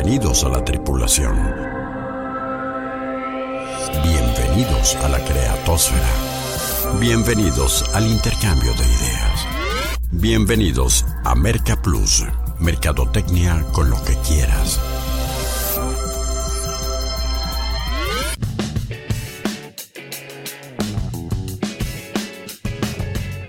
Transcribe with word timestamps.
Bienvenidos 0.00 0.44
a 0.44 0.48
la 0.48 0.64
tripulación. 0.64 1.34
Bienvenidos 4.04 4.94
a 4.94 5.08
la 5.08 5.18
creatosfera. 5.24 7.00
Bienvenidos 7.00 7.82
al 7.94 8.06
intercambio 8.06 8.70
de 8.74 8.84
ideas. 8.84 9.48
Bienvenidos 10.12 11.04
a 11.24 11.34
Merca 11.34 11.82
Plus, 11.82 12.24
Mercadotecnia 12.60 13.64
con 13.72 13.90
lo 13.90 13.96
que 14.04 14.14
quieras. 14.18 14.80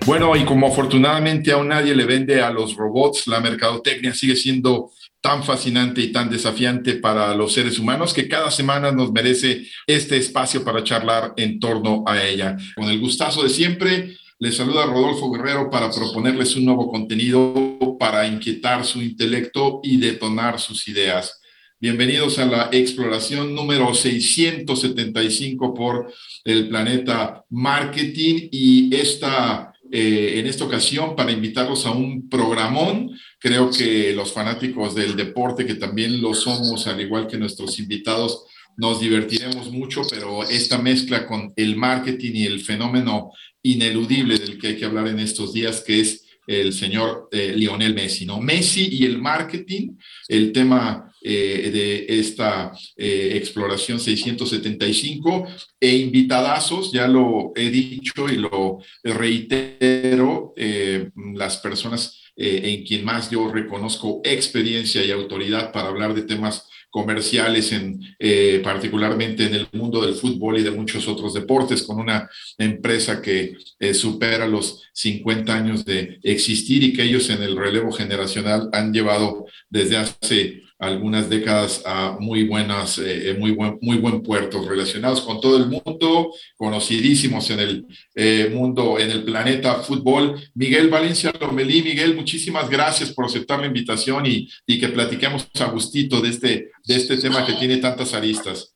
Bueno, 0.04 0.34
y 0.34 0.44
como 0.44 0.66
afortunadamente 0.66 1.52
aún 1.52 1.68
nadie 1.68 1.94
le 1.94 2.06
vende 2.06 2.42
a 2.42 2.50
los 2.50 2.74
robots, 2.74 3.28
la 3.28 3.38
mercadotecnia 3.38 4.12
sigue 4.12 4.34
siendo 4.34 4.90
tan 5.20 5.44
fascinante 5.44 6.00
y 6.00 6.12
tan 6.12 6.30
desafiante 6.30 6.94
para 6.94 7.34
los 7.34 7.52
seres 7.52 7.78
humanos 7.78 8.14
que 8.14 8.28
cada 8.28 8.50
semana 8.50 8.90
nos 8.90 9.12
merece 9.12 9.66
este 9.86 10.16
espacio 10.16 10.64
para 10.64 10.82
charlar 10.82 11.34
en 11.36 11.60
torno 11.60 12.04
a 12.06 12.24
ella. 12.24 12.56
Con 12.74 12.88
el 12.88 12.98
gustazo 13.00 13.42
de 13.42 13.50
siempre, 13.50 14.16
les 14.38 14.56
saluda 14.56 14.86
Rodolfo 14.86 15.30
Guerrero 15.30 15.68
para 15.68 15.90
proponerles 15.90 16.56
un 16.56 16.64
nuevo 16.64 16.90
contenido 16.90 17.76
para 17.98 18.26
inquietar 18.26 18.86
su 18.86 19.02
intelecto 19.02 19.80
y 19.82 19.98
detonar 19.98 20.58
sus 20.58 20.88
ideas. 20.88 21.40
Bienvenidos 21.78 22.38
a 22.38 22.46
la 22.46 22.68
exploración 22.72 23.54
número 23.54 23.94
675 23.94 25.74
por 25.74 26.12
el 26.44 26.68
planeta 26.68 27.44
Marketing 27.50 28.48
y 28.50 28.94
esta 28.94 29.69
eh, 29.92 30.38
en 30.38 30.46
esta 30.46 30.64
ocasión 30.64 31.16
para 31.16 31.32
invitarlos 31.32 31.86
a 31.86 31.90
un 31.90 32.28
programón. 32.28 33.10
Creo 33.38 33.70
que 33.70 34.12
los 34.12 34.32
fanáticos 34.32 34.94
del 34.94 35.16
deporte, 35.16 35.66
que 35.66 35.74
también 35.74 36.20
lo 36.20 36.34
somos, 36.34 36.86
al 36.86 37.00
igual 37.00 37.26
que 37.26 37.38
nuestros 37.38 37.78
invitados, 37.78 38.44
nos 38.76 39.00
divertiremos 39.00 39.70
mucho, 39.70 40.02
pero 40.08 40.42
esta 40.44 40.78
mezcla 40.78 41.26
con 41.26 41.52
el 41.56 41.76
marketing 41.76 42.32
y 42.34 42.46
el 42.46 42.60
fenómeno 42.60 43.32
ineludible 43.62 44.38
del 44.38 44.58
que 44.58 44.68
hay 44.68 44.76
que 44.76 44.84
hablar 44.86 45.08
en 45.08 45.18
estos 45.18 45.52
días, 45.52 45.82
que 45.86 46.00
es 46.00 46.24
el 46.50 46.72
señor 46.72 47.28
eh, 47.30 47.52
Lionel 47.56 47.94
Messi, 47.94 48.26
¿no? 48.26 48.40
Messi 48.40 48.88
y 48.90 49.04
el 49.04 49.18
marketing, 49.18 49.96
el 50.28 50.52
tema 50.52 51.10
eh, 51.22 51.70
de 51.70 52.18
esta 52.18 52.72
eh, 52.96 53.32
exploración 53.34 54.00
675 54.00 55.46
e 55.78 55.96
invitadazos, 55.96 56.92
ya 56.92 57.06
lo 57.06 57.52
he 57.54 57.68
dicho 57.68 58.26
y 58.30 58.36
lo 58.36 58.78
reitero, 59.04 60.54
eh, 60.56 61.10
las 61.34 61.58
personas 61.58 62.16
en 62.42 62.84
quien 62.86 63.04
más 63.04 63.30
yo 63.30 63.52
reconozco 63.52 64.22
experiencia 64.24 65.04
y 65.04 65.10
autoridad 65.10 65.72
para 65.72 65.88
hablar 65.88 66.14
de 66.14 66.22
temas 66.22 66.69
comerciales, 66.90 67.72
en, 67.72 68.00
eh, 68.18 68.60
particularmente 68.62 69.46
en 69.46 69.54
el 69.54 69.68
mundo 69.72 70.04
del 70.04 70.14
fútbol 70.14 70.58
y 70.58 70.62
de 70.62 70.72
muchos 70.72 71.06
otros 71.08 71.34
deportes, 71.34 71.82
con 71.84 71.98
una 71.98 72.28
empresa 72.58 73.22
que 73.22 73.56
eh, 73.78 73.94
supera 73.94 74.46
los 74.46 74.82
50 74.92 75.54
años 75.54 75.84
de 75.84 76.18
existir 76.22 76.82
y 76.82 76.92
que 76.92 77.04
ellos 77.04 77.30
en 77.30 77.42
el 77.42 77.56
relevo 77.56 77.92
generacional 77.92 78.68
han 78.72 78.92
llevado 78.92 79.46
desde 79.68 79.96
hace 79.96 80.62
algunas 80.80 81.28
décadas 81.28 81.82
a 81.84 82.16
muy 82.18 82.44
buenas, 82.44 82.98
eh, 82.98 83.36
muy, 83.38 83.52
buen, 83.52 83.78
muy 83.82 83.98
buen 83.98 84.22
puerto, 84.22 84.66
relacionados 84.66 85.20
con 85.20 85.40
todo 85.40 85.56
el 85.56 85.66
mundo, 85.66 86.32
conocidísimos 86.56 87.50
en 87.50 87.60
el 87.60 88.50
mundo, 88.50 88.98
en 88.98 89.10
el 89.10 89.24
planeta 89.24 89.76
fútbol. 89.82 90.40
Miguel 90.54 90.88
Valencia 90.88 91.32
Lomelí, 91.38 91.82
Miguel, 91.82 92.16
muchísimas 92.16 92.68
gracias 92.68 93.12
por 93.12 93.26
aceptar 93.26 93.60
la 93.60 93.66
invitación 93.66 94.26
y, 94.26 94.48
y 94.66 94.80
que 94.80 94.88
platiquemos 94.88 95.48
a 95.60 95.66
gustito 95.66 96.20
de 96.20 96.30
este 96.30 96.70
de 96.84 96.96
este 96.96 97.16
tema 97.18 97.44
que 97.44 97.54
tiene 97.54 97.76
tantas 97.76 98.14
aristas. 98.14 98.74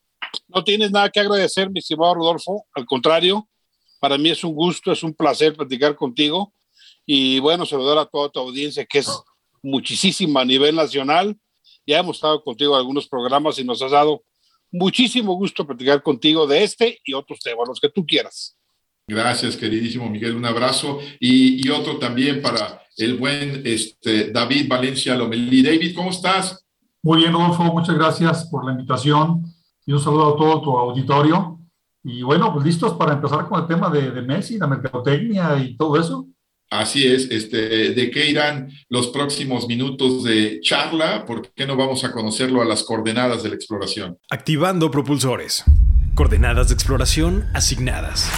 No 0.48 0.62
tienes 0.62 0.90
nada 0.90 1.10
que 1.10 1.20
agradecer, 1.20 1.70
mi 1.70 1.80
estimado 1.80 2.14
Rodolfo. 2.14 2.66
Al 2.74 2.84
contrario, 2.86 3.48
para 4.00 4.18
mí 4.18 4.30
es 4.30 4.44
un 4.44 4.54
gusto, 4.54 4.92
es 4.92 5.02
un 5.02 5.14
placer 5.14 5.54
platicar 5.54 5.96
contigo. 5.96 6.52
Y 7.06 7.38
bueno, 7.40 7.66
saludar 7.66 7.98
a 7.98 8.06
toda 8.06 8.28
tu 8.28 8.40
audiencia, 8.40 8.84
que 8.84 8.98
es 8.98 9.10
muchísima 9.62 10.42
a 10.42 10.44
nivel 10.44 10.76
nacional. 10.76 11.36
Ya 11.86 11.98
hemos 11.98 12.16
estado 12.16 12.42
contigo 12.42 12.74
en 12.74 12.80
algunos 12.80 13.06
programas 13.06 13.58
y 13.58 13.64
nos 13.64 13.82
has 13.82 13.90
dado 13.90 14.22
muchísimo 14.70 15.34
gusto 15.34 15.66
platicar 15.66 16.02
contigo 16.02 16.46
de 16.46 16.64
este 16.64 16.98
y 17.04 17.14
otros 17.14 17.40
temas, 17.40 17.68
los 17.68 17.80
que 17.80 17.88
tú 17.88 18.04
quieras. 18.04 18.56
Gracias, 19.06 19.56
queridísimo 19.56 20.08
Miguel. 20.08 20.34
Un 20.34 20.46
abrazo. 20.46 20.98
Y, 21.20 21.66
y 21.66 21.70
otro 21.70 21.98
también 21.98 22.40
para 22.40 22.82
el 22.96 23.16
buen 23.16 23.62
este, 23.64 24.30
David 24.30 24.68
Valencia 24.68 25.14
Lomelí. 25.14 25.62
David, 25.62 25.94
¿cómo 25.94 26.10
estás? 26.10 26.64
Muy 27.02 27.18
bien, 27.18 27.32
Rodolfo, 27.32 27.64
muchas 27.64 27.94
gracias 27.96 28.46
por 28.46 28.64
la 28.64 28.72
invitación 28.72 29.44
y 29.84 29.92
un 29.92 30.00
saludo 30.00 30.34
a 30.34 30.36
todo 30.36 30.62
tu 30.62 30.70
auditorio. 30.70 31.60
Y 32.02 32.22
bueno, 32.22 32.52
pues 32.52 32.64
listos 32.64 32.94
para 32.94 33.12
empezar 33.12 33.48
con 33.48 33.60
el 33.60 33.66
tema 33.66 33.90
de, 33.90 34.10
de 34.10 34.22
Messi, 34.22 34.58
la 34.58 34.66
mercadotecnia 34.66 35.58
y 35.58 35.76
todo 35.76 36.00
eso. 36.00 36.26
Así 36.74 37.06
es, 37.06 37.30
este, 37.30 37.90
¿de 37.90 38.10
qué 38.10 38.28
irán 38.28 38.68
los 38.88 39.06
próximos 39.06 39.68
minutos 39.68 40.24
de 40.24 40.58
charla? 40.60 41.24
¿Por 41.24 41.52
qué 41.54 41.68
no 41.68 41.76
vamos 41.76 42.02
a 42.02 42.10
conocerlo 42.10 42.62
a 42.62 42.64
las 42.64 42.82
coordenadas 42.82 43.44
de 43.44 43.50
la 43.50 43.54
exploración? 43.54 44.18
Activando 44.28 44.90
propulsores. 44.90 45.62
Coordenadas 46.16 46.68
de 46.68 46.74
exploración 46.74 47.46
asignadas. 47.54 48.28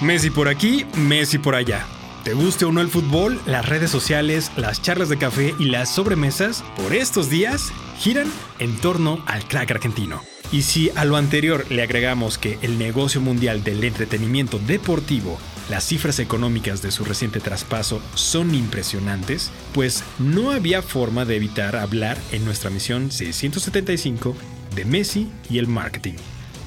Messi 0.00 0.30
por 0.30 0.46
aquí, 0.46 0.86
Messi 0.94 1.38
por 1.38 1.56
allá. 1.56 1.84
¿Te 2.22 2.32
guste 2.32 2.64
o 2.64 2.70
no 2.70 2.80
el 2.80 2.88
fútbol? 2.90 3.40
Las 3.44 3.68
redes 3.68 3.90
sociales, 3.90 4.52
las 4.56 4.80
charlas 4.80 5.08
de 5.08 5.18
café 5.18 5.56
y 5.58 5.64
las 5.64 5.92
sobremesas 5.92 6.62
por 6.76 6.94
estos 6.94 7.28
días 7.28 7.72
giran 7.98 8.30
en 8.60 8.76
torno 8.76 9.20
al 9.26 9.48
crack 9.48 9.72
argentino. 9.72 10.22
Y 10.52 10.62
si 10.62 10.90
a 10.94 11.04
lo 11.04 11.16
anterior 11.16 11.66
le 11.70 11.82
agregamos 11.82 12.38
que 12.38 12.56
el 12.62 12.78
negocio 12.78 13.20
mundial 13.20 13.64
del 13.64 13.82
entretenimiento 13.82 14.60
deportivo, 14.60 15.40
las 15.68 15.84
cifras 15.84 16.18
económicas 16.18 16.80
de 16.82 16.90
su 16.90 17.04
reciente 17.04 17.40
traspaso 17.40 18.00
son 18.14 18.54
impresionantes, 18.54 19.50
pues 19.74 20.02
no 20.18 20.50
había 20.50 20.82
forma 20.82 21.24
de 21.24 21.36
evitar 21.36 21.76
hablar 21.76 22.16
en 22.32 22.44
nuestra 22.44 22.70
misión 22.70 23.12
675 23.12 24.34
de 24.74 24.84
Messi 24.84 25.28
y 25.50 25.58
el 25.58 25.66
marketing. 25.66 26.14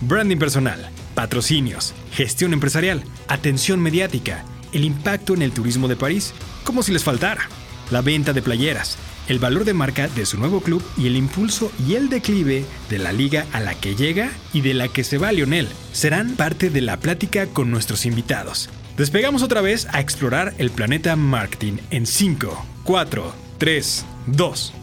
Branding 0.01 0.37
personal, 0.37 0.89
patrocinios, 1.15 1.93
gestión 2.11 2.53
empresarial, 2.53 3.03
atención 3.27 3.79
mediática, 3.79 4.45
el 4.71 4.83
impacto 4.83 5.33
en 5.33 5.41
el 5.41 5.51
turismo 5.51 5.87
de 5.87 5.95
París, 5.95 6.33
como 6.63 6.83
si 6.83 6.91
les 6.91 7.03
faltara, 7.03 7.49
la 7.89 8.01
venta 8.01 8.33
de 8.33 8.41
playeras, 8.41 8.97
el 9.27 9.39
valor 9.39 9.65
de 9.65 9.73
marca 9.73 10.07
de 10.07 10.25
su 10.25 10.37
nuevo 10.37 10.61
club 10.61 10.83
y 10.97 11.07
el 11.07 11.15
impulso 11.15 11.71
y 11.87 11.95
el 11.95 12.09
declive 12.09 12.65
de 12.89 12.99
la 12.99 13.11
liga 13.13 13.45
a 13.53 13.59
la 13.59 13.75
que 13.75 13.95
llega 13.95 14.31
y 14.53 14.61
de 14.61 14.73
la 14.73 14.87
que 14.87 15.03
se 15.03 15.17
va 15.17 15.31
Lionel 15.31 15.67
serán 15.91 16.35
parte 16.35 16.69
de 16.69 16.81
la 16.81 16.97
plática 16.99 17.47
con 17.47 17.71
nuestros 17.71 18.05
invitados. 18.05 18.69
Despegamos 18.97 19.41
otra 19.41 19.61
vez 19.61 19.87
a 19.91 20.01
explorar 20.01 20.53
el 20.57 20.69
planeta 20.69 21.15
marketing 21.15 21.77
en 21.91 22.05
5, 22.05 22.65
4, 22.83 23.33
3, 23.57 24.05
2. 24.27 24.73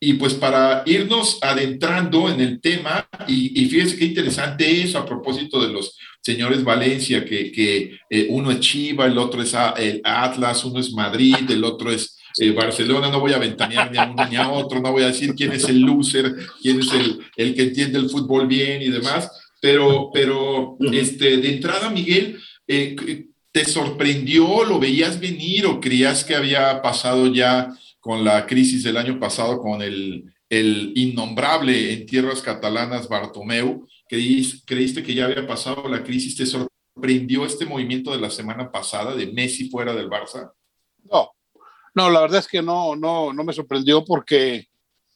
Y 0.00 0.14
pues 0.14 0.34
para 0.34 0.82
irnos 0.86 1.38
adentrando 1.42 2.30
en 2.30 2.40
el 2.40 2.60
tema, 2.60 3.08
y, 3.26 3.62
y 3.62 3.68
fíjense 3.68 3.96
qué 3.96 4.06
interesante 4.06 4.82
eso 4.82 4.98
a 4.98 5.06
propósito 5.06 5.60
de 5.60 5.72
los 5.72 5.98
señores 6.22 6.64
Valencia, 6.64 7.24
que, 7.24 7.52
que 7.52 7.98
eh, 8.08 8.26
uno 8.30 8.50
es 8.50 8.60
Chiva, 8.60 9.06
el 9.06 9.18
otro 9.18 9.42
es 9.42 9.54
el 9.76 10.00
Atlas, 10.02 10.64
uno 10.64 10.80
es 10.80 10.92
Madrid, 10.92 11.48
el 11.50 11.62
otro 11.62 11.90
es 11.90 12.15
eh, 12.38 12.50
Barcelona, 12.52 13.10
no 13.10 13.20
voy 13.20 13.32
a 13.32 13.38
ventanear 13.38 13.90
ni 13.90 13.98
a 13.98 14.10
uno 14.10 14.28
ni 14.28 14.36
a 14.36 14.50
otro, 14.50 14.80
no 14.80 14.92
voy 14.92 15.04
a 15.04 15.08
decir 15.08 15.34
quién 15.34 15.52
es 15.52 15.68
el 15.68 15.80
loser, 15.80 16.34
quién 16.60 16.80
es 16.80 16.92
el, 16.92 17.20
el 17.36 17.54
que 17.54 17.62
entiende 17.62 17.98
el 17.98 18.10
fútbol 18.10 18.46
bien 18.46 18.82
y 18.82 18.90
demás, 18.90 19.30
pero, 19.60 20.10
pero 20.12 20.76
este, 20.92 21.38
de 21.38 21.54
entrada, 21.54 21.90
Miguel, 21.90 22.38
eh, 22.66 23.26
¿te 23.52 23.64
sorprendió, 23.64 24.64
lo 24.64 24.78
veías 24.78 25.18
venir 25.18 25.66
o 25.66 25.80
creías 25.80 26.24
que 26.24 26.34
había 26.34 26.82
pasado 26.82 27.26
ya 27.32 27.74
con 28.00 28.24
la 28.24 28.46
crisis 28.46 28.82
del 28.82 28.98
año 28.98 29.18
pasado 29.18 29.58
con 29.58 29.82
el, 29.82 30.24
el 30.48 30.92
innombrable 30.94 31.92
en 31.92 32.06
tierras 32.06 32.40
catalanas 32.40 33.08
Bartomeu, 33.08 33.86
¿creíste 34.08 35.02
que 35.02 35.14
ya 35.14 35.24
había 35.24 35.46
pasado 35.46 35.88
la 35.88 36.04
crisis? 36.04 36.36
¿Te 36.36 36.46
sorprendió 36.46 37.44
este 37.44 37.66
movimiento 37.66 38.12
de 38.12 38.20
la 38.20 38.30
semana 38.30 38.70
pasada 38.70 39.14
de 39.14 39.26
Messi 39.32 39.68
fuera 39.68 39.92
del 39.92 40.08
Barça? 40.08 40.52
No, 41.10 41.30
no, 41.96 42.10
la 42.10 42.20
verdad 42.20 42.40
es 42.40 42.46
que 42.46 42.60
no, 42.60 42.94
no, 42.94 43.32
no 43.32 43.42
me 43.42 43.54
sorprendió 43.54 44.04
porque 44.04 44.68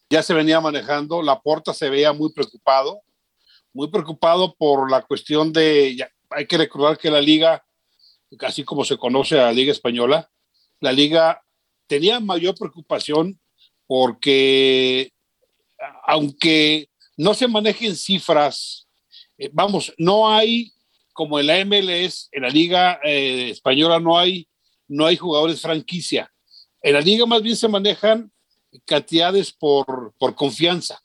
ya 0.09 0.23
se 0.23 0.33
venía 0.33 0.61
manejando, 0.61 1.23
la 1.23 1.39
porta 1.41 1.75
se 1.75 1.91
veía 1.91 2.13
muy 2.15 2.33
preocupado, 2.33 3.03
muy 3.73 3.89
preocupado 3.89 4.55
por 4.57 4.91
la 4.91 5.03
cuestión 5.03 5.53
de, 5.53 6.09
hay 6.31 6.47
que 6.47 6.57
recordar 6.59 6.97
que 6.97 7.11
la 7.11 7.21
liga, 7.21 7.63
así 8.41 8.65
como 8.65 8.85
se 8.85 8.97
conoce 8.97 9.39
a 9.39 9.45
la 9.45 9.53
liga 9.53 9.73
española, 9.73 10.31
la 10.81 10.91
liga 10.91 11.43
tenía 11.87 12.19
mayor 12.19 12.55
preocupación 12.57 13.39
porque 13.87 15.13
aunque 16.07 16.89
no 17.17 17.35
se 17.35 17.47
manejen 17.47 17.95
cifras, 17.95 18.89
eh, 19.37 19.51
vamos, 19.53 19.93
no 19.99 20.31
hay 20.31 20.73
como 21.13 21.39
en 21.39 21.47
la 21.47 21.63
MLS, 21.65 22.31
en 22.33 22.43
la 22.43 22.49
Liga 22.49 22.99
eh, 23.05 23.51
Española 23.51 24.01
no 24.01 24.19
hay, 24.19 24.49
no 24.89 25.05
hay 25.05 25.19
jugadores 25.19 25.61
franquicia. 25.61 26.33
En 26.83 26.95
la 26.95 27.01
Liga 27.01 27.27
más 27.27 27.43
bien 27.43 27.57
se 27.57 27.69
manejan 27.69 28.31
cantidades 28.85 29.53
por, 29.53 30.15
por 30.19 30.35
confianza. 30.35 31.01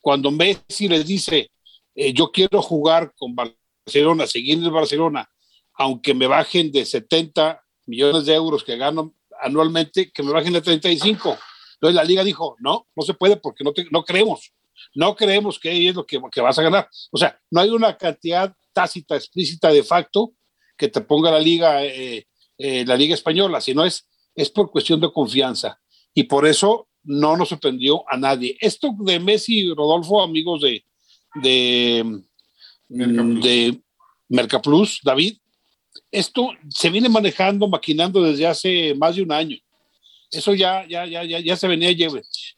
Cuando 0.00 0.30
Messi 0.30 0.88
les 0.88 1.06
dice, 1.06 1.50
eh, 1.94 2.12
yo 2.12 2.30
quiero 2.30 2.62
jugar 2.62 3.12
con 3.16 3.34
Barcelona, 3.34 4.26
seguir 4.26 4.58
en 4.58 4.64
el 4.64 4.70
Barcelona, 4.70 5.28
aunque 5.74 6.14
me 6.14 6.26
bajen 6.26 6.70
de 6.70 6.84
70 6.84 7.62
millones 7.86 8.26
de 8.26 8.34
euros 8.34 8.62
que 8.62 8.76
gano 8.76 9.14
anualmente, 9.40 10.10
que 10.10 10.22
me 10.22 10.32
bajen 10.32 10.52
de 10.52 10.60
35. 10.60 11.36
Entonces 11.74 11.94
la 11.94 12.04
liga 12.04 12.24
dijo, 12.24 12.56
no, 12.60 12.86
no 12.94 13.02
se 13.02 13.14
puede 13.14 13.36
porque 13.36 13.64
no, 13.64 13.72
no 13.90 14.04
creemos, 14.04 14.52
no 14.94 15.14
creemos 15.14 15.58
que 15.58 15.88
es 15.88 15.94
lo 15.94 16.06
que, 16.06 16.20
que, 16.30 16.40
vas 16.40 16.58
a 16.58 16.62
ganar. 16.62 16.88
O 17.10 17.18
sea, 17.18 17.38
no 17.50 17.60
hay 17.60 17.70
una 17.70 17.96
cantidad 17.96 18.54
tácita, 18.72 19.16
explícita 19.16 19.70
de 19.70 19.82
facto 19.82 20.32
que 20.76 20.88
te 20.88 21.00
ponga 21.00 21.30
la 21.30 21.40
liga, 21.40 21.84
eh, 21.84 22.26
eh, 22.58 22.84
la 22.86 22.96
liga 22.96 23.14
española, 23.14 23.60
sino 23.60 23.84
es, 23.84 24.06
es 24.36 24.50
por 24.50 24.70
cuestión 24.70 25.00
de 25.00 25.10
confianza. 25.10 25.80
Y 26.14 26.24
por 26.24 26.46
eso 26.46 26.88
no 27.02 27.36
nos 27.36 27.48
sorprendió 27.48 28.04
a 28.08 28.16
nadie. 28.16 28.56
Esto 28.60 28.94
de 28.98 29.18
Messi 29.18 29.60
y 29.60 29.74
Rodolfo, 29.74 30.22
amigos 30.22 30.60
de, 30.60 30.84
de, 31.42 32.22
Mercaplus. 32.88 33.44
de 33.44 33.80
Mercaplus, 34.28 35.00
David, 35.02 35.38
esto 36.10 36.50
se 36.68 36.90
viene 36.90 37.08
manejando, 37.08 37.66
maquinando 37.68 38.22
desde 38.22 38.46
hace 38.46 38.94
más 38.94 39.16
de 39.16 39.22
un 39.22 39.32
año. 39.32 39.56
Eso 40.30 40.54
ya, 40.54 40.86
ya, 40.88 41.06
ya, 41.06 41.24
ya, 41.24 41.40
ya 41.40 41.56
se 41.56 41.68
venía 41.68 41.90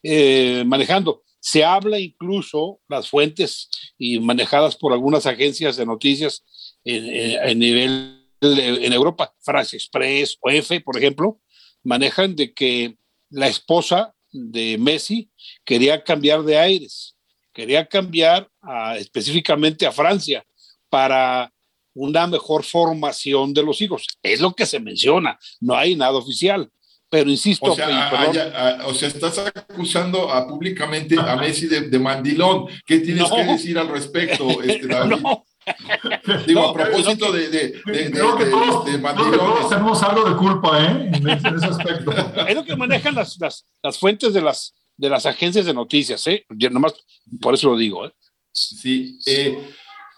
eh, 0.02 0.64
manejando. 0.66 1.22
Se 1.38 1.64
habla 1.64 2.00
incluso 2.00 2.80
las 2.88 3.08
fuentes 3.08 3.68
y 3.96 4.18
manejadas 4.18 4.74
por 4.74 4.92
algunas 4.92 5.26
agencias 5.26 5.76
de 5.76 5.86
noticias 5.86 6.44
en, 6.84 7.58
nivel 7.58 8.24
en 8.40 8.92
Europa, 8.92 9.34
France 9.40 9.76
Express 9.76 10.36
o 10.40 10.50
F, 10.50 10.80
por 10.80 10.96
ejemplo, 10.96 11.40
manejan 11.82 12.36
de 12.36 12.52
que 12.52 12.96
la 13.30 13.48
esposa 13.48 14.14
de 14.32 14.76
Messi 14.78 15.30
quería 15.64 16.02
cambiar 16.02 16.42
de 16.42 16.58
aires, 16.58 17.16
quería 17.52 17.86
cambiar 17.86 18.48
específicamente 18.96 19.86
a 19.86 19.92
Francia 19.92 20.44
para 20.88 21.52
una 21.94 22.26
mejor 22.26 22.64
formación 22.64 23.52
de 23.52 23.62
los 23.62 23.80
hijos. 23.80 24.06
Es 24.22 24.40
lo 24.40 24.54
que 24.54 24.66
se 24.66 24.80
menciona, 24.80 25.38
no 25.60 25.74
hay 25.74 25.96
nada 25.96 26.12
oficial. 26.12 26.70
Pero 27.10 27.30
insisto, 27.30 27.72
o 27.72 27.74
sea, 27.74 28.82
o 28.84 28.92
sea 28.92 29.08
estás 29.08 29.38
acusando 29.38 30.30
a, 30.30 30.46
públicamente 30.46 31.16
a 31.18 31.36
Messi 31.36 31.66
de, 31.66 31.98
mandilón. 31.98 32.66
¿Qué 32.86 33.00
tienes 33.00 33.30
que 33.34 33.44
decir 33.44 33.78
al 33.78 33.88
respecto, 33.88 34.62
este, 34.62 34.86
David? 34.88 35.16
No. 35.16 35.44
Digo, 36.46 36.68
a 36.68 36.74
propósito 36.74 37.32
de, 37.32 37.48
de, 37.48 37.68
de, 37.86 38.10
creo 38.10 38.36
que 38.36 38.44
todos, 38.46 38.84
todos 38.84 39.68
tenemos 39.68 40.02
algo 40.02 40.28
de 40.28 40.36
culpa 40.36 40.84
¿eh? 40.84 41.10
en, 41.12 41.28
ese 41.28 41.66
aspecto. 41.66 42.12
Es 42.46 42.54
lo 42.54 42.64
que 42.64 42.76
manejan 42.76 43.14
las, 43.14 43.38
las, 43.38 43.66
las, 43.82 43.98
fuentes 43.98 44.32
de 44.32 44.40
las, 44.40 44.74
de 44.96 45.08
las 45.08 45.26
agencias 45.26 45.66
de 45.66 45.74
noticias, 45.74 46.26
¿eh? 46.26 46.44
Yo 46.50 46.70
nomás 46.70 46.94
por 47.40 47.54
eso 47.54 47.70
lo 47.70 47.76
digo. 47.76 48.06
¿eh? 48.06 48.12
Sí. 48.52 49.18
Eh, 49.26 49.58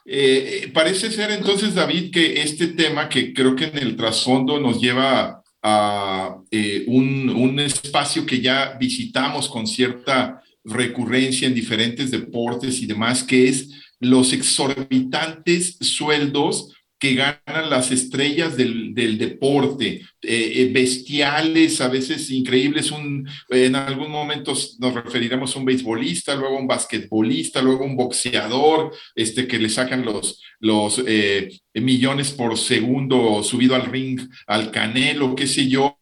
eh, 0.06 0.70
parece 0.72 1.10
ser 1.10 1.30
entonces, 1.30 1.74
David, 1.74 2.10
que 2.10 2.42
este 2.42 2.68
tema 2.68 3.08
que 3.08 3.32
creo 3.32 3.54
que 3.54 3.66
en 3.66 3.78
el 3.78 3.96
trasfondo 3.96 4.58
nos 4.58 4.80
lleva 4.80 5.42
a 5.62 6.36
eh, 6.50 6.84
un, 6.86 7.28
un, 7.28 7.60
espacio 7.60 8.24
que 8.24 8.40
ya 8.40 8.76
visitamos 8.80 9.48
con 9.48 9.66
cierta 9.66 10.42
recurrencia 10.64 11.46
en 11.46 11.54
diferentes 11.54 12.10
deportes 12.10 12.80
y 12.80 12.86
demás, 12.86 13.22
que 13.22 13.48
es 13.48 13.68
los 14.00 14.32
exorbitantes 14.32 15.76
sueldos 15.80 16.74
que 17.00 17.14
ganan 17.14 17.70
las 17.70 17.90
estrellas 17.90 18.58
del, 18.58 18.94
del 18.94 19.16
deporte, 19.16 20.02
eh, 20.20 20.52
eh, 20.56 20.70
bestiales, 20.70 21.80
a 21.80 21.88
veces 21.88 22.30
increíbles. 22.30 22.92
Un, 22.92 23.26
en 23.48 23.74
algún 23.74 24.10
momento 24.10 24.52
nos 24.78 24.94
referiremos 24.94 25.56
a 25.56 25.58
un 25.58 25.64
beisbolista, 25.64 26.36
luego 26.36 26.58
a 26.58 26.60
un 26.60 26.66
basquetbolista, 26.66 27.62
luego 27.62 27.84
a 27.84 27.86
un 27.86 27.96
boxeador, 27.96 28.94
este, 29.14 29.48
que 29.48 29.58
le 29.58 29.70
sacan 29.70 30.04
los, 30.04 30.42
los 30.58 31.02
eh, 31.06 31.48
millones 31.72 32.32
por 32.32 32.58
segundo 32.58 33.42
subido 33.42 33.74
al 33.74 33.86
ring, 33.86 34.20
al 34.46 34.70
canelo, 34.70 35.34
qué 35.34 35.46
sé 35.46 35.68
yo. 35.68 35.96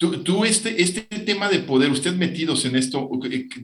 Tú, 0.00 0.24
tú, 0.24 0.46
este, 0.46 0.82
este 0.82 1.02
tema 1.02 1.50
de 1.50 1.58
poder, 1.58 1.90
ustedes 1.90 2.16
metidos 2.16 2.64
en 2.64 2.74
esto, 2.74 3.10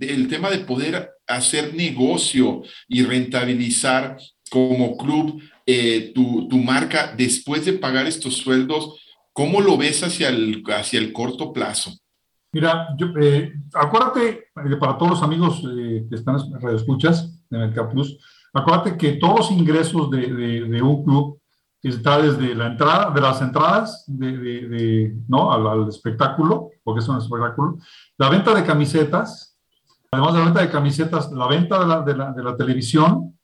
el 0.03 0.29
tema 0.29 0.51
de 0.51 0.59
poder 0.59 1.13
hacer 1.27 1.73
negocio 1.75 2.63
y 2.87 3.05
rentabilizar 3.05 4.19
como 4.51 4.99
club 4.99 5.41
eh, 5.65 6.13
tu, 6.15 6.47
tu, 6.47 6.59
marca 6.59 7.15
después 7.17 7.65
de 7.65 7.73
pagar 7.73 8.07
estos 8.07 8.37
sueldos, 8.37 9.01
¿cómo 9.33 9.63
lo 9.63 9.79
ves 9.79 10.03
hacia 10.03 10.29
el, 10.29 10.63
hacia 10.67 10.99
el 10.99 11.11
corto 11.11 11.55
plazo? 11.55 11.93
Mira, 12.53 12.89
yo, 12.99 13.07
eh, 13.19 13.55
acuérdate, 13.73 14.29
eh, 14.31 14.77
para 14.79 14.99
todos 14.99 15.13
los 15.13 15.23
amigos 15.23 15.63
que 15.63 16.15
están 16.15 16.37
en 16.37 16.61
Radio 16.61 16.77
Escuchas 16.77 17.35
de 17.49 17.59
Mercado 17.59 17.89
Plus, 17.89 18.19
acuérdate 18.53 18.99
que 18.99 19.15
todos 19.15 19.39
los 19.39 19.51
ingresos 19.53 20.11
de, 20.11 20.27
de, 20.69 20.83
un 20.83 21.03
club 21.03 21.41
está 21.89 22.19
desde 22.19 22.55
la 22.55 22.67
entrada, 22.67 23.11
de 23.11 23.21
las 23.21 23.41
entradas 23.41 24.05
¿no? 24.09 25.53
Al, 25.53 25.89
espectáculo, 25.89 26.71
porque 26.83 27.01
es 27.01 27.09
un 27.09 27.19
espectáculo, 27.19 27.79
la 28.19 28.29
venta 28.29 28.55
de 28.55 28.65
camisetas, 28.65 29.59
además 30.11 30.33
de 30.33 30.39
la 30.39 30.45
venta 30.47 30.61
de 30.61 30.71
camisetas, 30.71 31.33
la 31.33 31.47
venta 31.47 32.03
de 32.05 32.43
la 32.43 32.57
televisión, 32.57 33.37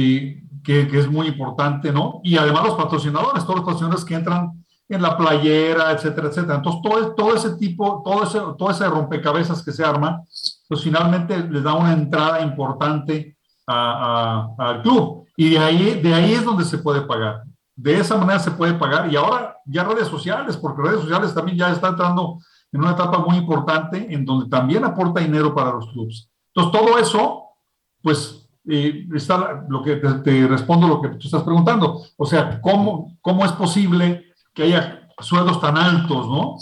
y 0.00 0.48
que, 0.62 0.88
es 0.92 1.10
muy 1.10 1.28
importante, 1.28 1.92
¿no? 1.92 2.20
Y 2.22 2.36
además 2.36 2.64
los 2.64 2.74
patrocinadores, 2.74 3.44
todos 3.44 3.56
los 3.56 3.64
patrocinadores 3.64 4.04
que 4.04 4.14
entran 4.14 4.64
en 4.88 5.02
la 5.02 5.16
playera, 5.16 5.92
etcétera, 5.92 6.28
etcétera. 6.28 6.56
Entonces, 6.56 6.82
todo, 6.82 7.14
todo 7.14 7.34
ese 7.34 7.56
tipo, 7.56 8.02
todo 8.04 8.24
ese, 8.24 8.40
todo 8.58 8.70
ese 8.70 8.88
rompecabezas 8.88 9.62
que 9.62 9.72
se 9.72 9.84
arma, 9.84 10.22
pues 10.68 10.82
finalmente 10.82 11.38
les 11.48 11.62
da 11.62 11.74
una 11.74 11.92
entrada 11.92 12.40
importante 12.42 13.36
al 13.66 14.82
club. 14.82 15.26
Y 15.36 15.50
de 15.50 15.58
ahí, 15.58 16.00
de 16.00 16.12
ahí 16.12 16.32
es 16.32 16.44
donde 16.44 16.64
se 16.64 16.78
puede 16.78 17.02
pagar. 17.02 17.44
De 17.80 17.98
esa 17.98 18.18
manera 18.18 18.38
se 18.38 18.50
puede 18.50 18.74
pagar. 18.74 19.10
Y 19.10 19.16
ahora 19.16 19.56
ya 19.64 19.84
redes 19.84 20.08
sociales, 20.08 20.54
porque 20.58 20.82
redes 20.82 21.00
sociales 21.00 21.32
también 21.32 21.56
ya 21.56 21.70
está 21.70 21.88
entrando 21.88 22.38
en 22.70 22.82
una 22.82 22.90
etapa 22.90 23.18
muy 23.18 23.36
importante 23.36 24.06
en 24.12 24.22
donde 24.26 24.50
también 24.50 24.84
aporta 24.84 25.20
dinero 25.20 25.54
para 25.54 25.72
los 25.72 25.88
clubes. 25.90 26.28
Entonces, 26.54 26.78
todo 26.78 26.98
eso, 26.98 27.44
pues 28.02 28.46
eh, 28.68 29.06
está 29.14 29.64
lo 29.66 29.82
que 29.82 29.96
te, 29.96 30.46
respondo 30.46 30.88
lo 30.88 31.00
que 31.00 31.08
tú 31.08 31.24
estás 31.24 31.42
preguntando. 31.42 32.02
O 32.18 32.26
sea, 32.26 32.60
¿cómo, 32.60 33.16
¿cómo 33.22 33.46
es 33.46 33.52
posible 33.52 34.26
que 34.52 34.64
haya 34.64 35.08
sueldos 35.18 35.58
tan 35.58 35.78
altos, 35.78 36.28
¿no? 36.28 36.56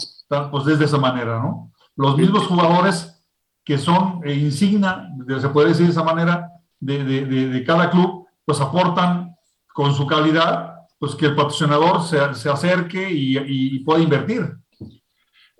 pues 0.51 0.63
desde 0.63 0.85
esa 0.85 0.99
manera, 0.99 1.39
¿no? 1.39 1.71
Los 1.95 2.15
mismos 2.15 2.45
jugadores 2.45 3.19
que 3.65 3.77
son 3.77 4.21
eh, 4.23 4.33
insignia, 4.35 5.09
se 5.41 5.49
puede 5.49 5.69
decir 5.69 5.87
de 5.87 5.91
esa 5.91 6.03
manera, 6.03 6.49
de, 6.79 7.03
de, 7.03 7.25
de, 7.25 7.63
cada 7.65 7.89
club, 7.89 8.25
pues 8.45 8.61
aportan 8.61 9.35
con 9.73 9.93
su 9.93 10.07
calidad, 10.07 10.78
pues 10.99 11.15
que 11.15 11.27
el 11.27 11.35
patrocinador 11.35 12.05
se, 12.05 12.17
se 12.39 12.49
acerque 12.49 13.09
y, 13.09 13.37
y, 13.37 13.79
pueda 13.79 14.03
invertir. 14.03 14.41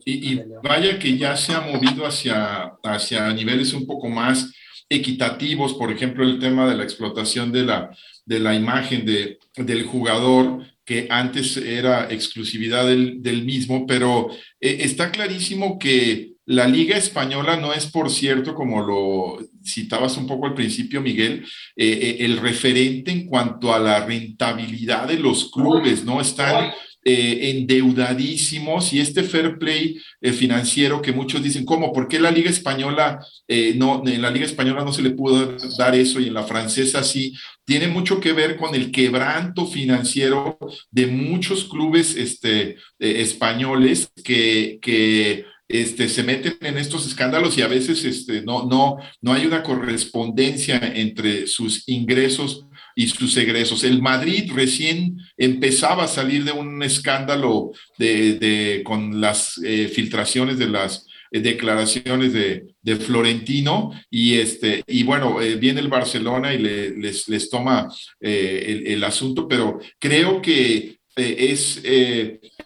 Y, 0.05 0.41
vaya 0.63 0.99
que 0.99 1.17
ya 1.17 1.35
se 1.37 1.53
ha 1.53 1.61
movido 1.61 2.05
hacia, 2.05 2.73
hacia 2.83 3.31
niveles 3.33 3.73
un 3.73 3.87
poco 3.87 4.09
más 4.09 4.51
equitativos, 4.89 5.73
por 5.75 5.91
ejemplo, 5.91 6.23
el 6.23 6.39
tema 6.39 6.69
de 6.69 6.75
la 6.75 6.83
explotación 6.83 7.51
de 7.51 7.63
la, 7.63 7.95
de 8.25 8.39
la 8.39 8.53
imagen 8.55 9.05
de, 9.05 9.39
del 9.55 9.85
jugador, 9.85 10.65
que 10.83 11.07
antes 11.09 11.55
era 11.57 12.11
exclusividad 12.11 12.87
del, 12.87 13.21
del 13.21 13.45
mismo, 13.45 13.85
pero 13.85 14.29
eh, 14.59 14.77
está 14.81 15.11
clarísimo 15.11 15.77
que 15.77 16.33
la 16.45 16.67
Liga 16.67 16.97
Española 16.97 17.57
no 17.57 17.73
es, 17.73 17.85
por 17.85 18.09
cierto, 18.09 18.55
como 18.55 18.81
lo 18.81 19.37
citabas 19.73 20.17
un 20.17 20.27
poco 20.27 20.47
al 20.47 20.53
principio, 20.53 21.01
Miguel, 21.01 21.45
eh, 21.75 21.87
eh, 21.87 22.17
el 22.19 22.37
referente 22.37 23.11
en 23.11 23.25
cuanto 23.25 23.73
a 23.73 23.79
la 23.79 24.05
rentabilidad 24.05 25.07
de 25.07 25.19
los 25.19 25.51
clubes, 25.51 26.03
¿no? 26.03 26.21
Están 26.21 26.71
eh, 27.05 27.51
endeudadísimos 27.51 28.91
y 28.91 28.99
este 28.99 29.23
fair 29.23 29.57
play 29.57 29.97
eh, 30.19 30.33
financiero 30.33 31.01
que 31.01 31.13
muchos 31.13 31.41
dicen, 31.41 31.63
¿cómo? 31.63 31.93
¿Por 31.93 32.09
qué 32.09 32.19
la 32.19 32.29
Liga 32.29 32.49
Española 32.49 33.25
eh, 33.47 33.73
no, 33.77 34.03
en 34.05 34.21
la 34.21 34.29
Liga 34.29 34.45
Española 34.45 34.83
no 34.83 34.91
se 34.91 35.01
le 35.01 35.11
pudo 35.11 35.55
dar 35.77 35.95
eso 35.95 36.19
y 36.19 36.27
en 36.27 36.33
la 36.33 36.43
francesa 36.43 37.01
sí? 37.01 37.33
Tiene 37.63 37.87
mucho 37.87 38.19
que 38.19 38.33
ver 38.33 38.57
con 38.57 38.75
el 38.75 38.91
quebranto 38.91 39.65
financiero 39.65 40.57
de 40.91 41.07
muchos 41.07 41.63
clubes 41.69 42.17
este, 42.17 42.75
españoles 42.99 44.11
que, 44.21 44.77
que 44.81 45.45
este, 45.69 46.09
se 46.09 46.23
meten 46.23 46.57
en 46.61 46.79
estos 46.79 47.05
escándalos 47.05 47.55
y 47.57 47.61
a 47.61 47.67
veces 47.67 48.03
este, 48.03 48.41
no, 48.41 48.65
no, 48.65 48.97
no 49.21 49.33
hay 49.33 49.45
una 49.45 49.61
correspondencia 49.61 50.81
entre 50.95 51.45
sus 51.45 51.87
ingresos 51.87 52.65
y 52.95 53.07
sus 53.07 53.37
egresos. 53.37 53.83
El 53.83 54.01
Madrid 54.01 54.51
recién 54.53 55.19
empezaba 55.37 56.05
a 56.05 56.07
salir 56.07 56.43
de 56.43 56.51
un 56.53 56.81
escándalo 56.81 57.71
de, 57.99 58.81
con 58.83 59.21
las 59.21 59.59
eh, 59.63 59.87
filtraciones 59.87 60.57
de 60.57 60.69
las 60.69 61.05
eh, 61.31 61.39
declaraciones 61.39 62.33
de, 62.33 62.65
de 62.81 62.95
Florentino 62.95 63.91
y 64.09 64.39
este 64.39 64.83
y 64.87 65.03
bueno 65.03 65.39
eh, 65.39 65.55
viene 65.55 65.81
el 65.81 65.87
Barcelona 65.87 66.53
y 66.53 66.57
les, 66.57 67.29
les 67.29 67.49
toma 67.49 67.87
el, 68.19 69.03
asunto 69.03 69.47
pero 69.47 69.79
creo 69.99 70.41
que 70.41 70.98
eh, 71.19 71.51
es, 71.51 71.81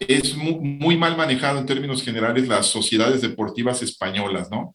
es 0.00 0.36
muy, 0.36 0.96
mal 0.96 1.16
manejado 1.16 1.58
en 1.58 1.66
términos 1.66 2.02
generales 2.02 2.48
las 2.48 2.66
sociedades 2.66 3.20
deportivas 3.20 3.82
españolas, 3.82 4.50
¿no? 4.50 4.74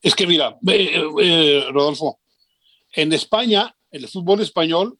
Es 0.00 0.14
que 0.14 0.26
mira, 0.26 0.56
Rodolfo, 1.70 2.20
en 2.92 3.12
España, 3.12 3.74
el 3.90 4.08
fútbol 4.08 4.40
español, 4.40 4.98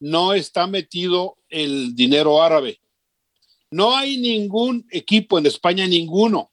no 0.00 0.32
está 0.32 0.66
metido 0.66 1.36
el 1.48 1.94
dinero 1.94 2.42
árabe. 2.42 2.80
No 3.70 3.96
hay 3.96 4.16
ningún 4.16 4.86
equipo 4.90 5.38
en 5.38 5.46
España, 5.46 5.86
ninguno, 5.86 6.50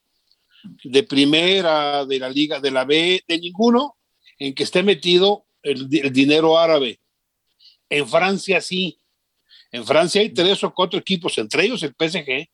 de 0.84 1.02
primera, 1.02 2.04
de 2.04 2.18
la 2.18 2.28
liga, 2.28 2.60
de 2.60 2.70
la 2.70 2.84
B, 2.84 3.24
de 3.26 3.38
ninguno, 3.38 3.96
en 4.38 4.54
que 4.54 4.64
esté 4.64 4.82
metido 4.82 5.46
el, 5.62 5.88
dinero 5.88 6.58
árabe. 6.58 7.00
En 7.88 8.06
Francia 8.06 8.60
sí. 8.60 8.98
En 9.76 9.84
Francia 9.84 10.22
hay 10.22 10.30
tres 10.30 10.64
o 10.64 10.72
cuatro 10.72 10.98
equipos, 10.98 11.36
entre 11.36 11.64
ellos 11.64 11.82
el 11.82 11.90
PSG, 11.90 12.48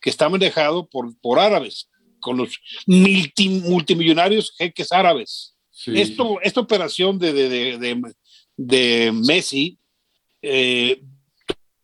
que 0.00 0.10
está 0.10 0.28
manejado 0.28 0.86
por, 0.86 1.18
por 1.20 1.38
árabes, 1.38 1.88
con 2.20 2.36
los 2.36 2.58
multimillonarios 2.86 4.52
jeques 4.58 4.92
árabes. 4.92 5.54
Esto, 5.86 6.38
esta 6.42 6.60
operación 6.60 7.18
de, 7.18 7.32
de, 7.32 7.78
de, 7.78 8.02
de 8.56 9.12
Messi 9.12 9.78
eh, 10.42 11.00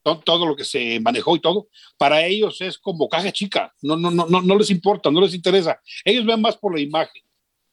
todo, 0.03 0.45
lo 0.45 0.55
que 0.55 0.65
se 0.65 1.01
manejó 1.01 1.35
y 1.35 1.41
todo, 1.41 1.69
para 1.97 2.27
ellos 2.27 2.61
es 2.61 2.77
como 2.77 3.09
caja 3.09 3.33
chica, 3.33 3.73
no, 3.81 3.97
no, 3.97 4.11
no, 4.11 4.27
no 4.27 4.59
les 4.59 4.69
importa, 4.69 5.11
no 5.11 5.23
les 5.23 5.33
interesa, 5.33 5.81
ellos 6.05 6.27
ven 6.27 6.43
más 6.43 6.59
por 6.59 6.75
la 6.75 6.83
imagen. 6.83 7.23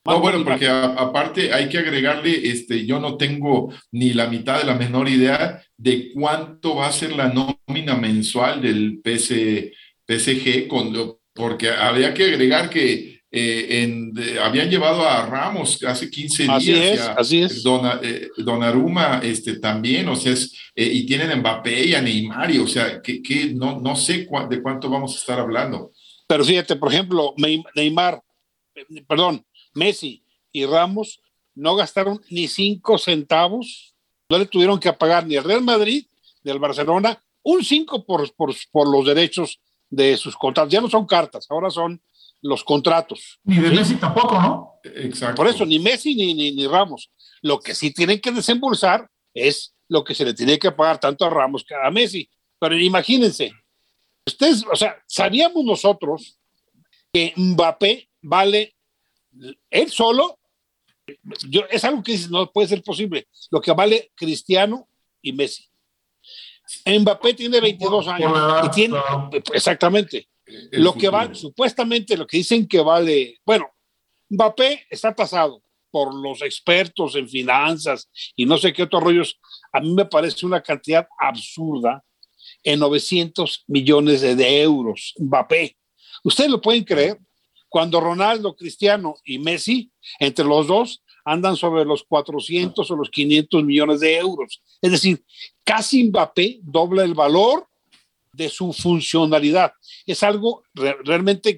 No, 0.03 0.19
bueno, 0.19 0.43
porque 0.43 0.67
aparte 0.67 1.53
hay 1.53 1.69
que 1.69 1.77
agregarle, 1.77 2.49
este, 2.49 2.85
yo 2.87 2.99
no 2.99 3.17
tengo 3.17 3.71
ni 3.91 4.13
la 4.13 4.27
mitad 4.27 4.59
de 4.59 4.65
la 4.65 4.73
menor 4.73 5.07
idea 5.07 5.61
de 5.77 6.11
cuánto 6.11 6.75
va 6.75 6.87
a 6.87 6.91
ser 6.91 7.15
la 7.15 7.31
nómina 7.31 7.95
mensual 7.95 8.61
del 8.61 8.99
PC, 9.03 9.73
PSG, 10.07 10.67
con, 10.67 11.19
porque 11.33 11.69
habría 11.69 12.13
que 12.15 12.23
agregar 12.23 12.69
que 12.69 13.21
eh, 13.33 13.83
en, 13.83 14.11
habían 14.41 14.69
llevado 14.69 15.07
a 15.07 15.25
Ramos 15.25 15.81
hace 15.83 16.09
15 16.09 16.43
días. 16.43 16.55
Así 16.55 16.73
es, 16.73 17.01
así 17.01 17.41
es. 17.43 17.63
Don, 17.63 18.63
Aruma 18.63 19.21
este, 19.23 19.59
también, 19.59 20.09
o 20.09 20.15
sea, 20.15 20.33
es, 20.33 20.51
eh, 20.75 20.89
y 20.91 21.05
tienen 21.05 21.31
a 21.31 21.35
Mbappé 21.35 21.85
y 21.85 21.93
a 21.93 22.01
Neymar, 22.01 22.49
y, 22.49 22.57
o 22.57 22.67
sea, 22.67 23.01
que, 23.01 23.21
que 23.21 23.53
no, 23.53 23.79
no 23.79 23.95
sé 23.95 24.27
de 24.49 24.61
cuánto 24.61 24.89
vamos 24.89 25.13
a 25.13 25.19
estar 25.19 25.39
hablando. 25.39 25.91
Pero 26.27 26.43
fíjate, 26.43 26.75
por 26.75 26.91
ejemplo, 26.91 27.33
Neymar, 27.75 28.21
perdón, 29.07 29.45
Messi 29.73 30.23
y 30.51 30.65
Ramos 30.65 31.21
no 31.55 31.75
gastaron 31.75 32.21
ni 32.29 32.47
cinco 32.47 32.97
centavos, 32.97 33.95
no 34.29 34.37
le 34.37 34.45
tuvieron 34.45 34.79
que 34.79 34.91
pagar 34.93 35.25
ni 35.25 35.35
al 35.35 35.43
Real 35.43 35.61
Madrid 35.61 36.05
ni 36.43 36.51
al 36.51 36.59
Barcelona 36.59 37.21
un 37.43 37.63
cinco 37.63 38.05
por, 38.05 38.33
por, 38.33 38.53
por 38.71 38.89
los 38.89 39.05
derechos 39.05 39.59
de 39.89 40.15
sus 40.17 40.35
contratos. 40.35 40.71
Ya 40.71 40.81
no 40.81 40.89
son 40.89 41.05
cartas, 41.05 41.47
ahora 41.49 41.69
son 41.69 42.01
los 42.41 42.63
contratos. 42.63 43.39
Ni 43.43 43.57
de 43.57 43.71
Messi 43.71 43.95
tampoco, 43.95 44.39
¿no? 44.39 44.79
Exacto. 44.83 45.35
Por 45.35 45.47
eso, 45.47 45.65
ni 45.65 45.79
Messi 45.79 46.15
ni, 46.15 46.33
ni, 46.33 46.67
Ramos. 46.67 47.11
Lo 47.41 47.59
que 47.59 47.75
sí 47.75 47.91
tienen 47.91 48.19
que 48.19 48.31
desembolsar 48.31 49.09
es 49.33 49.73
lo 49.87 50.03
que 50.03 50.15
se 50.15 50.25
le 50.25 50.33
tiene 50.33 50.57
que 50.57 50.71
pagar 50.71 50.99
tanto 50.99 51.25
a 51.25 51.29
Ramos 51.29 51.63
que 51.63 51.75
a 51.75 51.91
Messi. 51.91 52.29
Pero 52.59 52.77
imagínense, 52.77 53.51
ustedes, 54.25 54.63
o 54.71 54.75
sea, 54.75 54.97
sabíamos 55.07 55.63
nosotros 55.63 56.37
que 57.11 57.33
Mbappé 57.35 58.09
vale 58.21 58.75
él 59.69 59.91
solo, 59.91 60.39
yo, 61.49 61.61
es 61.69 61.83
algo 61.83 62.03
que 62.03 62.17
no 62.29 62.51
puede 62.51 62.67
ser 62.67 62.83
posible, 62.83 63.27
lo 63.49 63.61
que 63.61 63.71
vale 63.71 64.11
Cristiano 64.15 64.87
y 65.21 65.33
Messi. 65.33 65.67
Mbappé 66.85 67.33
tiene 67.33 67.59
22 67.59 68.07
años 68.07 68.65
y 68.65 68.69
tiene, 68.69 68.97
exactamente, 69.53 70.27
lo 70.71 70.93
que 70.93 71.09
vale, 71.09 71.35
supuestamente 71.35 72.15
lo 72.15 72.25
que 72.25 72.37
dicen 72.37 72.67
que 72.67 72.79
vale, 72.79 73.39
bueno, 73.45 73.69
Mbappé 74.29 74.87
está 74.89 75.13
tasado 75.13 75.61
por 75.91 76.15
los 76.15 76.41
expertos 76.41 77.15
en 77.15 77.27
finanzas 77.27 78.09
y 78.35 78.45
no 78.45 78.57
sé 78.57 78.71
qué 78.71 78.83
otros 78.83 79.03
rollos. 79.03 79.39
A 79.73 79.81
mí 79.81 79.93
me 79.93 80.05
parece 80.05 80.45
una 80.45 80.61
cantidad 80.61 81.07
absurda 81.19 82.03
en 82.63 82.79
900 82.79 83.65
millones 83.67 84.21
de, 84.21 84.61
euros. 84.61 85.13
Mbappé. 85.19 85.77
¿Ustedes 86.23 86.49
lo 86.49 86.61
pueden 86.61 86.83
creer? 86.83 87.19
Cuando 87.71 88.01
Ronaldo, 88.01 88.53
Cristiano 88.53 89.15
y 89.23 89.39
Messi, 89.39 89.89
entre 90.19 90.43
los 90.43 90.67
dos, 90.67 91.01
andan 91.23 91.55
sobre 91.55 91.85
los 91.85 92.03
400 92.03 92.91
o 92.91 92.95
los 92.97 93.09
500 93.09 93.63
millones 93.63 94.01
de 94.01 94.17
euros. 94.17 94.61
Es 94.81 94.91
decir, 94.91 95.23
casi 95.63 96.03
Mbappé 96.03 96.59
dobla 96.63 97.05
el 97.05 97.13
valor 97.13 97.65
de 98.33 98.49
su 98.49 98.73
funcionalidad. 98.73 99.71
Es 100.05 100.21
algo 100.21 100.63
realmente, 100.73 101.55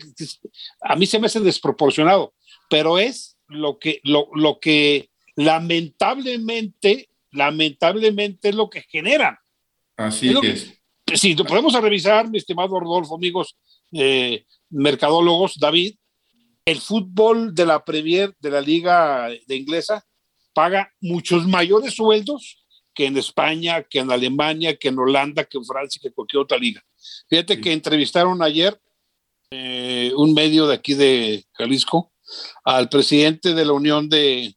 a 0.82 0.96
mí 0.96 1.08
se 1.08 1.18
me 1.18 1.26
hace 1.26 1.40
desproporcionado, 1.40 2.36
pero 2.70 3.00
es 3.00 3.36
lo 3.48 3.80
que, 3.80 4.00
lo, 4.04 4.30
lo 4.36 4.60
que 4.60 5.10
lamentablemente, 5.36 7.10
lamentablemente 7.32 8.50
es 8.50 8.56
lo 8.56 8.70
que 8.70 8.84
generan. 8.84 9.36
Así 9.98 10.32
es. 10.44 10.80
si 11.16 11.34
lo 11.34 11.44
podemos 11.44 11.74
revisar, 11.74 12.30
mi 12.30 12.38
estimado 12.38 12.80
Rodolfo, 12.80 13.16
amigos 13.16 13.58
eh, 13.92 14.46
mercadólogos, 14.70 15.58
David, 15.58 15.96
el 16.66 16.80
fútbol 16.80 17.54
de 17.54 17.66
la 17.66 17.84
Premier 17.84 18.36
de 18.40 18.52
la 18.52 18.62
Liga 18.62 19.28
de 19.48 19.56
Inglesa 19.56 20.06
paga 20.54 20.92
muchos 21.02 21.48
mayores 21.48 21.96
sueldos 21.96 22.64
que 22.94 23.06
en 23.08 23.18
España, 23.18 23.84
que 23.84 24.00
en 24.00 24.12
Alemania, 24.12 24.76
que 24.76 24.90
en 24.90 25.00
Holanda, 25.00 25.46
que 25.46 25.58
en 25.58 25.66
Francia, 25.66 26.00
que 26.02 26.10
en 26.10 26.14
cualquier 26.14 26.42
otra 26.42 26.58
liga. 26.58 26.84
Fíjate 27.28 27.60
que 27.60 27.74
entrevistaron 27.74 28.42
ayer 28.44 28.80
eh, 29.50 30.12
un 30.16 30.34
medio 30.34 30.68
de 30.68 30.76
aquí 30.76 30.94
de 30.94 31.46
Jalisco 31.54 32.12
al 32.64 32.90
presidente 32.90 33.54
de 33.54 33.66
la 33.66 33.74
Unión 33.74 34.10
de 34.10 34.56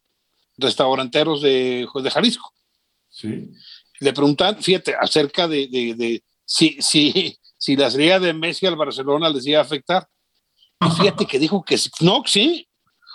Restauranteros 0.57 1.41
de, 1.41 1.87
de 1.93 2.11
Jalisco. 2.11 2.53
Sí. 3.09 3.49
Le 3.99 4.13
preguntan, 4.13 4.61
fíjate, 4.61 4.95
acerca 4.99 5.47
de, 5.47 5.67
de, 5.67 6.23
si, 6.45 6.77
si, 6.79 7.37
si 7.57 7.75
la 7.75 7.89
salida 7.89 8.19
de 8.19 8.33
Messi 8.33 8.67
al 8.67 8.75
Barcelona 8.75 9.29
les 9.29 9.45
iba 9.47 9.59
a 9.59 9.63
afectar. 9.63 10.07
Y 10.79 10.89
fíjate 10.91 11.25
que 11.25 11.39
dijo 11.39 11.63
que 11.63 11.77
no, 12.01 12.23
sí. 12.25 12.67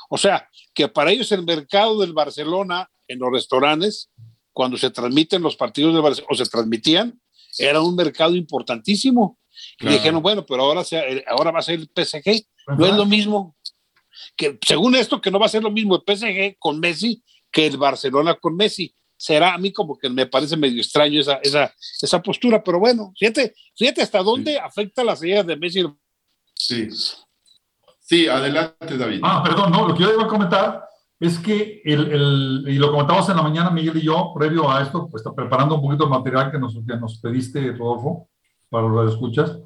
O 0.08 0.18
sea, 0.18 0.48
que 0.74 0.88
para 0.88 1.10
ellos 1.10 1.30
el 1.32 1.44
mercado 1.44 2.00
del 2.00 2.12
Barcelona 2.12 2.90
en 3.08 3.18
los 3.18 3.32
restaurantes 3.32 4.10
cuando 4.52 4.76
se 4.76 4.90
transmiten 4.90 5.42
los 5.42 5.56
partidos 5.56 5.94
de 5.94 6.00
Barcelona, 6.00 6.28
o 6.30 6.36
se 6.36 6.46
transmitían, 6.46 7.20
era 7.58 7.80
un 7.80 7.96
mercado 7.96 8.34
importantísimo. 8.34 9.38
Y 9.80 9.88
dijeron, 9.88 10.22
bueno, 10.22 10.44
pero 10.44 10.62
ahora, 10.62 10.82
ahora 11.28 11.50
va 11.50 11.58
a 11.58 11.62
ser 11.62 11.80
el 11.80 11.90
PSG. 11.94 12.46
No 12.78 12.86
es 12.86 12.94
lo 12.94 13.06
mismo. 13.06 13.56
Que, 14.36 14.58
según 14.66 14.94
esto, 14.94 15.20
que 15.20 15.30
no 15.30 15.38
va 15.38 15.46
a 15.46 15.50
ser 15.50 15.62
lo 15.62 15.70
mismo 15.70 15.96
el 15.96 16.16
PSG 16.16 16.56
con 16.58 16.80
Messi 16.80 17.22
que 17.50 17.66
el 17.66 17.76
Barcelona 17.76 18.34
con 18.34 18.56
Messi. 18.56 18.94
Será 19.16 19.54
a 19.54 19.58
mí 19.58 19.72
como 19.72 19.96
que 19.96 20.08
me 20.08 20.26
parece 20.26 20.56
medio 20.56 20.80
extraño 20.80 21.20
esa, 21.20 21.34
esa, 21.42 21.72
esa 22.00 22.20
postura, 22.20 22.64
pero 22.64 22.80
bueno, 22.80 23.12
fíjate, 23.16 23.54
fíjate 23.76 24.02
hasta 24.02 24.22
dónde 24.22 24.58
afecta 24.58 25.04
las 25.04 25.22
ideas 25.22 25.46
de 25.46 25.56
Messi. 25.56 25.84
Sí. 26.54 26.88
Sí, 28.02 28.26
adelante, 28.26 28.98
David. 28.98 29.20
Ah, 29.22 29.42
perdón, 29.42 29.70
no, 29.70 29.88
lo 29.88 29.94
que 29.94 30.02
yo 30.02 30.12
iba 30.12 30.24
a 30.24 30.28
comentar 30.28 30.84
es 31.18 31.38
que, 31.38 31.80
el, 31.84 32.12
el, 32.12 32.64
y 32.66 32.74
lo 32.74 32.90
comentamos 32.90 33.28
en 33.28 33.36
la 33.36 33.42
mañana 33.42 33.70
Miguel 33.70 33.96
y 33.96 34.02
yo, 34.02 34.32
previo 34.34 34.68
a 34.68 34.82
esto, 34.82 35.08
pues 35.08 35.20
está 35.20 35.32
preparando 35.32 35.76
un 35.76 35.82
poquito 35.82 36.04
el 36.04 36.10
material 36.10 36.50
que 36.50 36.58
nos, 36.58 36.74
que 36.74 36.96
nos 36.96 37.18
pediste, 37.18 37.72
Rodolfo, 37.72 38.28
para 38.68 38.88
los 38.88 39.12
escuchas. 39.12 39.56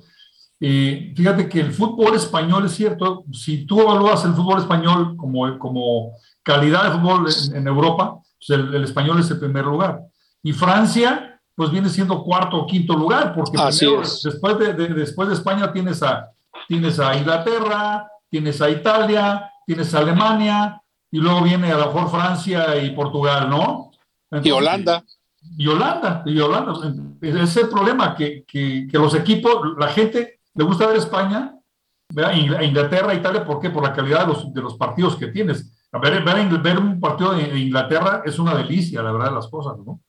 Y 0.60 1.14
fíjate 1.16 1.48
que 1.48 1.60
el 1.60 1.72
fútbol 1.72 2.14
español 2.14 2.66
es 2.66 2.72
cierto, 2.72 3.24
si 3.32 3.64
tú 3.64 3.80
evalúas 3.80 4.22
el 4.26 4.34
fútbol 4.34 4.58
español 4.58 5.16
como, 5.16 5.58
como 5.58 6.12
calidad 6.42 6.84
de 6.84 6.98
fútbol 6.98 7.26
en, 7.54 7.66
Europa, 7.66 8.18
pues 8.38 8.58
el, 8.58 8.84
español 8.84 9.20
es 9.20 9.30
el 9.30 9.38
primer 9.38 9.64
lugar. 9.64 10.02
Y 10.42 10.52
Francia, 10.52 11.40
pues 11.54 11.70
viene 11.70 11.88
siendo 11.88 12.22
cuarto 12.22 12.58
o 12.58 12.66
quinto 12.66 12.94
lugar, 12.94 13.34
porque 13.34 13.58
después, 13.58 14.58
de, 14.58 14.74
después 14.74 15.28
de 15.28 15.34
España 15.34 15.72
tienes 15.72 16.02
a, 16.02 16.30
tienes 16.68 17.00
a 17.00 17.16
Inglaterra, 17.16 18.10
tienes 18.28 18.60
a 18.60 18.70
Italia, 18.70 19.50
tienes 19.66 19.94
a 19.94 19.98
Alemania, 19.98 20.82
y 21.10 21.18
luego 21.18 21.42
viene 21.42 21.72
a 21.72 21.78
lo 21.78 21.86
mejor 21.86 22.10
Francia 22.10 22.76
y 22.82 22.90
Portugal, 22.90 23.48
¿no? 23.48 23.90
y 24.42 24.50
Holanda. 24.50 25.04
Y 25.56 25.66
Holanda, 25.66 26.22
y 26.26 26.38
Holanda. 26.38 26.72
Es 27.22 27.56
el 27.56 27.68
problema, 27.68 28.14
que, 28.14 28.44
que, 28.44 28.88
los 28.92 29.14
equipos, 29.14 29.76
la 29.78 29.88
gente 29.88 30.40
le 30.54 30.64
gusta 30.64 30.86
ver 30.86 30.96
España, 30.96 31.54
a 32.16 32.64
Inglaterra, 32.64 33.14
Italia, 33.14 33.44
¿por 33.44 33.60
qué? 33.60 33.70
Por 33.70 33.82
la 33.82 33.92
calidad 33.92 34.22
de 34.22 34.26
los, 34.28 34.52
de 34.52 34.62
los 34.62 34.76
partidos 34.76 35.16
que 35.16 35.28
tienes. 35.28 35.72
A 35.92 35.98
ver, 35.98 36.22
ver, 36.24 36.60
ver, 36.60 36.78
un 36.78 37.00
partido 37.00 37.34
de 37.34 37.58
Inglaterra 37.58 38.22
es 38.24 38.38
una 38.38 38.54
delicia, 38.54 39.02
la 39.02 39.12
verdad, 39.12 39.34
las 39.34 39.48
cosas, 39.48 39.78
¿no? 39.78 40.00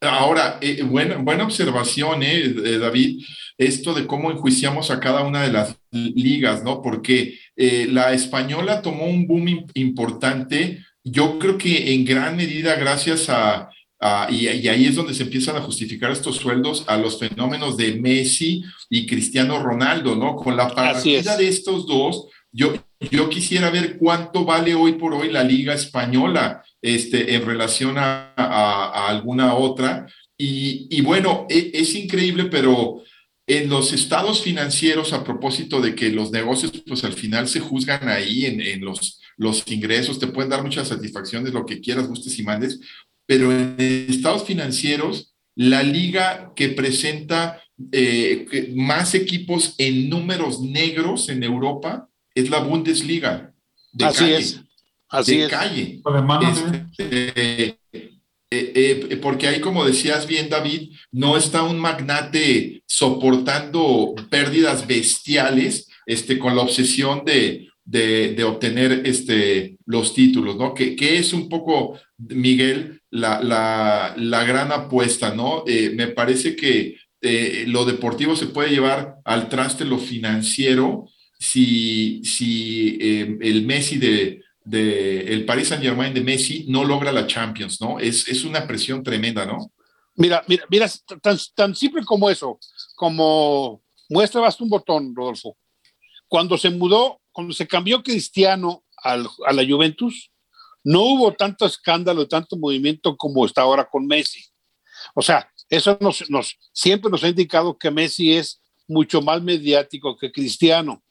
Ahora, 0.00 0.58
eh, 0.60 0.82
buena, 0.82 1.16
buena 1.16 1.44
observación, 1.44 2.22
eh, 2.22 2.78
David, 2.78 3.24
esto 3.56 3.94
de 3.94 4.06
cómo 4.06 4.30
enjuiciamos 4.30 4.90
a 4.92 5.00
cada 5.00 5.22
una 5.22 5.42
de 5.42 5.52
las 5.52 5.76
ligas, 5.90 6.62
¿no? 6.62 6.80
Porque 6.80 7.38
eh, 7.56 7.88
la 7.90 8.12
española 8.12 8.80
tomó 8.80 9.06
un 9.06 9.26
boom 9.26 9.66
importante, 9.74 10.84
yo 11.02 11.38
creo 11.40 11.58
que 11.58 11.92
en 11.94 12.04
gran 12.04 12.36
medida 12.36 12.76
gracias 12.76 13.28
a, 13.28 13.70
y, 14.30 14.46
ahí 14.46 14.86
es 14.86 14.94
donde 14.94 15.14
se 15.14 15.24
empiezan 15.24 15.56
a 15.56 15.62
justificar 15.62 16.12
estos 16.12 16.36
sueldos 16.36 16.84
a 16.86 16.96
los 16.96 17.18
fenómenos 17.18 17.76
de 17.76 17.96
Messi 17.96 18.62
y 18.88 19.06
Cristiano 19.06 19.60
Ronaldo, 19.60 20.14
¿no? 20.14 20.36
Con 20.36 20.56
la 20.56 20.72
partida 20.72 21.36
de 21.36 21.48
estos 21.48 21.88
dos, 21.88 22.28
yo, 22.52 22.74
yo 23.10 23.28
quisiera 23.28 23.70
ver 23.70 23.98
cuánto 23.98 24.44
vale 24.44 24.76
hoy 24.76 24.92
por 24.92 25.12
hoy 25.14 25.32
la 25.32 25.42
liga 25.42 25.74
española 25.74 26.62
este, 26.82 27.34
en 27.34 27.44
relación 27.44 27.96
a, 27.98 29.08
alguna 29.08 29.54
otra. 29.54 30.06
Y, 30.36 31.00
bueno, 31.02 31.46
e, 31.48 31.70
es, 31.74 31.94
increíble, 31.94 32.44
pero 32.44 33.02
en 33.46 33.68
los 33.68 33.92
estados 33.92 34.42
financieros, 34.42 35.12
a 35.12 35.24
propósito 35.24 35.80
de 35.80 35.94
que 35.94 36.10
los 36.10 36.30
negocios, 36.30 36.72
pues 36.86 37.04
al 37.04 37.14
final 37.14 37.48
se 37.48 37.60
juzgan 37.60 38.08
ahí 38.08 38.46
en, 38.46 38.80
los, 38.84 39.20
los 39.36 39.64
ingresos, 39.70 40.18
te 40.18 40.26
pueden 40.26 40.50
dar 40.50 40.62
muchas 40.62 40.88
satisfacciones, 40.88 41.52
lo 41.52 41.66
que 41.66 41.80
quieras, 41.80 42.06
gustes 42.06 42.38
y 42.38 42.42
mandes, 42.42 42.80
pero 43.26 43.52
en 43.52 43.76
estados 43.78 44.44
financieros, 44.44 45.34
la 45.54 45.82
liga 45.82 46.52
que 46.54 46.68
presenta 46.68 47.60
eh, 47.92 48.72
más 48.74 49.14
equipos 49.14 49.74
en 49.78 50.08
números 50.08 50.60
negros 50.60 51.28
en 51.28 51.42
Europa 51.42 52.08
es 52.34 52.48
la 52.48 52.60
Bundesliga. 52.60 53.52
De 53.92 54.04
Así 54.04 54.18
calle, 54.18 54.36
es. 54.36 54.60
Así 55.08 55.38
de 55.38 55.48
calle. 55.48 56.00
Este, 56.98 57.78
eh, 58.50 59.06
eh, 59.10 59.18
porque 59.20 59.46
ahí, 59.46 59.60
como 59.60 59.84
decías 59.84 60.26
bien, 60.26 60.48
David, 60.48 60.92
no 61.12 61.36
está 61.36 61.62
un 61.62 61.78
magnate 61.78 62.82
soportando 62.86 64.14
pérdidas 64.30 64.86
bestiales 64.86 65.88
este, 66.06 66.38
con 66.38 66.56
la 66.56 66.62
obsesión 66.62 67.24
de, 67.26 67.68
de, 67.84 68.42
obtener 68.44 69.02
este, 69.04 69.76
los 69.84 70.14
títulos, 70.14 70.56
¿no? 70.56 70.72
Que, 70.72 70.96
que, 70.96 71.18
es 71.18 71.34
un 71.34 71.50
poco, 71.50 71.98
Miguel, 72.16 73.02
la, 73.10 73.42
la, 73.42 74.14
la 74.16 74.44
gran 74.44 74.72
apuesta, 74.72 75.34
¿no? 75.34 75.64
Eh, 75.66 75.92
me 75.94 76.08
parece 76.08 76.56
que 76.56 76.96
lo 77.66 77.84
deportivo 77.84 78.36
se 78.36 78.46
puede 78.46 78.70
llevar 78.70 79.16
al 79.24 79.48
traste 79.48 79.84
lo 79.84 79.98
financiero 79.98 81.08
si, 81.36 82.22
si 82.24 82.96
el 83.00 83.66
Messi 83.66 83.98
de 83.98 84.40
de 84.68 85.32
el 85.32 85.46
Paris 85.46 85.68
Saint 85.68 85.82
Germain 85.82 86.12
de 86.12 86.20
Messi 86.20 86.66
no 86.68 86.84
logra 86.84 87.10
la 87.10 87.26
Champions, 87.26 87.80
¿no? 87.80 87.98
Es, 87.98 88.28
es 88.28 88.44
una 88.44 88.66
presión 88.66 89.02
tremenda, 89.02 89.46
¿no? 89.46 89.72
Mira, 90.14 90.44
mira, 90.46 90.64
mira, 90.68 90.86
tan, 91.22 91.38
tan 91.54 91.74
simple 91.74 92.04
como 92.04 92.28
eso, 92.28 92.58
como 92.94 93.82
muestra 94.10 94.42
basta 94.42 94.62
un 94.62 94.68
botón, 94.68 95.14
Rodolfo. 95.14 95.56
Cuando 96.26 96.58
se 96.58 96.68
mudó, 96.68 97.20
cuando 97.32 97.54
se 97.54 97.66
cambió 97.66 98.02
Cristiano 98.02 98.84
al, 99.02 99.26
a 99.46 99.52
la 99.54 99.64
Juventus, 99.66 100.30
no 100.84 101.00
hubo 101.00 101.32
tanto 101.32 101.64
escándalo, 101.64 102.28
tanto 102.28 102.56
movimiento 102.56 103.16
como 103.16 103.46
está 103.46 103.62
ahora 103.62 103.88
con 103.88 104.06
Messi. 104.06 104.44
O 105.14 105.22
sea, 105.22 105.50
eso 105.70 105.96
nos, 106.00 106.28
nos, 106.28 106.58
siempre 106.72 107.10
nos 107.10 107.24
ha 107.24 107.28
indicado 107.28 107.78
que 107.78 107.90
Messi 107.90 108.36
es 108.36 108.60
mucho 108.86 109.22
más 109.22 109.40
mediático 109.40 110.16
que 110.16 110.30
Cristiano. 110.30 111.02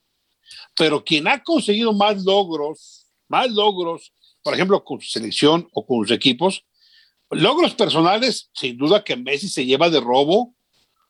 Pero 0.75 1.03
quien 1.03 1.27
ha 1.27 1.41
conseguido 1.41 1.91
más 1.91 2.23
logros 2.23 3.06
más 3.27 3.51
logros, 3.51 4.13
por 4.41 4.53
ejemplo, 4.53 4.84
con 4.84 5.01
su 5.01 5.10
selección 5.10 5.67
o 5.74 5.86
con 5.86 6.00
sus 6.00 6.12
equipos. 6.12 6.65
Logros 7.29 7.74
personales, 7.75 8.50
sin 8.53 8.77
duda 8.77 9.03
que 9.03 9.17
Messi 9.17 9.50
se 9.50 9.65
lleva 9.65 9.89
de 9.89 10.00
robo 10.00 10.55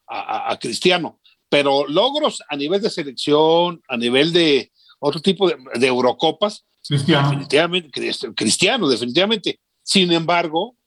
a, 0.08 0.58
Cristiano, 0.60 1.20
pero 1.50 1.86
logros 1.86 2.42
a 2.50 2.56
nivel 2.56 2.82
de 2.82 2.90
selección, 2.90 3.82
a 3.90 3.98
nivel 3.98 4.32
de 4.32 4.72
otro 5.00 5.22
tipo 5.22 5.50
de, 5.50 5.88
Eurocopas, 5.88 6.66
Cristiano. 6.88 7.30
definitivamente, 7.30 7.90
Cristiano, 8.34 8.88
definitivamente. 8.88 9.60
Sin 9.84 10.12
embargo, 10.12 10.78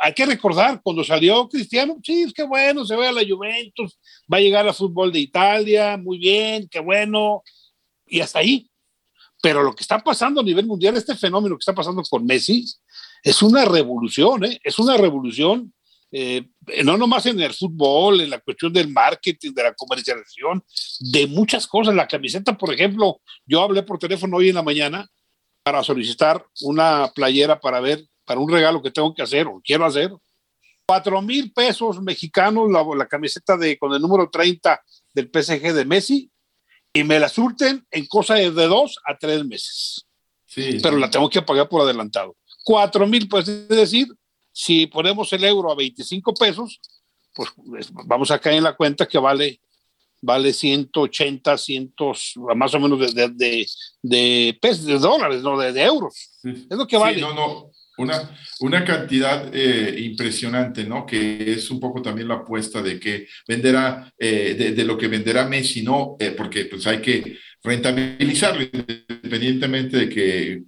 hay 0.00 0.14
que 0.14 0.26
recordar, 0.26 0.80
cuando 0.82 1.04
salió 1.04 1.48
Cristiano, 1.48 1.96
sí, 2.02 2.22
es 2.22 2.32
que 2.32 2.44
bueno, 2.44 2.84
se 2.84 2.96
va 2.96 3.08
a 3.08 3.12
la 3.12 3.22
Juventus, 3.26 3.98
va 4.32 4.38
a 4.38 4.40
llegar 4.40 4.66
al 4.66 4.74
fútbol 4.74 5.12
de 5.12 5.20
Italia, 5.20 5.96
muy 5.96 6.18
bien, 6.18 6.68
qué 6.70 6.80
bueno, 6.80 7.42
y 8.06 8.20
hasta 8.20 8.38
ahí. 8.40 8.67
Pero 9.40 9.62
lo 9.62 9.74
que 9.74 9.82
está 9.82 10.02
pasando 10.02 10.40
a 10.40 10.44
nivel 10.44 10.66
mundial, 10.66 10.96
este 10.96 11.14
fenómeno 11.14 11.56
que 11.56 11.62
está 11.62 11.74
pasando 11.74 12.02
con 12.02 12.26
Messi, 12.26 12.64
es 13.22 13.42
una 13.42 13.64
revolución, 13.64 14.44
¿eh? 14.44 14.58
es 14.62 14.78
una 14.78 14.96
revolución, 14.96 15.72
eh, 16.10 16.48
no 16.84 16.96
nomás 16.96 17.26
en 17.26 17.40
el 17.40 17.54
fútbol, 17.54 18.20
en 18.20 18.30
la 18.30 18.40
cuestión 18.40 18.72
del 18.72 18.88
marketing, 18.88 19.52
de 19.52 19.62
la 19.62 19.74
comercialización, 19.74 20.64
de 21.00 21.26
muchas 21.26 21.66
cosas. 21.66 21.94
La 21.94 22.08
camiseta, 22.08 22.56
por 22.56 22.72
ejemplo, 22.72 23.20
yo 23.46 23.62
hablé 23.62 23.82
por 23.82 23.98
teléfono 23.98 24.38
hoy 24.38 24.48
en 24.48 24.56
la 24.56 24.62
mañana 24.62 25.08
para 25.62 25.84
solicitar 25.84 26.44
una 26.62 27.12
playera 27.14 27.60
para 27.60 27.80
ver, 27.80 28.04
para 28.24 28.40
un 28.40 28.50
regalo 28.50 28.82
que 28.82 28.90
tengo 28.90 29.14
que 29.14 29.22
hacer 29.22 29.46
o 29.46 29.60
quiero 29.62 29.84
hacer. 29.84 30.10
Cuatro 30.86 31.20
mil 31.20 31.52
pesos 31.52 32.00
mexicanos 32.00 32.70
la, 32.70 32.82
la 32.96 33.06
camiseta 33.06 33.56
de, 33.56 33.78
con 33.78 33.92
el 33.92 34.00
número 34.00 34.30
30 34.30 34.80
del 35.12 35.26
PSG 35.30 35.74
de 35.74 35.84
Messi 35.84 36.30
y 36.92 37.04
me 37.04 37.18
la 37.18 37.28
surten 37.28 37.86
en 37.90 38.06
cosa 38.06 38.34
de, 38.34 38.50
dos 38.50 38.98
a 39.04 39.16
tres 39.16 39.44
meses. 39.44 40.06
Sí, 40.46 40.78
pero 40.82 40.96
la 40.96 41.10
tengo 41.10 41.28
que 41.28 41.42
pagar 41.42 41.68
por 41.68 41.82
adelantado. 41.82 42.36
Cuatro 42.64 43.06
mil, 43.06 43.28
pues 43.28 43.48
es 43.48 43.68
decir, 43.68 44.08
si 44.52 44.86
ponemos 44.86 45.32
el 45.32 45.44
euro 45.44 45.70
a 45.70 45.76
25 45.76 46.34
pesos, 46.34 46.80
pues 47.34 47.50
vamos 47.92 48.30
a 48.30 48.38
caer 48.38 48.56
en 48.56 48.64
la 48.64 48.76
cuenta 48.76 49.06
que 49.06 49.18
vale, 49.18 49.60
vale 50.20 50.52
180, 50.52 51.56
100, 51.56 51.94
más 52.56 52.74
o 52.74 52.80
menos 52.80 53.14
de, 53.14 53.28
de, 53.28 53.66
de 54.02 54.58
pesos, 54.60 54.84
de 54.84 54.98
dólares, 54.98 55.42
no 55.42 55.58
de, 55.58 55.82
euros. 55.82 56.40
Es 56.42 56.76
lo 56.76 56.86
que 56.86 56.96
vale. 56.96 57.20
no, 57.20 57.34
no. 57.34 57.70
Una, 57.98 58.30
una 58.60 58.84
cantidad 58.84 59.50
eh, 59.52 60.00
impresionante, 60.00 60.84
¿no? 60.84 61.04
Que 61.04 61.52
es 61.52 61.68
un 61.68 61.80
poco 61.80 62.00
también 62.00 62.28
la 62.28 62.34
apuesta 62.34 62.80
de 62.80 62.98
que 63.00 63.26
venderá, 63.46 64.12
eh, 64.16 64.72
de, 64.74 64.84
lo 64.84 64.96
que 64.96 65.08
venderá 65.08 65.48
Messi, 65.48 65.82
¿no? 65.82 66.16
Eh, 66.20 66.30
porque 66.30 66.66
pues 66.66 66.86
hay 66.86 66.98
que 66.98 67.38
rentabilizarlo, 67.62 68.62
independientemente 68.62 69.96
de 69.96 70.08
que, 70.08 70.62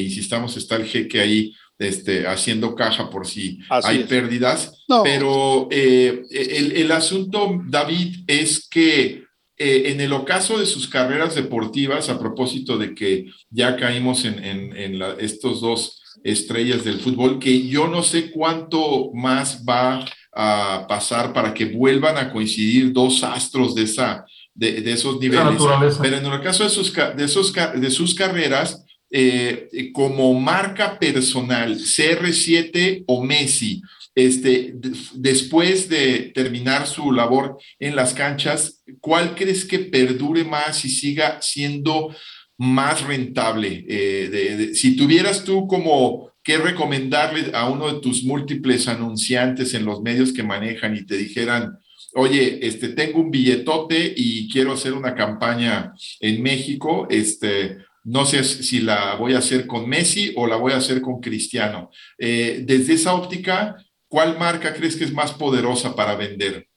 insistamos, 0.00 0.56
está 0.56 0.76
el 0.76 0.86
jeque 0.86 1.20
ahí 1.20 1.52
este, 1.76 2.24
haciendo 2.24 2.76
caja 2.76 3.10
por 3.10 3.26
si 3.26 3.58
hay 3.68 4.04
pérdidas. 4.04 4.84
Pero 5.02 5.68
el, 5.72 6.22
el, 6.30 6.92
asunto, 6.92 7.60
David, 7.66 8.24
es 8.28 8.68
que 8.68 9.24
en 9.58 10.00
el 10.00 10.12
ocaso 10.12 10.58
de 10.58 10.66
sus 10.66 10.86
carreras 10.86 11.34
deportivas, 11.34 12.08
a 12.10 12.18
propósito 12.18 12.78
de 12.78 12.94
que 12.94 13.26
ya 13.50 13.76
caímos 13.76 14.24
en, 14.24 14.42
en, 14.44 14.76
en 14.76 15.02
estos 15.18 15.60
dos 15.60 16.00
estrellas 16.24 16.84
del 16.84 17.00
fútbol, 17.00 17.38
que 17.38 17.66
yo 17.66 17.88
no 17.88 18.02
sé 18.02 18.30
cuánto 18.30 19.10
más 19.12 19.64
va 19.68 20.04
a 20.32 20.86
pasar 20.88 21.32
para 21.32 21.54
que 21.54 21.64
vuelvan 21.64 22.18
a 22.18 22.30
coincidir 22.30 22.92
dos 22.92 23.24
astros 23.24 23.74
de, 23.74 23.84
esa, 23.84 24.26
de, 24.54 24.92
esos 24.92 25.18
niveles. 25.18 25.62
Pero 26.00 26.16
en 26.18 26.26
el 26.26 26.40
caso 26.40 26.64
de 26.64 26.70
sus, 26.70 26.92
de 26.92 27.24
esos, 27.24 27.52
de 27.52 27.90
sus 27.90 28.14
carreras, 28.14 28.84
eh, 29.10 29.90
como 29.94 30.38
marca 30.38 30.98
personal, 30.98 31.78
CR7 31.78 33.04
o 33.06 33.24
Messi, 33.24 33.80
este, 34.16 34.74
después 35.14 35.88
de 35.88 36.32
terminar 36.34 36.86
su 36.86 37.12
labor 37.12 37.58
en 37.78 37.94
las 37.94 38.14
canchas, 38.14 38.82
¿cuál 39.00 39.34
crees 39.34 39.64
que 39.64 39.78
perdure 39.78 40.42
más 40.42 40.84
y 40.86 40.88
siga 40.88 41.40
siendo 41.42 42.14
más 42.58 43.02
rentable. 43.02 43.84
Eh, 43.88 44.70
si 44.74 44.96
tuvieras 44.96 45.44
tú 45.44 45.66
como 45.66 46.30
que 46.42 46.58
recomendarle 46.58 47.50
a 47.54 47.68
uno 47.68 47.92
de 47.92 48.00
tus 48.00 48.22
múltiples 48.22 48.86
anunciantes 48.86 49.74
en 49.74 49.84
los 49.84 50.00
medios 50.00 50.32
que 50.32 50.44
manejan 50.44 50.96
y 50.96 51.04
te 51.04 51.16
dijeran, 51.16 51.78
oye, 52.14 52.64
este, 52.66 52.90
tengo 52.90 53.20
un 53.20 53.30
billetote 53.30 54.14
y 54.16 54.48
quiero 54.48 54.72
hacer 54.72 54.92
una 54.92 55.14
campaña 55.14 55.92
en 56.20 56.42
México, 56.42 57.08
este, 57.10 57.78
no 58.04 58.24
sé 58.24 58.44
si 58.44 58.80
la 58.80 59.16
voy 59.16 59.34
a 59.34 59.38
hacer 59.38 59.66
con 59.66 59.88
Messi 59.88 60.32
o 60.36 60.46
la 60.46 60.54
voy 60.54 60.72
a 60.72 60.76
hacer 60.76 61.02
con 61.02 61.20
Cristiano. 61.20 61.90
Eh, 62.16 62.62
desde 62.64 62.94
esa 62.94 63.14
óptica, 63.14 63.76
¿cuál 64.06 64.38
marca 64.38 64.72
crees 64.72 64.94
que 64.94 65.04
es 65.04 65.12
más 65.12 65.32
poderosa 65.32 65.96
para 65.96 66.14
vender? 66.14 66.68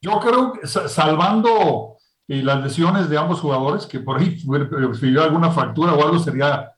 Yo 0.00 0.20
creo 0.20 0.52
que 0.52 0.68
salvando 0.68 1.95
y 2.28 2.42
las 2.42 2.62
lesiones 2.62 3.08
de 3.08 3.18
ambos 3.18 3.40
jugadores, 3.40 3.86
que 3.86 4.00
por 4.00 4.18
ahí 4.18 4.38
si 4.38 5.16
alguna 5.16 5.50
fractura 5.50 5.94
o 5.94 6.04
algo 6.04 6.18
sería, 6.18 6.72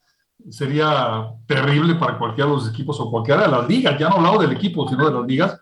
sería 0.51 1.25
terrible 1.47 1.95
para 1.95 2.19
cualquiera 2.19 2.51
de 2.51 2.57
los 2.57 2.69
equipos 2.69 3.01
o 3.01 3.11
cualquiera 3.11 3.43
de 3.43 3.49
las 3.49 3.69
ligas, 3.69 3.99
ya 3.99 4.11
no 4.11 4.17
hablado 4.17 4.39
del 4.41 4.53
equipo, 4.53 4.89
sino 4.89 5.07
de 5.07 5.15
las 5.19 5.27
ligas. 5.27 5.61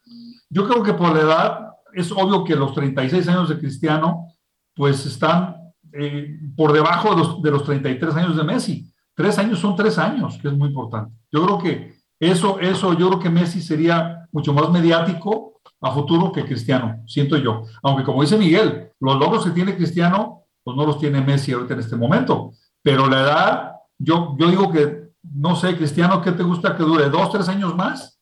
Yo 0.51 0.67
creo 0.69 0.83
que 0.83 0.95
por 0.95 1.15
la 1.15 1.21
edad, 1.21 1.67
es 1.93 2.11
obvio 2.13 2.45
que 2.45 2.57
los 2.57 2.75
36 2.75 3.29
años 3.29 3.49
de 3.49 3.59
Cristiano, 3.59 4.27
pues 4.75 5.07
están 5.07 5.57
eh, 5.93 6.39
por 6.57 6.73
debajo 6.73 7.11
de 7.11 7.17
los, 7.17 7.43
de 7.43 7.51
los 7.51 7.65
33 7.65 8.15
años 8.17 8.37
de 8.37 8.45
Messi. 8.45 8.93
Tres 9.15 9.39
años 9.39 9.61
son 9.61 9.75
tres 9.75 9.97
años, 9.99 10.39
que 10.43 10.49
es 10.49 10.55
muy 10.55 10.69
importante. 10.69 11.13
Yo 11.33 11.45
creo 11.45 11.59
que 11.59 11.97
Eso, 12.19 12.59
eso 12.61 12.93
yo 12.95 13.09
creo 13.09 13.21
que 13.21 13.31
Messi 13.31 13.61
sería 13.61 14.27
mucho 14.33 14.53
más 14.53 14.71
mediático 14.71 15.56
a 15.81 15.93
futuro 15.93 16.33
que 16.33 16.45
Cristiano, 16.45 17.03
siento 17.07 17.37
yo. 17.37 17.65
Aunque 17.83 18.05
como 18.05 18.23
dice 18.23 18.37
Miguel, 18.37 18.91
los 19.01 19.19
logros 19.19 19.45
que 19.45 19.51
tiene 19.51 19.77
Cristiano, 19.77 20.45
pues 20.63 20.77
no 20.77 20.87
los 20.87 20.99
tiene 20.99 21.21
Messi 21.21 21.53
ahorita 21.53 21.75
en 21.75 21.81
este 21.81 21.97
momento. 21.97 22.53
Pero 22.83 23.09
la 23.09 23.21
edad, 23.21 23.73
yo, 23.99 24.37
yo 24.39 24.49
digo 24.49 24.71
que, 24.73 25.11
no 25.23 25.57
sé, 25.57 25.77
Cristiano, 25.77 26.23
¿qué 26.23 26.33
te 26.33 26.43
gusta 26.43 26.77
que 26.77 26.83
dure? 26.83 27.09
¿Dos, 27.11 27.31
tres 27.31 27.49
años 27.49 27.75
más? 27.75 28.21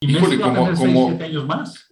Y 0.00 0.08
Messi 0.08 0.36
va 0.36 0.50
a 0.50 0.54
tener 0.54 0.76
seis, 0.76 0.98
siete 1.06 1.24
años 1.24 1.46
más 1.46 1.90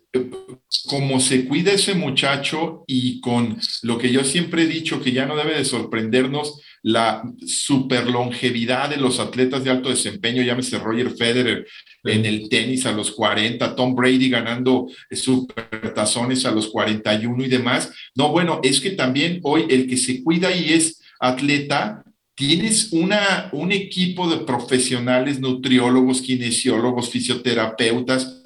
como 0.89 1.21
se 1.21 1.47
cuida 1.47 1.73
ese 1.73 1.95
muchacho 1.95 2.85
y 2.87 3.21
con 3.21 3.59
lo 3.83 3.99
que 3.99 4.13
yo 4.13 4.25
siempre 4.25 4.63
he 4.63 4.67
dicho, 4.67 5.01
que 5.01 5.13
ya 5.13 5.27
no 5.27 5.37
debe 5.37 5.57
de 5.57 5.65
sorprendernos 5.65 6.61
la 6.83 7.23
super 7.47 8.09
longevidad 8.09 8.91
de 8.91 8.97
los 8.97 9.21
atletas 9.21 9.65
de 9.65 9.71
alto 9.71 9.89
desempeño, 9.89 10.43
llámese 10.43 10.79
Roger 10.79 11.11
Federer 11.11 11.67
en 12.05 12.25
el 12.25 12.49
tenis 12.49 12.87
a 12.87 12.93
los 12.93 13.11
40, 13.11 13.75
Tom 13.75 13.95
Brady 13.95 14.31
ganando 14.31 14.89
supertazones 15.11 16.45
a 16.47 16.51
los 16.51 16.69
41 16.69 17.45
y 17.45 17.49
demás. 17.49 17.91
No, 18.15 18.31
bueno, 18.31 18.61
es 18.63 18.81
que 18.81 18.91
también 18.91 19.41
hoy 19.43 19.67
el 19.69 19.87
que 19.87 19.97
se 19.97 20.23
cuida 20.23 20.55
y 20.55 20.73
es 20.73 21.03
atleta, 21.21 22.05
tienes 22.35 22.93
una, 22.93 23.51
un 23.53 23.73
equipo 23.73 24.31
de 24.31 24.45
profesionales, 24.45 25.41
nutriólogos, 25.41 26.23
kinesiólogos, 26.23 27.11
fisioterapeutas, 27.11 28.43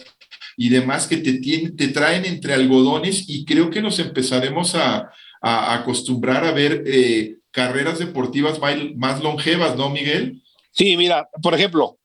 y 0.57 0.69
demás 0.69 1.07
que 1.07 1.19
te, 1.19 1.41
te 1.71 1.89
traen 1.89 2.25
entre 2.25 2.55
algodones 2.55 3.29
y 3.29 3.45
creo 3.45 3.71
que 3.71 3.83
nos 3.83 3.99
empezaremos 3.99 4.75
a, 4.75 5.11
acostumbrar 5.41 6.45
a 6.45 6.53
ver 6.53 6.85
eh, 6.87 7.39
carreras 7.53 7.99
deportivas 7.99 8.59
más, 8.97 9.23
longevas, 9.23 9.77
¿no, 9.77 9.91
Miguel? 9.91 10.43
Sí, 10.73 10.97
mira, 10.97 11.29
por 11.41 11.55
ejemplo, 11.55 11.99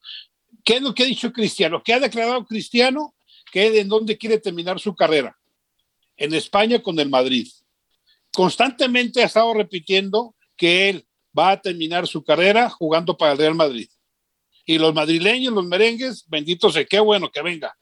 ¿qué 0.64 0.76
es 0.76 0.82
lo 0.82 0.94
que 0.94 1.04
ha 1.04 1.08
dicho 1.08 1.34
Cristiano? 1.34 1.82
¿Qué 1.84 1.94
ha 1.94 2.00
declarado 2.00 2.46
Cristiano? 2.46 3.16
Que 3.52 3.80
en 3.80 3.88
dónde 3.88 4.18
quiere 4.18 4.38
terminar 4.38 4.80
su 4.80 4.96
carrera. 4.96 5.36
En 6.16 6.34
España 6.34 6.80
con 6.80 7.00
el 7.00 7.10
Madrid. 7.10 7.48
Constantemente 8.32 9.24
ha 9.24 9.26
estado 9.26 9.54
repitiendo 9.54 10.36
que 10.56 10.90
él 10.90 11.08
va 11.38 11.52
a 11.52 11.62
terminar 11.62 12.08
su 12.08 12.24
carrera 12.24 12.70
jugando 12.70 13.18
para 13.18 13.32
el 13.32 13.38
Real 13.38 13.56
Madrid. 13.56 13.90
Y 14.66 14.78
los 14.78 14.94
madrileños, 14.94 15.54
los 15.54 15.66
merengues, 15.66 16.26
bendito 16.28 16.70
sea, 16.70 16.86
qué 16.86 17.00
bueno 17.00 17.32
que 17.32 17.42
venga 17.42 17.76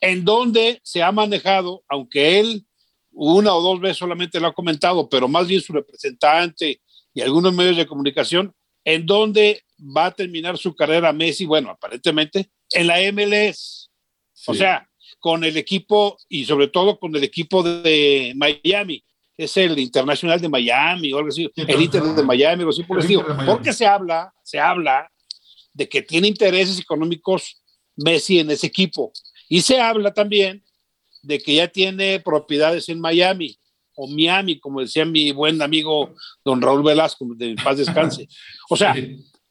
en 0.00 0.24
donde 0.24 0.80
se 0.82 1.02
ha 1.02 1.12
manejado, 1.12 1.84
aunque 1.88 2.40
él 2.40 2.66
una 3.12 3.54
o 3.54 3.60
dos 3.60 3.80
veces 3.80 3.98
solamente 3.98 4.40
lo 4.40 4.48
ha 4.48 4.54
comentado, 4.54 5.08
pero 5.08 5.28
más 5.28 5.46
bien 5.46 5.60
su 5.60 5.72
representante 5.72 6.80
y 7.14 7.20
algunos 7.20 7.52
medios 7.54 7.76
de 7.76 7.86
comunicación, 7.86 8.54
en 8.84 9.06
donde 9.06 9.62
va 9.78 10.06
a 10.06 10.10
terminar 10.10 10.58
su 10.58 10.74
carrera 10.74 11.12
Messi, 11.12 11.44
bueno, 11.44 11.70
aparentemente 11.70 12.50
en 12.70 12.86
la 12.86 12.98
MLS. 13.12 13.90
O 14.46 14.54
sea, 14.54 14.88
con 15.20 15.44
el 15.44 15.56
equipo 15.56 16.16
y 16.28 16.44
sobre 16.44 16.68
todo 16.68 16.98
con 16.98 17.14
el 17.14 17.22
equipo 17.22 17.62
de 17.62 18.32
Miami, 18.34 19.04
es 19.36 19.56
el 19.56 19.78
Internacional 19.78 20.40
de 20.40 20.48
Miami 20.48 21.12
o 21.12 21.18
algo 21.18 21.28
así, 21.28 21.50
el 21.54 21.80
Inter 21.80 22.02
de 22.02 22.22
Miami, 22.22 22.64
o 22.64 22.70
así 22.70 22.82
por 22.82 23.00
el 23.00 23.20
Porque 23.46 23.72
se 23.72 23.86
habla, 23.86 24.32
se 24.42 24.58
habla 24.58 25.10
de 25.72 25.88
que 25.88 26.02
tiene 26.02 26.28
intereses 26.28 26.78
económicos 26.78 27.62
Messi 27.96 28.38
en 28.38 28.50
ese 28.50 28.66
equipo. 28.66 29.12
Y 29.48 29.62
se 29.62 29.80
habla 29.80 30.12
también 30.12 30.64
de 31.22 31.38
que 31.38 31.54
ya 31.54 31.68
tiene 31.68 32.20
propiedades 32.20 32.88
en 32.88 33.00
Miami 33.00 33.58
o 33.96 34.08
Miami, 34.08 34.58
como 34.58 34.80
decía 34.80 35.04
mi 35.04 35.32
buen 35.32 35.60
amigo 35.60 36.14
don 36.44 36.60
Raúl 36.60 36.82
Velasco, 36.82 37.26
de 37.34 37.54
paz 37.62 37.78
descanse. 37.78 38.28
O 38.70 38.76
sea, 38.76 38.94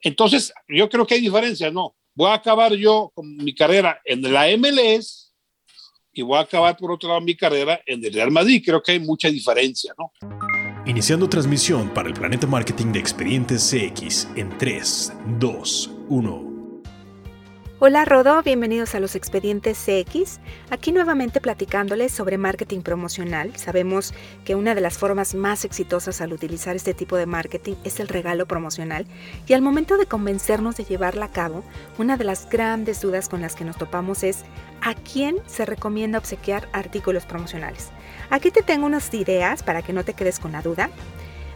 entonces 0.02 0.54
yo 0.68 0.90
creo 0.90 1.06
que 1.06 1.16
hay 1.16 1.22
diferencias, 1.22 1.72
¿no? 1.72 1.96
Voy 2.14 2.30
a 2.30 2.34
acabar 2.34 2.74
yo 2.74 3.12
con 3.14 3.38
mi 3.38 3.54
carrera 3.54 4.02
en 4.04 4.22
la 4.34 4.48
MLS 4.58 5.34
y 6.14 6.22
voy 6.24 6.38
a 6.38 6.42
acabar 6.42 6.76
por 6.76 6.92
otro 6.92 7.10
lado 7.10 7.22
mi 7.22 7.36
carrera 7.36 7.82
en 7.86 8.04
el 8.04 8.12
Real 8.12 8.32
Madrid. 8.32 8.62
Creo 8.66 8.82
que 8.82 8.94
hay 8.94 9.00
mucha 9.00 9.30
diferencia, 9.30 9.94
¿no? 9.98 10.12
Iniciando 10.86 11.30
transmisión 11.30 11.94
para 11.94 12.10
el 12.10 12.16
Planeta 12.16 12.48
Marketing 12.48 12.92
de 12.92 13.00
Expedientes 13.00 13.70
CX 13.70 14.28
en 14.36 14.58
3, 14.58 15.14
2, 15.40 15.92
1. 16.10 16.51
Hola 17.84 18.06
Rodo, 18.06 18.44
bienvenidos 18.44 18.94
a 18.94 19.00
los 19.00 19.16
expedientes 19.16 19.76
CX. 19.84 20.40
Aquí 20.70 20.92
nuevamente 20.92 21.42
platicándoles 21.42 22.12
sobre 22.12 22.38
marketing 22.38 22.82
promocional. 22.82 23.58
Sabemos 23.58 24.14
que 24.46 24.54
una 24.54 24.76
de 24.76 24.82
las 24.82 25.00
formas 25.00 25.34
más 25.34 25.66
exitosas 25.66 26.22
al 26.22 26.32
utilizar 26.32 26.76
este 26.76 26.94
tipo 26.94 27.18
de 27.18 27.26
marketing 27.26 27.74
es 27.84 28.00
el 28.00 28.08
regalo 28.08 28.46
promocional 28.46 29.08
y 29.48 29.54
al 29.54 29.64
momento 29.64 29.98
de 29.98 30.06
convencernos 30.06 30.78
de 30.78 30.84
llevarla 30.84 31.26
a 31.26 31.32
cabo, 31.32 31.64
una 31.98 32.18
de 32.18 32.24
las 32.24 32.48
grandes 32.48 33.02
dudas 33.02 33.28
con 33.28 33.42
las 33.42 33.56
que 33.56 33.66
nos 33.66 33.80
topamos 33.80 34.22
es 34.22 34.46
¿a 34.82 34.94
quién 34.94 35.38
se 35.48 35.66
recomienda 35.66 36.20
obsequiar 36.20 36.70
artículos 36.74 37.26
promocionales? 37.26 37.90
Aquí 38.30 38.52
te 38.52 38.62
tengo 38.62 38.86
unas 38.86 39.12
ideas 39.12 39.64
para 39.64 39.82
que 39.82 39.92
no 39.92 40.06
te 40.06 40.14
quedes 40.14 40.40
con 40.40 40.52
la 40.52 40.62
duda. 40.62 40.92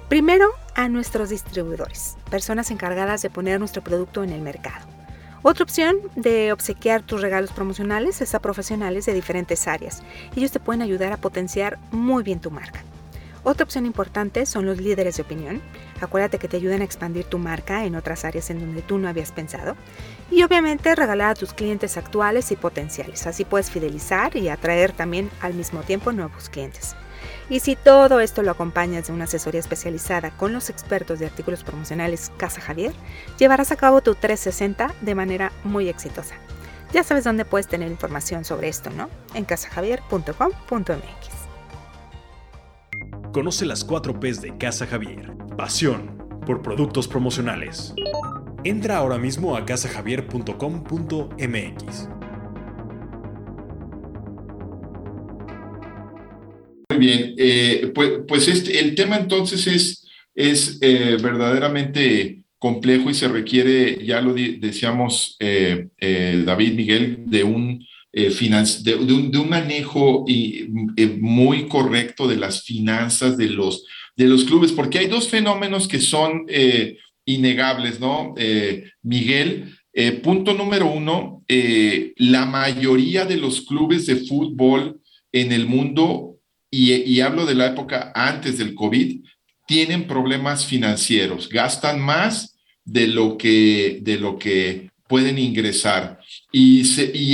Primero, 0.10 0.50
a 0.74 0.90
nuestros 0.90 1.30
distribuidores, 1.30 2.18
personas 2.32 2.72
encargadas 2.72 3.22
de 3.22 3.30
poner 3.30 3.60
nuestro 3.60 3.84
producto 3.84 4.24
en 4.24 4.32
el 4.32 4.42
mercado. 4.42 5.05
Otra 5.48 5.64
opción 5.64 5.98
de 6.16 6.52
obsequiar 6.52 7.04
tus 7.04 7.22
regalos 7.22 7.52
promocionales 7.52 8.20
es 8.20 8.34
a 8.34 8.40
profesionales 8.40 9.06
de 9.06 9.14
diferentes 9.14 9.68
áreas. 9.68 10.02
Ellos 10.36 10.52
te 10.52 10.60
pueden 10.60 10.82
ayudar 10.82 11.14
a 11.14 11.18
potenciar 11.18 11.78
muy 11.92 12.24
bien 12.24 12.40
tu 12.40 12.50
marca. 12.50 12.84
Otra 13.44 13.64
opción 13.64 13.86
importante 13.86 14.48
son 14.48 14.66
los 14.66 14.82
líderes 14.82 15.18
de 15.18 15.22
opinión. 15.22 15.62
Acuérdate 16.02 16.40
que 16.40 16.48
te 16.48 16.58
ayudan 16.58 16.82
a 16.82 16.86
expandir 16.86 17.26
tu 17.26 17.38
marca 17.38 17.86
en 17.86 17.96
otras 17.96 18.26
áreas 18.26 18.50
en 18.50 18.60
donde 18.60 18.82
tú 18.82 18.98
no 18.98 19.08
habías 19.08 19.32
pensado. 19.32 19.76
Y 20.32 20.42
obviamente 20.42 20.96
regalar 20.96 21.30
a 21.30 21.36
tus 21.36 21.54
clientes 21.54 21.96
actuales 21.96 22.52
y 22.52 22.56
potenciales. 22.56 23.28
Así 23.28 23.46
puedes 23.46 23.70
fidelizar 23.70 24.36
y 24.36 24.50
atraer 24.50 24.94
también 24.94 25.30
al 25.42 25.54
mismo 25.54 25.82
tiempo 25.82 26.12
nuevos 26.12 26.50
clientes. 26.50 26.96
Y 27.50 27.60
si 27.60 27.76
todo 27.76 28.20
esto 28.20 28.42
lo 28.42 28.52
acompañas 28.52 29.08
de 29.08 29.14
una 29.14 29.26
asesoría 29.26 29.60
especializada 29.60 30.32
con 30.32 30.54
los 30.54 30.70
expertos 30.70 31.20
de 31.20 31.28
artículos 31.28 31.64
promocionales 31.64 32.32
Casa 32.38 32.62
Javier, 32.62 32.94
llevarás 33.38 33.72
a 33.72 33.76
cabo 33.76 34.02
tu 34.02 34.16
360 34.16 34.96
de 35.02 35.16
manera 35.16 35.52
muy 35.64 35.90
exitosa. 35.90 36.36
Ya 36.94 37.04
sabes 37.04 37.24
dónde 37.24 37.46
puedes 37.46 37.68
tener 37.68 37.92
información 37.92 38.46
sobre 38.46 38.70
esto, 38.70 38.90
¿no? 38.90 39.10
En 39.34 39.46
casajavier.com.mx. 39.46 41.30
Conoce 43.34 43.66
las 43.66 43.84
4 43.84 44.20
P's 44.20 44.42
de 44.42 44.58
Casa 44.58 44.88
Javier. 44.88 45.36
Pasión 45.58 46.16
por 46.46 46.62
productos 46.62 47.08
promocionales. 47.08 47.94
Entra 48.64 48.98
ahora 48.98 49.18
mismo 49.18 49.58
a 49.58 49.66
casajavier.com.mx. 49.66 52.15
bien, 56.94 57.34
eh, 57.38 57.92
pues, 57.94 58.12
pues, 58.28 58.48
este, 58.48 58.80
el 58.80 58.96
tema 58.96 59.18
entonces 59.18 59.68
es, 59.68 60.08
es 60.34 60.78
eh, 60.82 61.18
verdaderamente 61.22 62.44
complejo 62.60 63.10
y 63.10 63.14
se 63.14 63.28
requiere, 63.28 64.04
ya 64.06 64.22
lo 64.22 64.34
decíamos 64.34 65.36
eh, 65.40 65.88
David 66.46 66.74
Miguel, 66.74 67.24
de 67.28 67.44
un, 67.44 67.86
de, 68.12 68.96
un, 68.96 69.32
de 69.32 69.38
un 69.38 69.50
manejo 69.50 70.26
y, 70.28 70.68
muy 71.20 71.68
correcto 71.68 72.28
de 72.28 72.38
las 72.38 72.64
finanzas 72.64 73.38
de 73.38 73.50
los, 73.50 73.86
de 74.16 74.26
los 74.26 74.46
clubes, 74.46 74.72
porque 74.72 75.00
hay 75.00 75.08
dos 75.08 75.28
fenómenos 75.28 75.88
que 75.88 76.00
son 76.00 76.46
innegables, 77.26 78.00
¿no? 78.00 78.34
Miguel, 79.04 79.76
punto 80.24 80.54
número 80.54 80.88
uno, 80.88 81.44
la 82.16 82.46
mayoría 82.46 83.26
de 83.26 83.38
los 83.38 83.62
clubes 83.62 84.08
de 84.08 84.16
fútbol 84.16 85.02
en 85.32 85.52
el 85.52 85.68
mundo 85.68 86.35
y, 86.78 87.22
hablo 87.22 87.46
de 87.46 87.56
la 87.56 87.68
época 87.68 88.12
antes 88.14 88.58
del 88.58 88.76
COVID, 88.76 89.22
tienen 89.66 90.08
problemas 90.08 90.66
financieros, 90.66 91.50
gastan 91.50 92.00
más 92.00 92.58
de 92.84 93.08
lo 93.08 93.38
que, 93.38 94.00
de 94.02 94.18
lo 94.18 94.38
que 94.38 94.90
pueden 95.08 95.38
ingresar. 95.38 96.20
Y, 96.52 96.82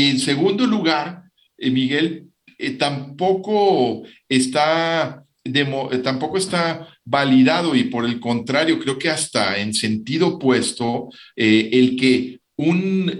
en 0.10 0.20
segundo 0.20 0.66
lugar, 0.68 1.24
eh, 1.58 1.72
Miguel, 1.72 2.28
eh, 2.58 2.72
tampoco 2.72 4.04
está 4.30 5.26
eh, 5.44 5.98
tampoco 6.04 6.38
está 6.38 6.88
validado 7.04 7.76
y 7.76 7.86
por 7.86 8.06
el 8.06 8.20
contrario, 8.20 8.78
creo 8.78 9.00
que 9.00 9.10
hasta 9.10 9.58
en 9.58 9.74
sentido 9.74 10.36
opuesto, 10.36 11.10
el 11.36 11.96
que 11.96 12.41
un, 12.58 13.18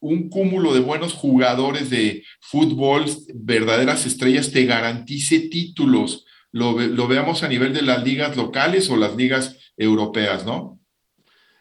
un 0.00 0.28
cúmulo 0.28 0.74
de 0.74 0.80
buenos 0.80 1.14
jugadores 1.14 1.90
de 1.90 2.24
fútbol, 2.40 3.06
verdaderas 3.34 4.06
estrellas, 4.06 4.52
te 4.52 4.64
garantice 4.64 5.48
títulos. 5.48 6.26
Lo, 6.52 6.74
veamos 7.08 7.42
a 7.42 7.48
nivel 7.48 7.72
de 7.72 7.82
las 7.82 8.04
ligas 8.04 8.36
locales 8.36 8.90
o 8.90 8.96
las 8.96 9.16
ligas 9.16 9.72
europeas, 9.76 10.44
¿no? 10.44 10.78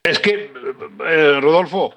Es 0.04 0.19
que, 0.19 0.51
eh, 1.08 1.39
Rodolfo, 1.39 1.93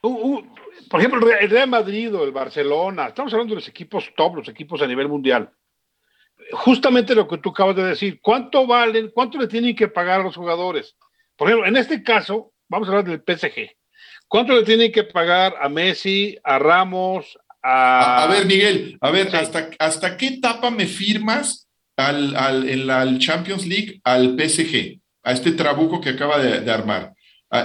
por 0.00 1.00
ejemplo, 1.00 1.28
el 1.30 1.50
Real 1.50 1.68
Madrid 1.68 2.14
o 2.14 2.24
el 2.24 2.32
Barcelona, 2.32 3.08
estamos 3.08 3.32
hablando 3.32 3.52
de 3.52 3.60
los 3.60 3.68
equipos 3.68 4.10
top, 4.16 4.36
los 4.36 4.48
equipos 4.48 4.80
a 4.80 4.86
nivel 4.86 5.08
mundial. 5.08 5.50
Justamente 6.52 7.14
lo 7.14 7.28
que 7.28 7.38
tú 7.38 7.50
acabas 7.50 7.76
de 7.76 7.84
decir, 7.84 8.20
¿cuánto 8.22 8.66
valen, 8.66 9.10
cuánto 9.10 9.38
le 9.38 9.46
tienen 9.46 9.76
que 9.76 9.88
pagar 9.88 10.20
a 10.20 10.24
los 10.24 10.36
jugadores? 10.36 10.96
Por 11.36 11.48
ejemplo, 11.48 11.68
en 11.68 11.76
este 11.76 12.02
caso, 12.02 12.52
vamos 12.68 12.88
a 12.88 12.92
hablar 12.92 13.04
del 13.04 13.22
PSG. 13.22 13.70
¿Cuánto 14.34 14.52
le 14.56 14.64
tienen 14.64 14.90
que 14.90 15.04
pagar 15.04 15.54
a 15.60 15.68
Messi, 15.68 16.36
a 16.42 16.58
Ramos, 16.58 17.38
a... 17.62 18.24
A, 18.24 18.26
ver, 18.26 18.46
Miguel, 18.46 18.98
a 19.00 19.12
ver, 19.12 19.28
¿hasta, 19.36 19.70
¿hasta 19.78 20.16
qué 20.16 20.26
etapa 20.26 20.72
me 20.72 20.86
firmas 20.86 21.68
al, 21.96 22.34
al, 22.34 22.68
en 22.68 22.84
la 22.88 23.16
Champions 23.16 23.64
League 23.64 24.00
al 24.02 24.36
PSG? 24.36 24.98
A 25.22 25.30
este 25.30 25.52
trabuco 25.52 26.00
que 26.00 26.08
acaba 26.08 26.40
de, 26.40 26.62
de 26.62 26.72
armar. 26.72 27.12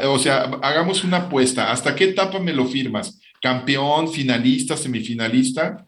O 0.03 0.19
sea, 0.19 0.43
hagamos 0.61 1.03
una 1.03 1.17
apuesta. 1.17 1.71
¿Hasta 1.71 1.95
qué 1.95 2.03
etapa 2.03 2.37
me 2.37 2.53
lo 2.53 2.67
firmas? 2.67 3.19
¿Campeón, 3.41 4.07
finalista, 4.07 4.77
semifinalista? 4.77 5.87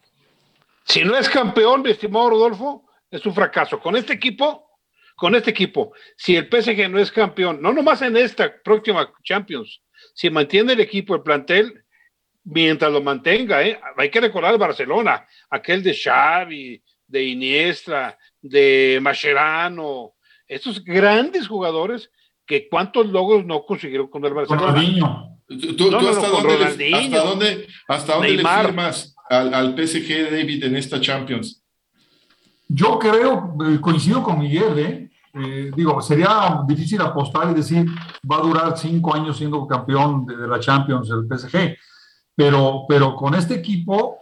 Si 0.84 1.04
no 1.04 1.16
es 1.16 1.28
campeón, 1.28 1.82
mi 1.82 1.92
estimado 1.92 2.30
Rodolfo, 2.30 2.88
es 3.08 3.24
un 3.24 3.32
fracaso. 3.32 3.78
Con 3.78 3.94
este 3.94 4.14
equipo, 4.14 4.68
con 5.14 5.36
este 5.36 5.52
equipo, 5.52 5.92
si 6.16 6.34
el 6.34 6.48
PSG 6.50 6.90
no 6.90 6.98
es 6.98 7.12
campeón, 7.12 7.62
no 7.62 7.72
nomás 7.72 8.02
en 8.02 8.16
esta 8.16 8.52
próxima 8.64 9.08
Champions, 9.22 9.80
si 10.12 10.30
mantiene 10.30 10.74
el 10.74 10.80
equipo, 10.80 11.14
el 11.14 11.22
plantel, 11.22 11.84
mientras 12.44 12.92
lo 12.92 13.02
mantenga, 13.02 13.62
¿eh? 13.62 13.78
hay 13.96 14.10
que 14.10 14.20
recordar 14.20 14.52
el 14.52 14.58
Barcelona, 14.58 15.26
aquel 15.50 15.82
de 15.82 15.94
Xavi, 15.94 16.82
de 17.06 17.24
Iniestra, 17.24 18.18
de 18.40 18.98
Mascherano, 19.00 20.14
estos 20.46 20.82
grandes 20.82 21.46
jugadores 21.46 22.10
que 22.46 22.68
cuántos 22.68 23.06
logros 23.06 23.44
no 23.44 23.64
consiguieron 23.64 24.08
con 24.08 24.24
el 24.24 24.34
Barcelona. 24.34 24.74
¿Tú, 25.76 25.96
hasta, 25.96 26.28
dónde, 26.28 27.66
hasta, 27.88 28.14
dónde, 28.14 28.30
le 28.30 28.44
firmas 28.44 29.14
al, 29.28 29.52
al, 29.52 29.76
PSG, 29.76 30.30
David, 30.30 30.64
en 30.64 30.76
esta 30.76 31.00
Champions? 31.00 31.62
Yo 32.68 32.98
creo, 32.98 33.54
eh, 33.68 33.78
coincido 33.80 34.22
con 34.22 34.38
Miguel, 34.38 34.78
¿eh? 34.78 35.10
Eh, 35.34 35.70
digo, 35.74 36.00
sería 36.02 36.62
difícil 36.66 37.00
apostar 37.00 37.50
y 37.50 37.54
decir 37.54 37.86
va 38.30 38.36
a 38.36 38.42
durar 38.42 38.76
cinco 38.76 39.14
años 39.14 39.36
siendo 39.38 39.66
campeón 39.66 40.26
de, 40.26 40.36
la 40.46 40.60
Champions 40.60 41.10
el 41.10 41.26
PSG, 41.26 41.76
pero, 42.34 42.84
pero 42.88 43.16
con 43.16 43.34
este 43.34 43.54
equipo, 43.54 44.18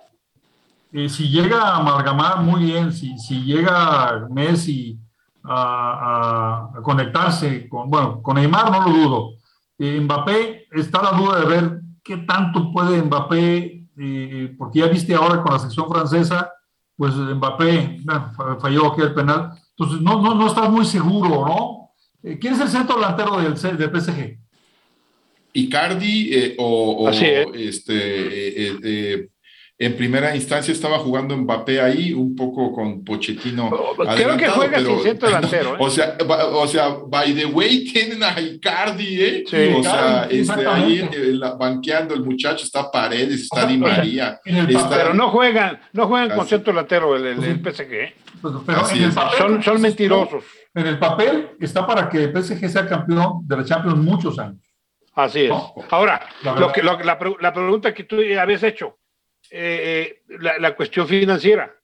si 0.92 1.28
llega 1.28 1.62
a 1.62 1.76
amalgamar 1.76 2.42
muy 2.42 2.64
bien, 2.64 2.92
si, 2.92 3.16
si 3.18 3.42
llega 3.44 4.26
Messi, 4.30 4.98
a, 5.44 6.70
conectarse 6.82 7.68
con, 7.68 7.90
bueno, 7.90 8.22
con 8.22 8.36
Neymar 8.36 8.70
no 8.70 8.88
lo 8.88 8.92
dudo. 8.92 9.30
Eh, 9.78 10.00
Mbappé, 10.00 10.66
está 10.72 11.02
la 11.02 11.12
duda 11.12 11.40
de 11.40 11.46
ver 11.46 11.80
qué 12.02 12.18
tanto 12.18 12.72
puede 12.72 13.02
Mbappé, 13.02 13.86
eh, 13.96 14.54
porque 14.58 14.80
ya 14.80 14.86
viste 14.86 15.14
ahora 15.14 15.42
con 15.42 15.52
la 15.52 15.58
sección 15.58 15.88
francesa, 15.88 16.52
pues 16.96 17.14
Mbappé 17.14 17.98
falló 18.60 18.92
aquí 18.92 19.02
el 19.02 19.14
penal. 19.14 19.52
Entonces, 19.80 20.02
no, 20.02 20.20
no, 20.20 20.34
no 20.34 20.46
estás 20.46 20.68
muy 20.68 20.84
seguro, 20.84 21.46
¿no? 21.46 21.92
Eh, 22.22 22.38
¿Quién 22.38 22.52
es 22.52 22.60
el 22.60 22.68
centro 22.68 22.96
delantero 22.96 23.40
del, 23.40 23.54
del 23.78 24.00
PSG? 24.00 24.36
Icardi 25.54 26.54
o, 26.58 27.06
o 27.06 27.08
este, 27.08 29.30
en 29.80 29.96
primera 29.96 30.36
instancia 30.36 30.72
estaba 30.72 30.98
jugando 30.98 31.34
Mbappé 31.34 31.80
ahí, 31.80 32.12
un 32.12 32.36
poco 32.36 32.70
con 32.70 33.02
Pochettino. 33.02 33.70
Creo 34.14 34.36
que 34.36 34.48
juega 34.48 34.78
sin 34.78 35.00
centro 35.00 35.28
delantero. 35.28 35.70
¿eh? 35.70 35.78
O, 35.78 35.88
sea, 35.88 36.18
o 36.52 36.68
sea, 36.68 36.96
by 37.06 37.34
the 37.34 37.46
way, 37.46 37.84
tienen 37.90 38.22
a 38.22 38.38
Icardi, 38.38 39.22
¿eh? 39.22 39.44
Sí, 39.46 39.56
o 39.74 39.82
sea, 39.82 40.28
este, 40.30 40.66
ahí 40.66 41.08
banqueando 41.58 42.12
el 42.12 42.22
muchacho 42.22 42.66
está 42.66 42.90
Paredes, 42.90 43.40
está 43.40 43.64
Di 43.64 43.78
María. 43.78 44.38
Pero 44.44 45.14
no 45.14 45.30
juegan, 45.30 45.80
no 45.94 46.06
juegan 46.06 46.36
con 46.36 46.46
centro 46.46 46.74
delantero 46.74 47.16
el, 47.16 47.42
el, 47.42 47.60
PSG. 47.60 48.29
Pues, 48.40 48.54
pero 48.66 48.84
son, 49.36 49.62
son 49.62 49.80
mentirosos. 49.80 50.44
En 50.74 50.86
el 50.86 50.98
papel 50.98 51.50
está 51.60 51.86
para 51.86 52.08
que 52.08 52.24
el 52.24 52.32
PSG 52.32 52.68
sea 52.68 52.86
campeón 52.86 53.46
de 53.46 53.56
la 53.56 53.64
Champions 53.64 53.98
muchos 53.98 54.38
años. 54.38 54.64
Así 55.14 55.46
es. 55.46 55.52
Ahora, 55.90 56.20
lo 56.42 56.72
que, 56.72 56.82
la, 56.82 56.96
la 57.40 57.52
pregunta 57.52 57.92
que 57.92 58.04
tú 58.04 58.16
habías 58.38 58.62
hecho, 58.62 59.00
eh, 59.52 60.22
eh, 60.28 60.38
la, 60.38 60.76
cuestión 60.76 61.08
financiera. 61.08 61.74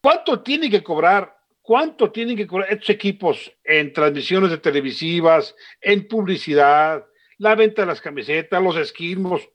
¿Cuánto 0.00 0.40
tienen 0.40 0.70
que 0.70 0.82
cobrar? 0.82 1.36
¿Cuánto 1.60 2.10
tienen 2.10 2.34
que 2.34 2.46
cobrar 2.46 2.72
estos 2.72 2.88
equipos 2.90 3.52
en 3.62 3.92
transmisiones 3.92 4.50
de 4.50 4.58
televisivas, 4.58 5.54
en 5.82 6.08
publicidad, 6.08 7.04
la 7.36 7.54
venta 7.56 7.82
de 7.82 7.88
las 7.88 8.00
camisetas, 8.00 8.62
los 8.62 8.76
esquilmos? 8.76 9.46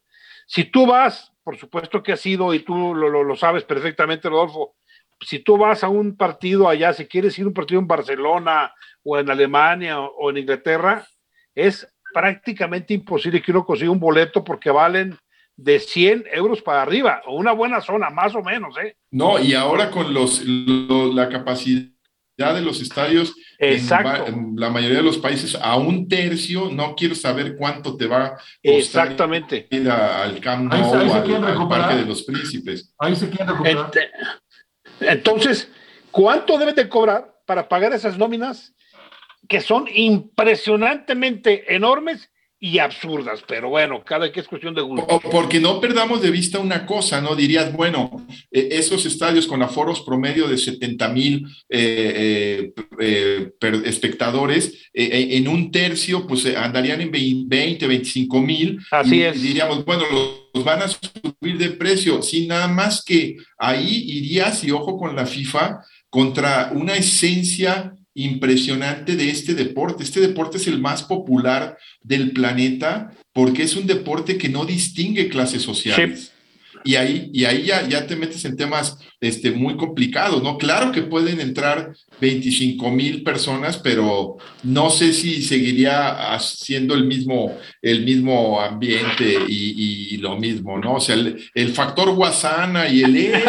Si 0.45 0.65
tú 0.65 0.85
vas, 0.85 1.33
por 1.43 1.57
supuesto 1.57 2.03
que 2.03 2.11
has 2.11 2.19
sido, 2.19 2.53
y 2.53 2.59
tú 2.59 2.93
lo, 2.93 3.23
lo, 3.23 3.35
sabes 3.35 3.63
perfectamente, 3.63 4.29
Rodolfo, 4.29 4.75
si 5.21 5.39
tú 5.39 5.57
vas 5.57 5.83
a 5.83 5.89
un 5.89 6.15
partido 6.15 6.69
allá, 6.69 6.93
si 6.93 7.05
quieres 7.05 7.37
ir 7.37 7.45
a 7.45 7.47
un 7.47 7.53
partido 7.53 7.79
en 7.79 7.87
Barcelona 7.87 8.73
o 9.03 9.17
en 9.17 9.29
Alemania 9.29 9.99
o, 9.99 10.13
o 10.15 10.29
en 10.29 10.37
Inglaterra, 10.37 11.05
es 11.55 11.87
prácticamente 12.13 12.93
imposible 12.93 13.41
que 13.41 13.51
uno 13.51 13.65
consiga 13.65 13.91
un 13.91 13.99
boleto 13.99 14.43
porque 14.43 14.71
valen 14.71 15.17
de 15.55 15.79
100 15.79 16.25
euros 16.31 16.61
para 16.61 16.81
arriba, 16.81 17.21
o 17.25 17.35
una 17.35 17.51
buena 17.51 17.81
zona, 17.81 18.09
más 18.09 18.33
o 18.33 18.41
menos, 18.41 18.77
¿eh? 18.77 18.95
No, 19.11 19.39
y 19.39 19.53
ahora 19.53 19.91
con 19.91 20.13
los, 20.13 20.41
la 20.45 21.27
capacidad 21.27 21.89
de 22.37 22.61
los 22.61 22.81
estadios 22.81 23.35
en, 23.57 24.55
la 24.55 24.69
mayoría 24.69 24.97
de 24.97 25.03
los 25.03 25.17
países 25.17 25.57
a 25.61 25.75
un 25.75 26.07
tercio, 26.07 26.69
no 26.71 26.95
quiero 26.95 27.13
saber 27.13 27.57
cuánto 27.57 27.97
te 27.97 28.07
va 28.07 28.25
a 28.25 28.37
Exactamente. 28.63 29.67
ir 29.69 29.89
al 29.89 30.39
Camp 30.39 30.71
Nou 30.71 30.93
al, 30.93 31.67
Parque 31.67 31.95
de 31.97 32.05
los 32.05 32.23
Príncipes. 32.23 32.93
Ahí 32.97 33.15
se 33.17 33.29
quiere 33.29 33.51
recuperar. 33.51 33.91
Entonces, 35.01 35.69
¿cuánto 36.11 36.57
deben 36.57 36.75
de 36.75 36.89
cobrar 36.89 37.35
para 37.45 37.67
pagar 37.67 37.93
esas 37.93 38.17
nóminas 38.17 38.73
que 39.47 39.61
son 39.61 39.87
impresionantemente 39.93 41.73
enormes 41.73 42.29
y 42.61 42.79
absurdas, 42.79 43.41
pero 43.47 43.69
bueno, 43.69 44.03
cada 44.03 44.29
que 44.31 44.41
es 44.41 44.47
cuestión 44.47 44.75
de 44.75 44.81
gusto. 44.81 45.21
Porque 45.31 45.61
no 45.61 45.79
perdamos 45.79 46.21
de 46.21 46.29
vista 46.29 46.59
una 46.59 46.85
cosa, 46.85 47.21
¿no? 47.21 47.33
Dirías, 47.33 47.71
bueno, 47.71 48.27
eh, 48.51 48.67
esos 48.71 49.05
estadios 49.05 49.47
con 49.47 49.63
aforos 49.63 50.01
promedio 50.01 50.45
de 50.45 50.57
70 50.57 51.07
mil 51.09 51.47
eh, 51.69 52.73
eh, 52.99 53.51
espectadores, 53.85 54.89
en 54.93 55.47
un 55.47 55.71
tercio, 55.71 56.27
pues 56.27 56.45
andarían 56.47 56.99
en 56.99 57.11
20, 57.47 57.87
25 57.87 58.41
mil. 58.41 58.79
Así 58.91 59.23
es. 59.23 59.41
diríamos, 59.41 59.85
bueno, 59.85 60.03
los 60.53 60.63
van 60.65 60.81
a 60.81 60.87
subir 60.89 61.57
de 61.57 61.69
precio, 61.69 62.21
sin 62.21 62.49
nada 62.49 62.67
más 62.67 63.05
que 63.05 63.37
ahí 63.57 64.03
irías, 64.05 64.65
y 64.65 64.71
ojo 64.71 64.97
con 64.97 65.15
la 65.15 65.25
FIFA, 65.25 65.79
contra 66.09 66.71
una 66.73 66.95
esencia 66.95 67.93
impresionante 68.23 69.15
de 69.15 69.29
este 69.29 69.53
deporte. 69.53 70.03
Este 70.03 70.19
deporte 70.19 70.57
es 70.57 70.67
el 70.67 70.79
más 70.79 71.03
popular 71.03 71.77
del 72.01 72.31
planeta 72.31 73.11
porque 73.33 73.63
es 73.63 73.75
un 73.75 73.87
deporte 73.87 74.37
que 74.37 74.49
no 74.49 74.65
distingue 74.65 75.29
clases 75.29 75.61
sociales. 75.61 76.33
Y 76.83 76.95
ahí, 76.95 77.29
y 77.33 77.45
ahí 77.45 77.63
ya, 77.63 77.87
ya 77.87 78.07
te 78.07 78.15
metes 78.15 78.43
en 78.45 78.55
temas 78.55 78.97
este, 79.19 79.51
muy 79.51 79.75
complicados, 79.75 80.41
¿no? 80.41 80.57
Claro 80.57 80.91
que 80.91 81.01
pueden 81.01 81.41
entrar 81.41 81.93
25 82.21 82.89
mil 82.89 83.23
personas, 83.23 83.77
pero 83.77 84.37
no 84.63 84.89
sé 84.89 85.11
si 85.11 85.41
seguiría 85.41 86.37
siendo 86.39 86.93
el 86.93 87.05
mismo, 87.05 87.57
el 87.81 88.05
mismo 88.05 88.61
ambiente 88.61 89.37
y, 89.47 90.17
lo 90.17 90.37
mismo, 90.37 90.77
¿no? 90.77 90.95
O 90.95 90.99
sea, 90.99 91.15
el, 91.15 91.69
factor 91.73 92.13
guasana 92.13 92.89
y 92.89 93.03
el 93.03 93.15
E 93.15 93.43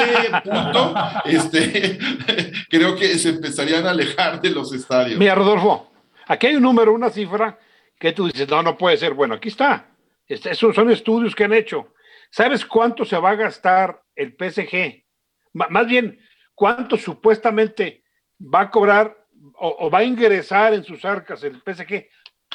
punto, 0.45 0.95
este, 1.25 1.99
creo 2.71 2.97
que 2.97 3.19
se 3.19 3.31
empezarían 3.31 3.87
a 3.87 3.91
alejar 3.91 4.41
de 4.41 4.51
los 4.51 4.73
estadios. 4.73 5.19
Mira, 5.19 5.35
Rodolfo, 5.35 5.91
aquí 6.27 6.49
hay 6.49 6.57
un 6.57 6.63
número, 6.63 6.93
una 6.93 7.11
cifra 7.11 7.59
que 7.99 8.13
tú 8.13 8.27
dices, 8.27 8.49
no, 8.49 8.63
no 8.63 8.77
puede 8.79 8.97
ser. 8.97 9.15
Bueno, 9.15 9.35
aquí 9.35 9.49
está. 9.49 9.87
Esos 10.27 10.75
son 10.75 10.91
estudios 10.91 11.35
que 11.35 11.45
han 11.45 11.53
hecho 11.53 11.89
¿Sabes 12.31 12.65
cuánto 12.65 13.05
se 13.05 13.19
va 13.19 13.31
a 13.31 13.37
gastar 13.37 14.03
el 14.15 14.37
PSG? 14.39 15.05
más 15.53 15.87
bien, 15.89 16.17
¿cuánto 16.55 16.97
supuestamente 16.97 18.05
va 18.39 18.61
a 18.61 18.71
cobrar 18.71 19.17
o, 19.55 19.91
va 19.91 19.99
a 19.99 20.05
ingresar 20.05 20.75
en 20.75 20.85
sus 20.85 21.05
arcas 21.05 21.43
el 21.43 21.61
PSG 21.61 22.07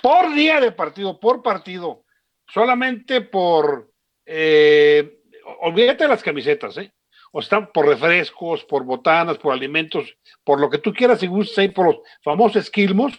por 0.02 0.34
día 0.34 0.62
de 0.62 0.72
partido, 0.72 1.20
por 1.20 1.44
partido? 1.44 2.06
Solamente 2.48 3.20
por, 3.20 3.92
eh, 4.26 5.20
olvídate 5.60 6.06
de 6.06 6.10
las 6.10 6.24
camisetas, 6.24 6.78
¿eh? 6.78 6.94
O 7.34 7.42
están 7.42 7.70
por 7.74 7.88
refrescos, 7.88 8.64
por 8.64 8.86
botanas, 8.86 9.38
por 9.38 9.52
alimentos, 9.52 10.16
por 10.46 10.62
lo 10.62 10.70
que 10.70 10.78
tú 10.78 10.94
quieras 10.94 11.22
y 11.22 11.28
gustes, 11.28 11.74
por 11.74 11.88
los 11.88 11.98
famosos 12.24 12.64
esquilmos, 12.64 13.14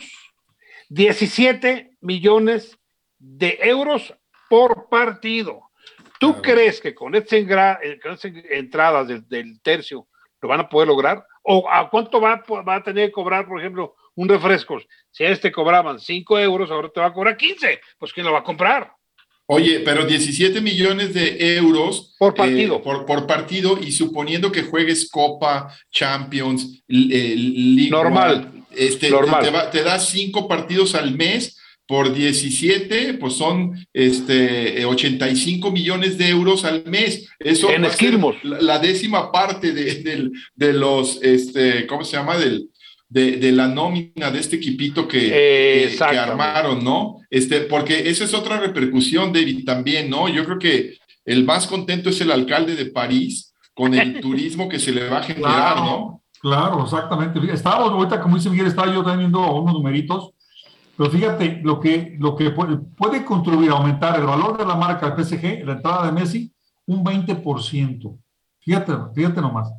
17 0.88 1.98
millones 2.00 2.78
de 3.18 3.58
euros 3.60 4.14
por 4.48 4.88
partido. 4.88 5.65
¿Tú 6.18 6.40
crees 6.40 6.81
que 6.81 6.94
con 6.94 7.14
estas 7.14 7.40
eh, 7.40 7.98
entradas 8.50 9.09
del, 9.29 9.61
tercio 9.61 10.07
lo 10.40 10.48
van 10.48 10.61
a 10.61 10.68
poder 10.68 10.88
lograr? 10.88 11.24
¿O 11.42 11.68
a 11.70 11.88
cuánto 11.90 12.20
va, 12.20 12.42
va, 12.66 12.76
a 12.76 12.83
tener 12.83 13.09
que 13.09 13.12
cobrar, 13.12 13.46
por 13.46 13.61
ejemplo, 13.61 13.94
un 14.14 14.29
refresco? 14.29 14.79
Si 15.11 15.24
a 15.24 15.31
este 15.31 15.52
cobraban 15.52 16.00
5 16.00 16.38
euros, 16.38 16.70
ahora 16.70 16.88
te 16.88 17.00
va 17.00 17.07
a 17.07 17.12
cobrar 17.12 17.37
15. 17.37 17.81
Pues 17.98 18.12
¿quién 18.12 18.26
lo 18.26 18.33
va 18.33 18.40
a 18.40 18.44
comprar? 18.44 18.92
Oye, 19.48 19.81
pero 19.81 20.05
17 20.05 20.61
millones 20.61 21.14
de 21.14 21.57
euros 21.57 22.16
por 22.18 22.35
partido. 22.35 22.76
Eh, 22.76 23.05
por, 23.07 23.26
partido 23.26 23.79
y 23.81 23.92
suponiendo 23.92 24.50
que 24.50 24.62
juegues 24.62 25.09
Copa, 25.09 25.72
Champions, 25.90 26.83
eh, 26.88 27.37
Normal. 27.88 28.64
Este, 28.72 29.09
Normal. 29.09 29.70
Te, 29.70 29.79
te 29.79 29.85
da 29.85 30.00
cinco 30.00 30.48
partidos 30.48 30.96
al 30.96 31.12
mes 31.14 31.57
por 31.87 32.12
17, 32.12 33.14
pues 33.14 33.35
son 33.35 33.87
este, 33.92 34.85
85 34.85 35.70
millones 35.70 36.18
de 36.18 36.29
euros 36.29 36.64
al 36.64 36.85
mes. 36.87 37.29
Eso 37.38 37.70
en 37.70 37.85
esquilmos. 37.85 38.37
La, 38.42 38.79
décima 38.79 39.31
parte 39.31 39.72
de, 39.72 40.31
de, 40.55 40.72
los, 40.72 41.22
este, 41.22 41.87
¿cómo 41.87 42.05
se 42.05 42.16
llama? 42.16 42.37
Del, 42.37 42.68
de, 43.09 43.53
la 43.53 43.68
nómina 43.68 44.31
de 44.31 44.40
este 44.40 44.57
equipito 44.57 45.07
que, 45.07 45.94
que, 45.96 46.18
armaron, 46.18 46.83
¿no? 46.83 47.18
Este, 47.31 47.61
porque 47.61 48.09
esa 48.09 48.25
es 48.25 48.35
otra 48.35 48.59
repercusión, 48.59 49.33
David, 49.33 49.64
también, 49.64 50.11
¿no? 50.11 50.29
Yo 50.29 50.44
creo 50.44 50.59
que 50.59 50.96
el 51.25 51.44
más 51.44 51.66
contento 51.66 52.11
es 52.11 52.20
el 52.20 52.33
alcalde 52.33 52.75
de 52.75 52.87
París 52.87 53.55
con 53.75 53.94
el 53.94 54.20
turismo 54.20 54.68
que 54.68 54.79
se 54.79 54.92
le 54.92 55.09
va 55.09 55.18
a 55.18 55.22
generar, 55.22 55.77
¿no? 55.77 56.22
Claro, 56.40 56.85
exactamente. 56.85 57.40
Estábamos 57.53 57.90
ahorita, 57.90 58.20
como 58.20 58.37
dice 58.37 58.51
Miguel, 58.51 58.66
estaba 58.66 58.92
yo 58.92 59.03
también 59.03 59.31
viendo 59.31 59.55
unos 59.55 59.75
numeritos, 59.75 60.33
pero 60.96 61.11
fíjate, 61.11 61.61
lo 61.62 61.78
que, 61.78 62.16
lo 62.18 62.35
que 62.35 62.50
puede, 62.50 62.78
puede 62.78 63.24
contribuir 63.24 63.70
a 63.70 63.74
aumentar 63.74 64.18
el 64.18 64.26
valor 64.26 64.56
de 64.56 64.64
la 64.64 64.76
marca 64.76 65.14
PSG, 65.16 65.64
la 65.64 65.72
entrada 65.72 66.06
de 66.06 66.12
Messi, 66.12 66.52
un 66.87 67.04
20%. 67.04 68.18
Fíjate, 68.61 68.92
fíjate 69.14 69.40
nomás. 69.40 69.70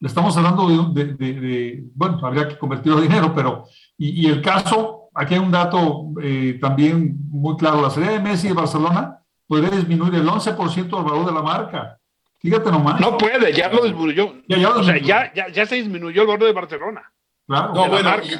Le 0.00 0.08
estamos 0.08 0.36
hablando 0.36 0.68
de, 0.92 1.84
bueno, 1.94 2.18
habría 2.22 2.48
que 2.48 2.58
convertirlo 2.58 2.98
en 2.98 3.08
dinero, 3.08 3.32
pero, 3.34 3.64
y, 3.96 4.26
el 4.26 4.42
caso, 4.42 5.08
aquí 5.14 5.34
hay 5.34 5.40
un 5.40 5.50
dato 5.50 6.10
eh, 6.20 6.58
también 6.60 7.16
muy 7.30 7.56
claro, 7.56 7.80
la 7.80 7.90
serie 7.90 8.10
de 8.10 8.20
Messi 8.20 8.48
de 8.48 8.54
Barcelona 8.54 9.18
podría 9.46 9.70
disminuir 9.70 10.14
el 10.16 10.26
11% 10.28 10.74
del 10.74 10.90
valor 10.90 11.26
de 11.26 11.32
la 11.32 11.42
marca. 11.42 11.98
Fíjate 12.38 12.70
nomás. 12.70 13.00
No 13.00 13.16
puede, 13.16 13.52
ya 13.52 13.70
lo 13.70 13.84
disminuyó. 13.84 14.34
Ya, 14.46 14.68
o 14.68 14.82
sea, 14.82 14.98
ya, 14.98 15.32
ya, 15.32 15.64
se 15.64 15.76
disminuyó 15.76 16.22
el 16.22 16.28
valor 16.28 16.44
de 16.48 16.52
Barcelona. 16.52 17.12
Claro. 17.46 17.72
No, 17.72 17.88
bueno, 17.88 18.10
y, 18.22 18.32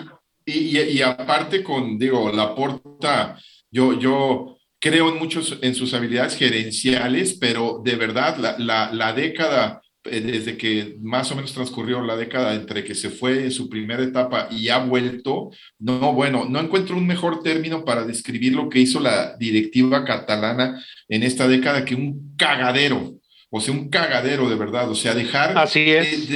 y, 0.47 1.01
aparte 1.03 1.63
con, 1.63 1.99
digo, 1.99 2.31
la 2.33 2.55
porta, 2.55 3.39
yo, 3.71 3.99
yo 3.99 4.57
creo 4.79 5.11
en 5.11 5.19
muchos, 5.19 5.59
en 5.63 5.75
sus 5.75 5.95
habilidades 5.95 6.37
gerenciales, 6.37 7.37
pero 7.41 7.81
de 7.85 7.97
verdad, 7.97 8.37
la, 8.37 8.57
la, 8.59 8.93
la 8.93 9.13
década 9.13 9.83
eh, 10.07 10.21
desde 10.21 10.59
que 10.59 10.99
más 11.01 11.33
o 11.33 11.35
menos 11.35 11.55
transcurrió 11.55 12.03
la 12.03 12.15
década 12.15 12.55
entre 12.55 12.85
que 12.85 12.95
se 12.95 13.09
fue 13.09 13.45
en 13.45 13.51
su 13.51 13.71
primera 13.71 14.03
etapa 14.03 14.49
y 14.51 14.69
ha 14.69 14.79
vuelto, 14.85 15.51
no, 15.79 16.13
bueno, 16.13 16.45
no 16.47 16.61
encuentro 16.61 16.95
un 16.99 17.07
mejor 17.07 17.43
término 17.43 17.87
para 17.87 18.05
describir 18.05 18.55
lo 18.55 18.69
que 18.69 18.81
hizo 18.81 19.01
la 19.01 19.35
directiva 19.39 20.05
catalana 20.05 20.79
en 21.09 21.23
esta 21.23 21.49
década 21.49 21.87
que 21.87 21.95
un 21.95 22.35
cagadero. 22.37 23.15
O 23.57 23.61
sea, 23.61 23.73
un 23.73 23.89
cagadero 23.89 24.51
de 24.51 24.57
verdad. 24.57 24.91
O 24.91 24.97
sea, 24.97 25.15
dejar, 25.15 25.57
Así 25.57 25.89
es. 25.89 26.29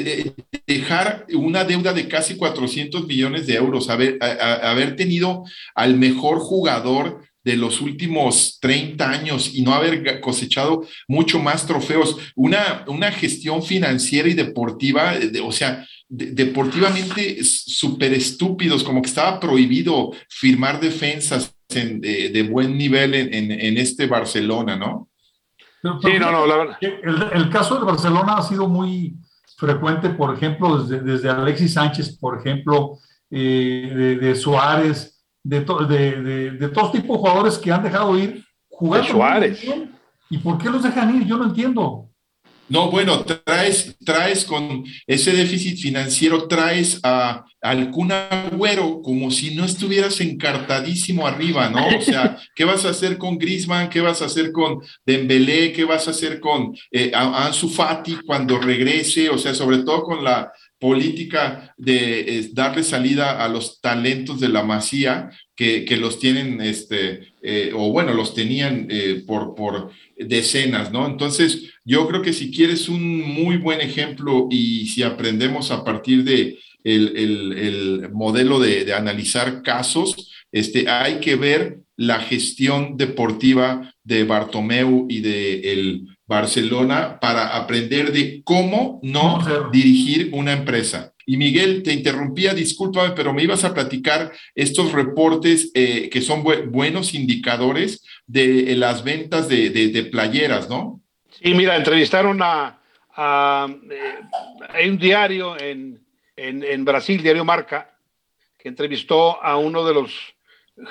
dejar 0.68 1.26
una 1.34 1.64
deuda 1.64 1.92
de 1.92 2.06
casi 2.06 2.36
400 2.36 3.08
millones 3.08 3.48
de 3.48 3.56
euros, 3.56 3.90
haber, 3.90 4.18
haber 4.22 4.94
tenido 4.94 5.42
al 5.74 5.96
mejor 5.96 6.38
jugador 6.38 7.24
de 7.42 7.56
los 7.56 7.80
últimos 7.80 8.58
30 8.60 9.10
años 9.10 9.50
y 9.52 9.62
no 9.62 9.74
haber 9.74 10.20
cosechado 10.20 10.86
mucho 11.08 11.40
más 11.40 11.66
trofeos. 11.66 12.16
Una, 12.36 12.84
una 12.86 13.10
gestión 13.10 13.64
financiera 13.64 14.28
y 14.28 14.34
deportiva, 14.34 15.14
o 15.42 15.50
sea, 15.50 15.84
deportivamente 16.08 17.42
súper 17.42 18.12
estúpidos, 18.12 18.84
como 18.84 19.02
que 19.02 19.08
estaba 19.08 19.40
prohibido 19.40 20.12
firmar 20.28 20.78
defensas 20.78 21.52
de, 21.68 22.48
buen 22.48 22.78
nivel 22.78 23.12
en, 23.14 23.50
en, 23.50 23.76
este 23.76 24.06
Barcelona, 24.06 24.76
¿no? 24.76 25.10
Sí, 25.82 26.18
no, 26.18 26.32
no, 26.32 26.46
la 26.46 26.56
verdad. 26.56 26.78
El, 26.80 27.50
caso 27.50 27.78
de 27.78 27.84
Barcelona 27.84 28.36
ha 28.38 28.42
sido 28.42 28.68
muy 28.68 29.16
frecuente, 29.56 30.10
por 30.10 30.34
ejemplo, 30.34 30.78
desde, 30.82 31.00
desde 31.00 31.30
Alexis 31.30 31.74
Sánchez, 31.74 32.18
por 32.18 32.38
ejemplo, 32.38 32.98
eh, 33.30 33.92
de, 33.94 34.16
de 34.16 34.34
Suárez, 34.34 35.24
de, 35.42 35.60
de, 35.60 36.50
de, 36.52 36.68
todos 36.68 36.92
tipos 36.92 37.16
de 37.16 37.18
jugadores 37.18 37.58
que 37.58 37.72
han 37.72 37.82
dejado 37.82 38.18
ir 38.18 38.44
jugando. 38.68 39.08
Suárez. 39.08 39.64
¿Y 40.30 40.38
por 40.38 40.58
qué 40.58 40.68
los 40.68 40.82
dejan 40.82 41.16
ir? 41.16 41.26
Yo 41.26 41.36
no 41.36 41.44
entiendo. 41.44 42.07
No, 42.68 42.90
bueno, 42.90 43.24
traes, 43.24 43.96
traes 44.04 44.44
con 44.44 44.84
ese 45.06 45.32
déficit 45.32 45.78
financiero, 45.78 46.46
traes 46.48 47.00
a, 47.02 47.44
al 47.62 47.90
Kun 47.90 48.12
Agüero 48.12 49.00
como 49.02 49.30
si 49.30 49.54
no 49.54 49.64
estuvieras 49.64 50.20
encartadísimo 50.20 51.26
arriba, 51.26 51.70
¿no? 51.70 51.96
O 51.96 52.00
sea, 52.02 52.36
¿qué 52.54 52.64
vas 52.64 52.84
a 52.84 52.90
hacer 52.90 53.16
con 53.16 53.38
Griezmann? 53.38 53.88
¿Qué 53.88 54.00
vas 54.00 54.20
a 54.20 54.26
hacer 54.26 54.52
con 54.52 54.80
Dembélé? 55.06 55.72
¿Qué 55.72 55.84
vas 55.84 56.08
a 56.08 56.10
hacer 56.10 56.40
con 56.40 56.76
eh, 56.90 57.10
Ansu 57.14 57.70
Fati 57.70 58.18
cuando 58.26 58.58
regrese? 58.58 59.30
O 59.30 59.38
sea, 59.38 59.54
sobre 59.54 59.78
todo 59.78 60.02
con 60.02 60.22
la 60.22 60.52
política 60.78 61.74
de 61.76 62.50
darle 62.52 62.84
salida 62.84 63.42
a 63.44 63.48
los 63.48 63.80
talentos 63.80 64.38
de 64.40 64.48
la 64.48 64.62
masía 64.62 65.30
que, 65.56 65.84
que 65.84 65.96
los 65.96 66.20
tienen, 66.20 66.60
este, 66.60 67.32
eh, 67.42 67.72
o 67.74 67.90
bueno, 67.90 68.14
los 68.14 68.34
tenían 68.34 68.86
eh, 68.88 69.24
por, 69.26 69.56
por 69.56 69.90
decenas, 70.18 70.92
¿no? 70.92 71.06
Entonces, 71.06 71.70
yo 71.84 72.06
creo 72.08 72.22
que 72.22 72.32
si 72.32 72.50
quieres 72.50 72.88
un 72.88 73.20
muy 73.20 73.56
buen 73.56 73.80
ejemplo 73.80 74.48
y 74.50 74.86
si 74.86 75.02
aprendemos 75.02 75.70
a 75.70 75.84
partir 75.84 76.24
de 76.24 76.58
el, 76.84 77.16
el, 77.16 78.10
modelo 78.12 78.58
de, 78.58 78.84
de, 78.84 78.94
analizar 78.94 79.62
casos, 79.62 80.32
este, 80.52 80.88
hay 80.88 81.20
que 81.20 81.36
ver 81.36 81.80
la 81.96 82.20
gestión 82.20 82.96
deportiva 82.96 83.92
de 84.04 84.24
Bartomeu 84.24 85.06
y 85.08 85.20
de 85.20 85.72
el 85.72 86.06
Barcelona 86.26 87.18
para 87.20 87.56
aprender 87.56 88.12
de 88.12 88.42
cómo 88.44 89.00
no 89.02 89.40
dirigir 89.72 90.30
una 90.32 90.52
empresa. 90.52 91.12
Y 91.30 91.36
Miguel, 91.36 91.82
te 91.82 91.92
interrumpía, 91.92 92.54
discúlpame, 92.54 93.10
pero 93.14 93.34
me 93.34 93.42
ibas 93.42 93.62
a 93.62 93.74
platicar 93.74 94.32
estos 94.54 94.92
reportes 94.92 95.70
eh, 95.74 96.08
que 96.08 96.22
son 96.22 96.42
buenos 96.42 97.12
indicadores 97.12 98.02
de 98.26 98.74
las 98.76 99.04
ventas 99.04 99.46
de, 99.46 100.08
playeras, 100.10 100.70
¿no? 100.70 101.02
Sí, 101.28 101.52
mira, 101.52 101.76
entrevistaron 101.76 102.40
a, 102.40 102.80
eh, 103.18 104.14
hay 104.70 104.88
un 104.88 104.96
diario 104.96 105.60
en, 105.60 106.02
en, 106.34 106.84
Brasil, 106.86 107.22
Diario 107.22 107.44
Marca, 107.44 107.94
que 108.56 108.70
entrevistó 108.70 109.44
a 109.44 109.58
uno 109.58 109.84
de 109.84 109.92
los 109.92 110.34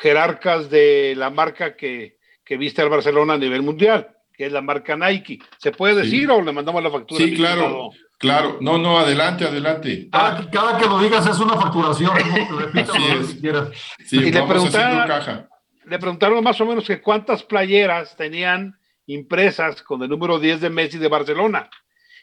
jerarcas 0.01 0.69
de 0.69 1.15
la 1.17 1.31
marca 1.31 1.75
que, 1.75 2.19
que 2.45 2.57
viste 2.57 2.83
al 2.83 2.89
Barcelona 2.89 3.33
a 3.33 3.37
nivel 3.39 3.63
mundial 3.63 4.13
que 4.37 4.45
es 4.45 4.51
la 4.51 4.61
marca 4.61 4.95
Nike. 4.95 5.39
¿Se 5.57 5.71
puede 5.71 5.95
decir 5.95 6.29
o 6.29 6.39
le 6.43 6.51
mandamos 6.51 6.83
la 6.83 6.91
factura? 6.91 7.25
Sí, 7.25 7.33
claro. 7.33 7.89
Claro, 8.17 8.57
no, 8.61 8.79
no, 8.79 8.97
adelante, 8.97 9.45
adelante. 9.45 10.09
Ah, 10.11 10.47
cada, 10.51 10.77
que 10.77 10.87
lo 10.87 10.99
digas 10.99 11.27
es 11.27 11.39
una 11.39 11.55
facturación. 11.55 12.11
y 14.11 14.19
le 14.31 14.43
preguntaron, 14.43 15.47
le 15.85 15.99
preguntaron 15.99 16.43
más 16.43 16.59
o 16.59 16.65
menos 16.65 16.87
que 16.87 16.99
cuántas 16.99 17.43
playeras 17.43 18.15
tenían 18.15 18.75
impresas 19.05 19.83
con 19.83 20.01
el 20.01 20.09
número 20.09 20.39
10 20.39 20.61
de 20.61 20.69
Messi 20.71 20.97
de 20.97 21.07
Barcelona. 21.07 21.69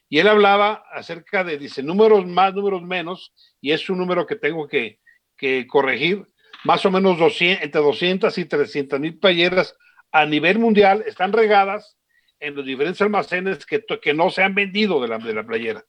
Y 0.09 0.19
él 0.19 0.29
hablaba 0.29 0.85
acerca 0.93 1.45
de, 1.45 1.59
dice, 1.59 1.83
números 1.83 2.27
más, 2.27 2.53
números 2.55 2.83
menos, 2.83 3.33
y 3.61 3.71
es 3.71 3.89
un 3.89 3.99
número 3.99 4.27
que 4.27 4.37
tengo 4.37 4.67
que, 4.67 4.99
que 5.37 5.67
corregir, 5.67 6.27
más 6.65 6.85
o 6.85 6.91
menos 6.91 7.19
200, 7.19 7.65
entre 7.65 7.81
200 7.81 8.39
y 8.39 8.45
300 8.45 9.01
mil 9.01 9.19
playeras 9.19 9.77
a 10.13 10.27
nivel 10.27 10.59
mundial 10.59 11.05
están 11.07 11.33
regadas 11.33 11.97
en 12.41 12.55
los 12.55 12.65
diferentes 12.65 13.01
almacenes 13.01 13.65
que, 13.65 13.85
que 14.03 14.15
no 14.15 14.31
se 14.31 14.43
han 14.43 14.55
vendido 14.55 15.01
de 15.01 15.09
la, 15.09 15.19
de 15.19 15.35
la 15.35 15.45
playera. 15.45 15.85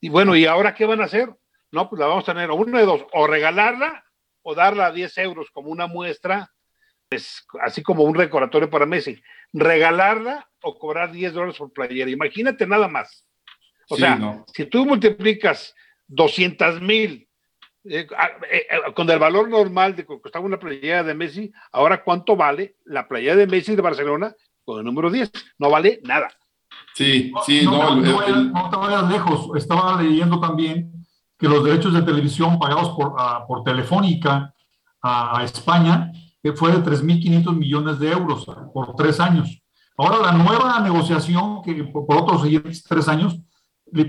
Y 0.00 0.08
bueno, 0.08 0.34
¿y 0.34 0.46
ahora 0.46 0.74
qué 0.74 0.84
van 0.84 1.00
a 1.00 1.04
hacer? 1.04 1.28
No, 1.70 1.88
pues 1.88 2.00
la 2.00 2.06
vamos 2.06 2.28
a 2.28 2.34
tener 2.34 2.50
uno 2.50 2.78
de 2.78 2.84
dos, 2.84 3.06
o 3.12 3.26
regalarla 3.26 4.04
o 4.42 4.54
darla 4.54 4.86
a 4.86 4.92
10 4.92 5.18
euros 5.18 5.50
como 5.50 5.70
una 5.70 5.86
muestra, 5.86 6.50
pues, 7.08 7.46
así 7.60 7.82
como 7.82 8.02
un 8.02 8.14
recordatorio 8.14 8.68
para 8.68 8.86
Messi. 8.86 9.22
Regalarla 9.52 10.48
o 10.62 10.78
cobrar 10.78 11.12
10 11.12 11.32
dólares 11.32 11.56
por 11.58 11.72
playera. 11.72 12.10
Imagínate 12.10 12.66
nada 12.66 12.88
más. 12.88 13.26
O 13.88 13.96
sea, 13.96 14.44
si 14.54 14.66
tú 14.66 14.86
multiplicas 14.86 15.74
200 16.08 16.80
mil 16.80 17.28
eh, 17.84 18.06
eh, 18.50 18.66
eh, 18.70 18.92
con 18.94 19.10
el 19.10 19.18
valor 19.18 19.48
normal 19.48 19.96
de 19.96 20.06
que 20.06 20.20
costaba 20.20 20.44
una 20.44 20.58
playera 20.58 21.02
de 21.02 21.14
Messi, 21.14 21.52
ahora 21.72 22.02
cuánto 22.02 22.36
vale 22.36 22.76
la 22.84 23.08
playera 23.08 23.36
de 23.36 23.46
Messi 23.46 23.74
de 23.74 23.82
Barcelona 23.82 24.34
con 24.64 24.78
el 24.78 24.84
número 24.84 25.10
10. 25.10 25.30
No 25.58 25.70
vale 25.70 26.00
nada. 26.04 26.28
Sí, 26.94 27.32
sí, 27.46 27.62
no. 27.64 27.96
No, 27.96 28.70
te 28.70 28.76
vayas 28.76 29.10
lejos. 29.10 29.50
Estaba 29.56 30.00
leyendo 30.00 30.40
también 30.40 30.92
que 31.38 31.48
los 31.48 31.64
derechos 31.64 31.92
de 31.92 32.02
televisión 32.02 32.58
pagados 32.58 32.90
por, 32.90 33.14
por 33.46 33.64
Telefónica 33.64 34.54
a, 35.02 35.42
España 35.42 36.12
fue 36.54 36.72
de 36.72 36.78
3.500 36.78 37.56
millones 37.56 37.98
de 37.98 38.10
euros 38.10 38.46
por 38.72 38.94
tres 38.96 39.20
años. 39.20 39.62
Ahora 39.96 40.18
la 40.18 40.32
nueva 40.32 40.80
negociación, 40.80 41.62
que 41.62 41.84
por, 41.84 42.04
otros 42.08 42.42
siguientes 42.42 42.82
tres 42.82 43.08
años, 43.08 43.38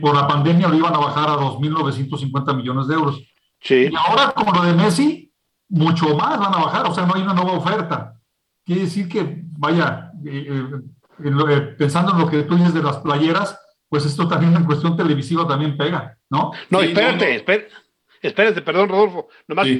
por 0.01 0.15
la 0.15 0.27
pandemia 0.27 0.67
lo 0.67 0.75
iban 0.75 0.93
a 0.93 0.99
bajar 0.99 1.29
a 1.29 1.37
2.950 1.37 2.55
millones 2.55 2.87
de 2.87 2.95
euros. 2.95 3.21
Sí. 3.59 3.89
Y 3.91 3.95
ahora 3.95 4.31
con 4.31 4.53
lo 4.55 4.63
de 4.63 4.73
Messi, 4.73 5.31
mucho 5.69 6.15
más 6.15 6.39
van 6.39 6.53
a 6.53 6.65
bajar, 6.65 6.85
o 6.87 6.93
sea, 6.93 7.05
no 7.05 7.15
hay 7.15 7.21
una 7.21 7.33
nueva 7.33 7.53
oferta. 7.53 8.19
Quiere 8.65 8.81
decir 8.81 9.09
que, 9.09 9.43
vaya, 9.57 10.12
pensando 11.77 12.13
en 12.13 12.19
lo 12.19 12.29
que 12.29 12.43
tú 12.43 12.55
dices 12.55 12.73
de 12.73 12.83
las 12.83 12.97
playeras, 12.97 13.59
pues 13.89 14.05
esto 14.05 14.27
también 14.27 14.55
en 14.55 14.65
cuestión 14.65 14.97
televisiva 14.97 15.47
también 15.47 15.77
pega, 15.77 16.17
¿no? 16.29 16.51
No, 16.69 16.81
espérate, 16.81 17.35
espérate, 18.21 18.61
perdón, 18.61 18.89
Rodolfo, 18.89 19.29
nomás 19.47 19.67
sí. 19.67 19.79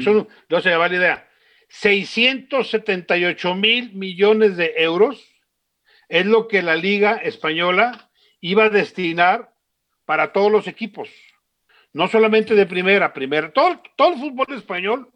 no 0.50 0.62
se 0.62 0.70
me 0.70 0.76
va 0.76 0.88
la 0.88 0.96
idea. 0.96 1.30
678 1.70 3.56
mil 3.56 3.94
millones 3.94 4.58
de 4.58 4.74
euros 4.78 5.24
es 6.08 6.26
lo 6.26 6.48
que 6.48 6.62
la 6.62 6.76
Liga 6.76 7.16
Española 7.16 8.12
iba 8.40 8.66
a 8.66 8.70
destinar 8.70 9.56
para 10.06 10.34
todos 10.34 10.52
los 10.52 10.68
equipos, 10.68 11.10
no 11.94 12.08
solamente 12.08 12.54
de 12.56 12.66
primera, 12.66 13.14
primera, 13.14 13.52
todo, 13.52 13.82
todo 13.96 14.14
el 14.14 14.20
fútbol 14.20 14.46
español 14.56 15.12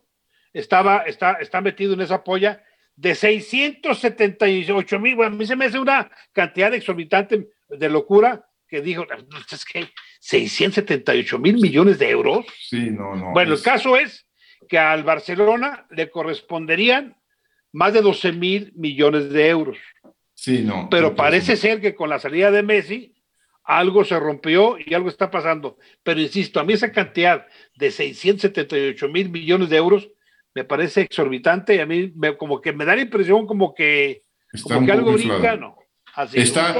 estaba, 0.54 1.04
está, 1.04 1.34
está 1.34 1.62
metido 1.62 1.94
en 1.94 2.02
esa 2.02 2.24
polla 2.24 2.64
de 2.98 3.16
678 3.16 5.00
mil, 5.00 5.16
bueno, 5.16 5.36
a 5.36 5.38
mí 5.38 5.46
se 5.46 5.56
me 5.56 5.66
hace 5.66 5.80
una 5.80 6.12
cantidad 6.34 6.74
exorbitante 6.74 7.48
de 7.70 7.90
locura 7.90 8.46
que 8.68 8.82
dijo, 8.82 9.06
es 9.52 9.66
que 9.66 9.88
678 10.20 11.40
mil 11.40 11.56
millones 11.56 12.00
de 12.00 12.10
euros. 12.10 12.46
Sí, 12.60 12.90
no, 12.90 13.16
no. 13.16 13.32
Bueno, 13.32 13.54
el 13.54 13.62
caso 13.62 13.96
es 13.96 14.28
que 14.68 14.78
al 14.78 15.04
Barcelona 15.04 15.86
le 15.92 16.10
corresponderían 16.10 17.16
más 17.72 17.94
de 17.94 18.02
12 18.02 18.32
mil 18.34 18.74
millones 18.76 19.30
de 19.30 19.48
euros. 19.48 19.78
Sí, 20.34 20.64
no. 20.64 20.90
Pero 20.90 21.16
parece 21.16 21.56
ser 21.56 21.80
que 21.80 21.96
con 21.96 22.10
la 22.10 22.20
salida 22.20 22.52
de 22.52 22.64
Messi 22.64 23.16
algo 23.64 24.06
se 24.06 24.20
rompió 24.20 24.78
y 24.84 24.94
algo 24.94 25.10
está 25.10 25.30
pasando. 25.30 25.78
Pero 26.02 26.20
insisto, 26.20 26.60
a 26.60 26.64
mí 26.64 26.74
esa 26.74 26.92
cantidad 26.92 27.46
de 27.76 27.92
678 27.92 29.08
mil 29.10 29.30
millones 29.30 29.70
de 29.70 29.78
euros 29.78 30.10
me 30.58 30.64
parece 30.64 31.02
exorbitante 31.02 31.76
y 31.76 31.80
a 31.80 31.86
mí 31.86 32.12
me, 32.16 32.36
como 32.36 32.60
que 32.60 32.74
me 32.74 32.84
da 32.84 32.96
la 32.96 33.04
impresión 33.04 33.46
como 33.46 33.76
que, 33.76 34.24
como 34.64 34.84
que 34.84 34.92
algo 34.92 35.14
brinca, 35.14 35.56
¿no? 35.56 35.76
Así, 36.16 36.40
está, 36.40 36.74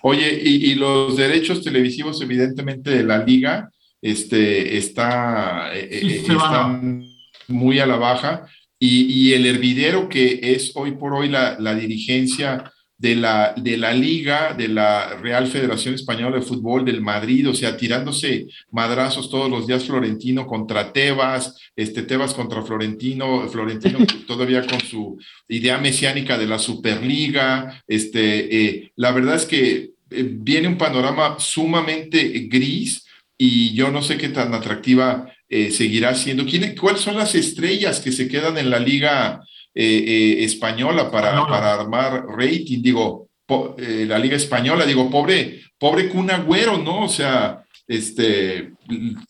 oye, 0.00 0.40
y, 0.42 0.74
los 0.76 1.18
derechos 1.18 1.62
televisivos, 1.62 2.22
evidentemente, 2.22 2.88
de 2.88 3.02
la 3.02 3.18
liga, 3.22 3.70
este, 4.00 4.78
está, 4.78 5.74
eh, 5.74 5.88
eh, 5.92 6.22
están 6.26 7.04
muy 7.48 7.80
a 7.80 7.86
la 7.86 7.96
baja, 7.96 8.46
y, 8.78 9.04
y, 9.12 9.34
el 9.34 9.44
hervidero 9.44 10.08
que 10.08 10.40
es 10.42 10.72
hoy 10.74 10.92
por 10.92 11.12
hoy 11.12 11.28
la, 11.28 11.58
la 11.60 11.74
dirigencia 11.74 12.72
de 13.02 13.16
la, 13.16 13.52
de 13.56 13.76
la 13.76 13.92
Liga, 13.92 14.54
de 14.56 14.68
la 14.68 15.16
Real 15.16 15.48
Federación 15.48 15.96
Española 15.96 16.36
de 16.36 16.42
Fútbol, 16.42 16.84
del 16.84 17.00
Madrid, 17.00 17.48
o 17.48 17.52
sea, 17.52 17.76
tirándose 17.76 18.46
madrazos 18.70 19.28
todos 19.28 19.50
los 19.50 19.66
días 19.66 19.82
Florentino 19.82 20.46
contra 20.46 20.92
Tebas, 20.92 21.58
este 21.74 22.04
Tebas 22.04 22.32
contra 22.32 22.62
Florentino, 22.62 23.48
Florentino 23.48 23.98
todavía 24.28 24.64
con 24.64 24.80
su 24.80 25.18
idea 25.48 25.78
mesiánica 25.78 26.38
de 26.38 26.46
la 26.46 26.60
Superliga, 26.60 27.82
este, 27.88 28.66
eh, 28.66 28.92
la 28.94 29.10
verdad 29.10 29.34
es 29.34 29.46
que 29.46 29.90
eh, 30.10 30.28
viene 30.30 30.68
un 30.68 30.78
panorama 30.78 31.34
sumamente 31.40 32.46
gris 32.48 33.04
y 33.36 33.74
yo 33.74 33.90
no 33.90 34.02
sé 34.02 34.16
qué 34.16 34.28
tan 34.28 34.54
atractiva 34.54 35.26
eh, 35.48 35.72
seguirá 35.72 36.14
siendo. 36.14 36.46
¿Quién, 36.46 36.76
¿Cuáles 36.76 37.00
son 37.00 37.16
las 37.16 37.34
estrellas 37.34 37.98
que 37.98 38.12
se 38.12 38.28
quedan 38.28 38.58
en 38.58 38.70
la 38.70 38.78
Liga? 38.78 39.42
Eh, 39.74 40.04
eh, 40.06 40.44
española 40.44 41.10
para, 41.10 41.46
para 41.46 41.72
armar 41.72 42.26
rating, 42.26 42.82
digo, 42.82 43.30
eh, 43.78 44.04
la 44.06 44.18
Liga 44.18 44.36
Española, 44.36 44.84
digo, 44.84 45.10
pobre, 45.10 45.62
pobre 45.78 46.10
Kun 46.10 46.30
Agüero, 46.30 46.76
¿no? 46.76 47.04
O 47.04 47.08
sea, 47.08 47.64
este, 47.88 48.72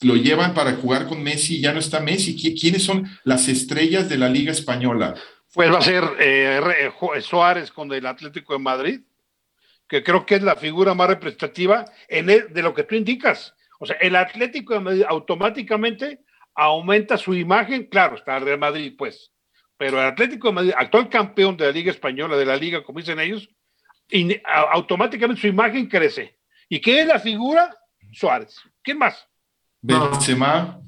lo 0.01 0.17
llevan 0.17 0.53
para 0.53 0.73
jugar 0.73 1.07
con 1.07 1.23
Messi 1.23 1.57
y 1.57 1.61
ya 1.61 1.73
no 1.73 1.79
está 1.79 2.01
Messi. 2.01 2.37
¿Quiénes 2.59 2.83
son 2.83 3.09
las 3.23 3.47
estrellas 3.47 4.09
de 4.09 4.19
la 4.19 4.29
Liga 4.29 4.51
Española? 4.51 5.15
Pues 5.55 5.73
va 5.73 5.79
a 5.79 5.83
ser 5.83 6.03
Suárez 7.23 7.71
con 7.71 7.93
el 7.93 8.05
Atlético 8.05 8.55
de 8.55 8.59
Madrid, 8.59 9.01
que 9.89 10.03
creo 10.03 10.27
que 10.27 10.35
es 10.37 10.43
la 10.43 10.57
figura 10.57 10.93
más 10.95 11.07
representativa 11.07 11.85
en 12.09 12.27
de 12.27 12.63
lo 12.63 12.75
que 12.75 12.83
tú 12.83 12.97
indicas. 12.97 13.55
O 13.79 13.87
sea, 13.87 13.95
el 14.01 14.17
Atlético 14.17 14.75
de 14.75 14.81
Madrid 14.81 15.05
automáticamente 15.09 16.19
aumenta 16.55 17.17
su 17.17 17.33
imagen, 17.33 17.87
claro, 17.87 18.17
está 18.17 18.37
el 18.37 18.45
Real 18.45 18.59
Madrid, 18.59 18.95
pues, 18.99 19.32
pero 19.83 20.01
el 20.01 20.07
Atlético 20.07 20.47
de 20.47 20.55
Madrid, 20.55 20.73
actual 20.77 21.09
campeón 21.09 21.57
de 21.57 21.65
la 21.65 21.73
Liga 21.73 21.91
Española, 21.91 22.37
de 22.37 22.47
la 22.47 22.57
Liga, 22.57 22.85
como 22.85 23.01
dicen 23.01 23.19
ellos, 23.19 23.49
automáticamente 24.71 25.41
su 25.41 25.49
imagen 25.49 25.89
crece. 25.89 26.39
¿Y 26.69 26.81
qué 26.81 27.01
es 27.01 27.07
la 27.09 27.19
figura? 27.19 27.77
Suárez. 28.13 28.61
¿Quién 28.81 28.99
más? 28.99 29.27
Benzema. 29.81 30.81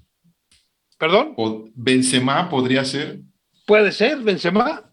¿Perdón? 0.97 1.35
Benzema 1.75 2.49
podría 2.49 2.85
ser. 2.85 3.19
Puede 3.67 3.91
ser, 3.91 4.19
Benzema. 4.19 4.89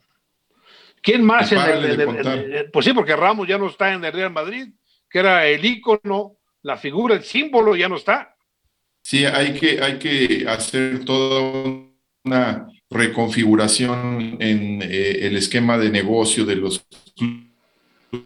¿Quién 1.03 1.23
más? 1.23 1.51
En 1.51 1.59
el, 1.59 2.71
pues 2.73 2.83
sí, 2.83 2.93
porque 2.93 3.15
Ramos 3.15 3.47
ya 3.47 3.59
no 3.59 3.67
está 3.67 3.93
en 3.93 4.03
el 4.03 4.13
Real 4.13 4.31
Madrid, 4.31 4.67
que 5.07 5.19
era 5.19 5.45
el 5.45 5.63
ícono, 5.63 6.37
la 6.63 6.75
figura, 6.75 7.13
el 7.13 7.23
símbolo, 7.23 7.75
ya 7.75 7.87
no 7.87 7.97
está. 7.97 8.35
Sí, 9.03 9.25
hay 9.25 9.53
que, 9.53 9.79
hay 9.79 9.99
que 9.99 10.49
hacer 10.49 11.05
toda 11.05 11.43
una 12.23 12.67
reconfiguración 12.91 14.37
en 14.39 14.81
eh, 14.81 15.19
el 15.21 15.37
esquema 15.37 15.77
de 15.77 15.89
negocio 15.89 16.45
de 16.45 16.57
los 16.57 16.85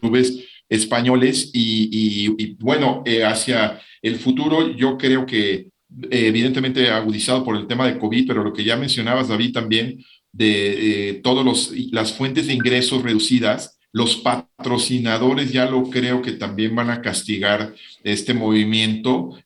clubes 0.01 0.39
españoles 0.67 1.51
y, 1.53 2.55
bueno, 2.55 3.03
eh, 3.05 3.23
hacia 3.23 3.79
el 4.01 4.15
futuro 4.17 4.75
yo 4.75 4.97
creo 4.97 5.27
que 5.27 5.53
eh, 5.53 5.69
evidentemente 6.09 6.89
agudizado 6.89 7.45
por 7.45 7.55
el 7.55 7.67
tema 7.67 7.87
de 7.87 7.99
COVID, 7.99 8.27
pero 8.27 8.43
lo 8.43 8.51
que 8.51 8.63
ya 8.63 8.75
mencionabas, 8.75 9.27
David, 9.27 9.53
también 9.53 10.03
de 10.31 11.21
todas 11.23 11.71
las 11.91 12.11
fuentes 12.11 12.47
de 12.47 12.53
ingresos 12.53 13.03
reducidas, 13.03 13.77
los 13.93 14.17
patrocinadores 14.17 15.53
ya 15.53 15.69
lo 15.69 15.89
creo 15.89 16.21
que 16.21 16.33
también 16.33 16.75
van 16.75 16.89
a 16.89 17.01
castigar 17.01 17.73
este 18.03 18.33
movimiento, 18.33 19.37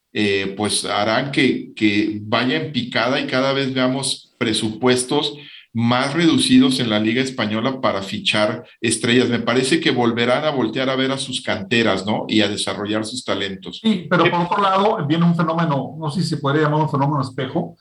pues 0.58 0.86
harán 0.86 1.32
que, 1.32 1.72
que 1.76 2.20
vaya 2.24 2.58
en 2.58 2.72
picada 2.72 3.20
y 3.20 3.28
cada 3.28 3.54
vez 3.54 3.74
veamos 3.74 4.34
presupuestos 4.38 5.36
más 5.72 6.14
reducidos 6.14 6.80
en 6.80 6.90
la 6.90 7.00
Liga 7.00 7.22
Española 7.22 7.80
para 7.80 8.02
fichar 8.02 8.64
estrellas. 8.82 9.30
Me 9.30 9.40
parece 9.40 9.80
que 9.80 9.92
volverán 9.92 10.44
a 10.44 10.50
voltear 10.50 10.90
a 10.90 10.96
ver 10.96 11.12
a 11.12 11.18
sus 11.18 11.42
canteras, 11.42 12.06
¿no? 12.06 12.26
Y 12.28 12.42
a 12.42 12.48
desarrollar 12.48 13.06
sus 13.06 13.24
talentos. 13.24 13.80
Sí, 13.82 14.08
pero 14.10 14.30
por 14.30 14.42
otro 14.42 14.62
lado, 14.62 15.06
viene 15.06 15.26
un 15.26 15.36
fenómeno, 15.36 15.96
no 15.98 16.10
sé 16.10 16.24
si 16.24 16.30
se 16.30 16.38
podría 16.38 16.64
llamar 16.64 16.82
un 16.82 16.90
fenómeno 16.90 17.22
espejo, 17.22 17.76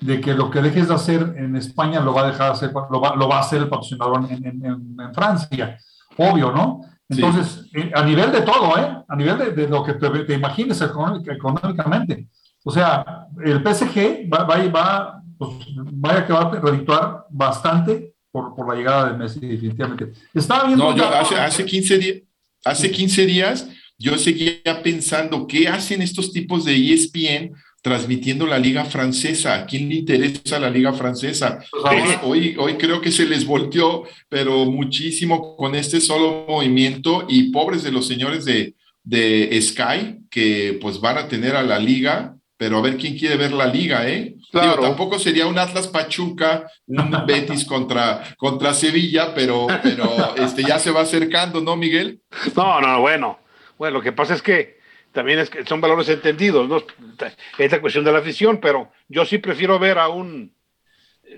de 0.00 0.20
que 0.20 0.34
lo 0.34 0.50
que 0.50 0.62
dejes 0.62 0.88
de 0.88 0.94
hacer 0.94 1.34
en 1.36 1.56
España 1.56 2.00
lo 2.00 2.14
va 2.14 2.22
a 2.22 2.30
dejar 2.30 2.46
de 2.48 2.52
hacer, 2.52 2.72
lo 2.90 3.00
va, 3.00 3.16
lo 3.16 3.28
va 3.28 3.38
a 3.38 3.40
hacer 3.40 3.62
el 3.62 3.68
patrocinador 3.68 4.24
en, 4.30 4.44
en, 4.44 5.14
Francia. 5.14 5.78
Obvio, 6.16 6.52
¿no? 6.52 6.80
Entonces, 7.08 7.68
eh, 7.74 7.90
a 7.94 8.02
nivel 8.04 8.32
de 8.32 8.42
todo, 8.42 8.78
¿eh? 8.78 9.04
A 9.06 9.16
nivel 9.16 9.38
de, 9.38 9.50
de 9.50 9.68
lo 9.68 9.84
que 9.84 9.94
te, 9.94 10.08
te 10.24 10.34
imagines 10.34 10.80
económicamente. 10.80 12.28
O 12.64 12.70
sea, 12.70 13.26
el 13.44 13.60
PSG 13.60 14.30
va, 14.32 14.44
va, 14.44 14.56
va 14.68 15.22
pues 15.38 15.50
va 15.76 16.10
a 16.10 16.60
redituar 16.60 17.26
bastante 17.30 18.14
por, 18.30 18.54
por 18.54 18.68
la 18.68 18.74
llegada 18.76 19.10
de 19.10 19.18
Messi, 19.18 19.40
definitivamente. 19.40 20.12
Estaba 20.32 20.66
viendo. 20.66 20.90
No, 20.90 20.96
yo 20.96 21.08
hace, 21.08 21.34
hace, 21.36 21.64
15 21.64 21.98
días, 21.98 22.16
hace 22.64 22.90
15 22.90 23.26
días 23.26 23.68
yo 23.98 24.16
seguía 24.18 24.82
pensando, 24.82 25.46
¿qué 25.46 25.68
hacen 25.68 26.02
estos 26.02 26.32
tipos 26.32 26.64
de 26.64 26.74
ESPN 26.74 27.54
transmitiendo 27.82 28.46
la 28.46 28.58
liga 28.58 28.84
francesa? 28.84 29.54
¿A 29.54 29.66
quién 29.66 29.88
le 29.88 29.96
interesa 29.96 30.58
la 30.58 30.70
liga 30.70 30.92
francesa? 30.92 31.58
Pues 31.70 32.18
hoy, 32.22 32.56
hoy 32.58 32.74
creo 32.74 33.00
que 33.00 33.10
se 33.10 33.26
les 33.26 33.44
volteó, 33.44 34.04
pero 34.28 34.64
muchísimo 34.64 35.56
con 35.56 35.74
este 35.74 36.00
solo 36.00 36.46
movimiento 36.48 37.26
y 37.28 37.50
pobres 37.50 37.82
de 37.82 37.92
los 37.92 38.06
señores 38.06 38.44
de, 38.44 38.74
de 39.02 39.60
Sky, 39.60 40.20
que 40.30 40.78
pues 40.80 41.00
van 41.00 41.18
a 41.18 41.28
tener 41.28 41.56
a 41.56 41.62
la 41.62 41.78
liga, 41.78 42.36
pero 42.56 42.78
a 42.78 42.82
ver 42.82 42.96
quién 42.96 43.18
quiere 43.18 43.36
ver 43.36 43.52
la 43.52 43.66
liga, 43.66 44.08
¿eh? 44.08 44.36
tampoco 44.52 45.18
sería 45.18 45.46
un 45.46 45.58
Atlas 45.58 45.88
Pachuca, 45.88 46.70
un 46.86 47.10
Betis 47.26 47.64
contra, 47.64 48.22
contra 48.36 48.72
Sevilla, 48.74 49.34
pero, 49.34 49.66
pero 49.82 50.36
este, 50.36 50.62
ya 50.62 50.78
se 50.78 50.92
va 50.92 51.00
acercando, 51.00 51.60
¿no, 51.60 51.76
Miguel? 51.76 52.20
No, 52.54 52.80
no, 52.80 53.00
bueno. 53.00 53.38
Bueno, 53.78 53.98
lo 53.98 54.02
que 54.02 54.12
pasa 54.12 54.34
es 54.34 54.42
que 54.42 54.78
también 55.12 55.38
es 55.38 55.50
que 55.50 55.64
son 55.64 55.80
valores 55.80 56.08
entendidos, 56.08 56.68
¿no? 56.68 56.82
Es 57.58 57.72
la 57.72 57.80
cuestión 57.80 58.04
de 58.04 58.12
la 58.12 58.18
afición, 58.18 58.58
pero 58.60 58.90
yo 59.08 59.24
sí 59.24 59.38
prefiero 59.38 59.78
ver 59.78 59.98
a 59.98 60.08
un, 60.08 60.54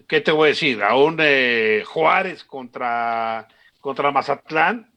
¿qué 0.08 0.20
te 0.20 0.32
voy 0.32 0.46
a 0.46 0.48
decir? 0.48 0.82
A 0.82 0.96
un 0.96 1.18
eh, 1.20 1.82
Juárez 1.86 2.44
contra, 2.44 3.48
contra 3.80 4.10
Mazatlán 4.10 4.90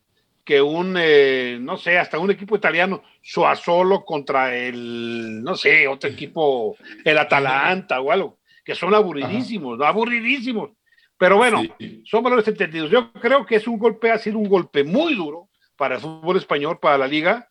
que 0.47 0.61
un, 0.61 0.95
eh, 0.97 1.57
no 1.59 1.75
sé, 1.75 1.97
hasta 1.97 2.19
un 2.19 2.32
equipo 2.32 2.55
italiano, 2.55 3.03
Suazolo 3.21 4.05
contra 4.05 4.55
el, 4.55 5.43
no 5.43 5.57
sé, 5.57 5.89
otro 5.89 6.09
equipo, 6.09 6.78
el 7.03 7.17
Atalanta 7.17 7.99
o 7.99 8.13
algo, 8.13 8.39
que 8.63 8.73
son 8.73 8.95
aburridísimos, 8.95 9.78
¿no? 9.78 9.84
aburridísimos. 9.84 10.71
Pero 11.17 11.36
bueno, 11.36 11.63
son 12.05 12.23
valores 12.23 12.47
entendidos. 12.47 12.89
Yo 12.89 13.11
creo 13.11 13.45
que 13.45 13.55
es 13.55 13.67
un 13.67 13.78
golpe, 13.78 14.09
ha 14.09 14.19
sido 14.19 14.38
un 14.38 14.47
golpe 14.47 14.86
muy 14.86 15.15
duro 15.15 15.49
para 15.75 15.95
el 15.95 16.01
fútbol 16.01 16.38
español, 16.38 16.80
para 16.80 16.97
la 16.97 17.07
liga. 17.07 17.49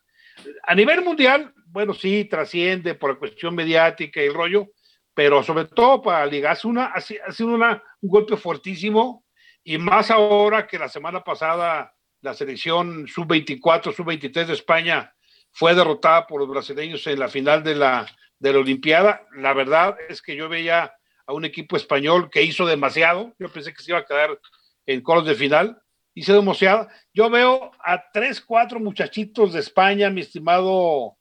A 0.63 0.75
nivel 0.75 1.03
mundial, 1.03 1.53
bueno, 1.67 1.93
sí, 1.93 2.25
trasciende 2.25 2.95
por 2.95 3.11
la 3.11 3.19
cuestión 3.19 3.55
mediática 3.55 4.21
y 4.21 4.27
el 4.27 4.33
rollo, 4.33 4.67
pero 5.13 5.43
sobre 5.43 5.65
todo 5.65 6.01
para 6.01 6.25
liga, 6.25 6.57
una, 6.63 6.87
ha 6.87 7.01
sido 7.01 7.49
una, 7.49 7.83
un 8.01 8.09
golpe 8.09 8.37
fuertísimo 8.37 9.25
y 9.63 9.77
más 9.77 10.11
ahora 10.11 10.67
que 10.67 10.79
la 10.79 10.89
semana 10.89 11.23
pasada 11.23 11.93
la 12.21 12.33
selección 12.33 13.07
sub-24, 13.07 13.93
sub-23 13.93 14.45
de 14.45 14.53
España 14.53 15.13
fue 15.51 15.75
derrotada 15.75 16.27
por 16.27 16.39
los 16.39 16.49
brasileños 16.49 17.05
en 17.07 17.19
la 17.19 17.27
final 17.27 17.63
de 17.63 17.75
la, 17.75 18.05
de 18.39 18.53
la 18.53 18.59
Olimpiada. 18.59 19.27
La 19.35 19.53
verdad 19.53 19.97
es 20.07 20.21
que 20.21 20.35
yo 20.35 20.49
veía 20.49 20.93
a 21.25 21.33
un 21.33 21.45
equipo 21.45 21.75
español 21.77 22.29
que 22.29 22.43
hizo 22.43 22.65
demasiado. 22.65 23.33
Yo 23.39 23.49
pensé 23.49 23.73
que 23.73 23.81
se 23.81 23.91
iba 23.91 23.99
a 23.99 24.05
quedar 24.05 24.39
en 24.85 25.01
coros 25.01 25.25
de 25.25 25.35
final. 25.35 25.81
Hizo 26.17 26.33
demasiado. 26.33 26.87
Yo 27.13 27.29
veo 27.29 27.69
a 27.85 28.03
tres, 28.11 28.41
cuatro 28.41 28.79
muchachitos 28.79 29.53
de 29.53 29.59
España, 29.59 30.09
mi 30.09 30.21
estimado, 30.21 31.15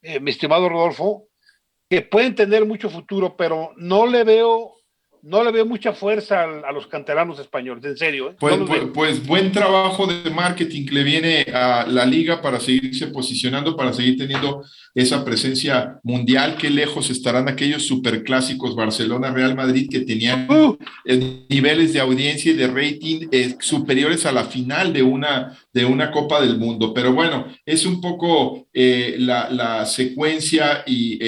eh, 0.00 0.20
mi 0.20 0.30
estimado 0.30 0.70
Rodolfo, 0.70 1.28
que 1.86 2.00
pueden 2.00 2.34
tener 2.34 2.64
mucho 2.64 2.88
futuro, 2.88 3.36
pero 3.36 3.74
no 3.76 4.06
le 4.06 4.24
veo 4.24 4.72
no 5.22 5.42
le 5.44 5.52
veo 5.52 5.66
mucha 5.66 5.92
fuerza 5.92 6.42
a, 6.42 6.72
los 6.72 6.86
canteranos 6.86 7.38
españoles, 7.38 7.84
en 7.84 7.96
serio. 7.96 8.30
¿eh? 8.30 8.36
Pues, 8.38 8.56
pues, 8.66 8.82
pues, 8.94 9.26
buen 9.26 9.52
trabajo 9.52 10.06
de 10.06 10.30
marketing 10.30 10.86
que 10.86 10.94
le 10.94 11.04
viene 11.04 11.46
a 11.52 11.86
la 11.86 12.04
liga 12.06 12.40
para 12.40 12.60
seguirse 12.60 13.08
posicionando, 13.08 13.76
para 13.76 13.92
seguir 13.92 14.16
teniendo 14.16 14.62
esa 14.94 15.24
presencia 15.24 15.98
mundial. 16.02 16.56
Qué 16.58 16.70
lejos 16.70 17.10
estarán 17.10 17.48
aquellos 17.48 17.86
superclásicos 17.86 18.76
Barcelona-Real 18.76 19.54
Madrid 19.54 19.88
que 19.90 20.00
tenían 20.00 20.48
uh. 20.50 20.76
niveles 21.48 21.92
de 21.92 22.00
audiencia 22.00 22.52
y 22.52 22.56
de 22.56 22.68
rating 22.68 23.28
eh, 23.32 23.56
superiores 23.60 24.26
a 24.26 24.32
la 24.32 24.44
final 24.44 24.92
de 24.92 25.02
una, 25.02 25.58
de 25.72 25.84
una 25.84 26.10
Copa 26.10 26.40
del 26.40 26.58
Mundo. 26.58 26.92
Pero 26.94 27.12
bueno, 27.12 27.46
es 27.64 27.86
un 27.86 28.00
poco 28.00 28.68
eh, 28.72 29.16
la, 29.18 29.50
la, 29.50 29.86
secuencia 29.86 30.82
y 30.86 31.18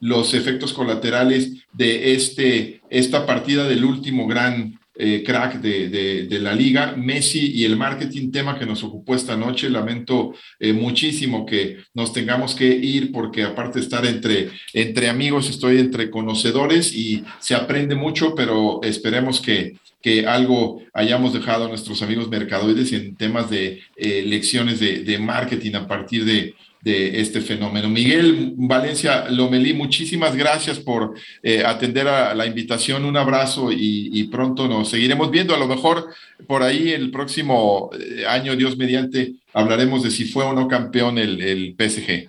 los 0.00 0.34
efectos 0.34 0.72
colaterales 0.72 1.64
de 1.72 2.14
este, 2.14 2.81
esta 2.92 3.24
partida 3.24 3.66
del 3.66 3.84
último 3.84 4.26
gran 4.26 4.78
eh, 4.94 5.22
crack 5.24 5.54
de, 5.62 5.88
de, 6.28 6.38
la 6.38 6.54
liga, 6.54 6.94
Messi 6.94 7.50
y 7.52 7.64
el 7.64 7.76
marketing, 7.76 8.30
tema 8.30 8.58
que 8.58 8.66
nos 8.66 8.84
ocupó 8.84 9.14
esta 9.14 9.38
noche. 9.38 9.70
Lamento 9.70 10.34
eh, 10.60 10.74
muchísimo 10.74 11.46
que 11.46 11.78
nos 11.94 12.12
tengamos 12.12 12.54
que 12.54 12.66
ir 12.66 13.10
porque 13.10 13.42
aparte 13.42 13.78
de 13.78 13.84
estar 13.84 14.04
entre, 14.04 14.50
entre 14.74 15.08
amigos, 15.08 15.48
estoy 15.48 15.78
entre 15.78 16.10
conocedores 16.10 16.94
y 16.94 17.24
se 17.38 17.54
aprende 17.54 17.94
mucho, 17.94 18.34
pero 18.34 18.80
esperemos 18.82 19.40
que, 19.40 19.78
que 20.02 20.26
algo 20.26 20.82
hayamos 20.92 21.32
dejado 21.32 21.64
a 21.64 21.68
nuestros 21.68 22.02
amigos 22.02 22.28
mercadoides 22.28 22.92
en 22.92 23.16
temas 23.16 23.48
de 23.48 23.82
eh, 23.96 24.22
lecciones 24.26 24.80
de, 24.80 25.18
marketing 25.18 25.74
a 25.74 25.86
partir 25.86 26.24
de, 26.24 26.54
de 26.82 27.20
este 27.20 27.40
fenómeno. 27.40 27.88
Miguel 27.88 28.54
Valencia 28.56 29.26
Lomelí, 29.30 29.72
muchísimas 29.72 30.34
gracias 30.34 30.80
por 30.80 31.14
eh, 31.42 31.62
atender 31.64 32.08
a 32.08 32.34
la 32.34 32.44
invitación. 32.44 33.04
Un 33.04 33.16
abrazo 33.16 33.70
y, 33.70 34.24
pronto 34.24 34.66
nos 34.66 34.88
seguiremos 34.88 35.30
viendo. 35.30 35.54
A 35.54 35.58
lo 35.58 35.68
mejor 35.68 36.12
por 36.48 36.62
ahí 36.62 36.90
el 36.90 37.10
próximo 37.12 37.90
eh, 37.98 38.24
año, 38.26 38.56
Dios 38.56 38.76
mediante, 38.76 39.34
hablaremos 39.52 40.02
de 40.02 40.10
si 40.10 40.24
fue 40.24 40.44
o 40.44 40.52
no 40.52 40.66
campeón 40.66 41.18
el, 41.18 41.40
el 41.40 41.76
PSG. 41.78 42.28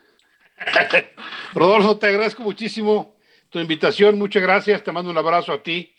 Rodolfo, 1.56 1.98
te 1.98 2.08
agradezco 2.08 2.44
muchísimo 2.44 3.16
tu 3.50 3.60
invitación. 3.60 4.20
Muchas 4.20 4.44
gracias. 4.44 4.84
Te 4.84 4.92
mando 4.92 5.10
un 5.10 5.18
abrazo 5.18 5.52
a 5.52 5.64
ti 5.64 5.93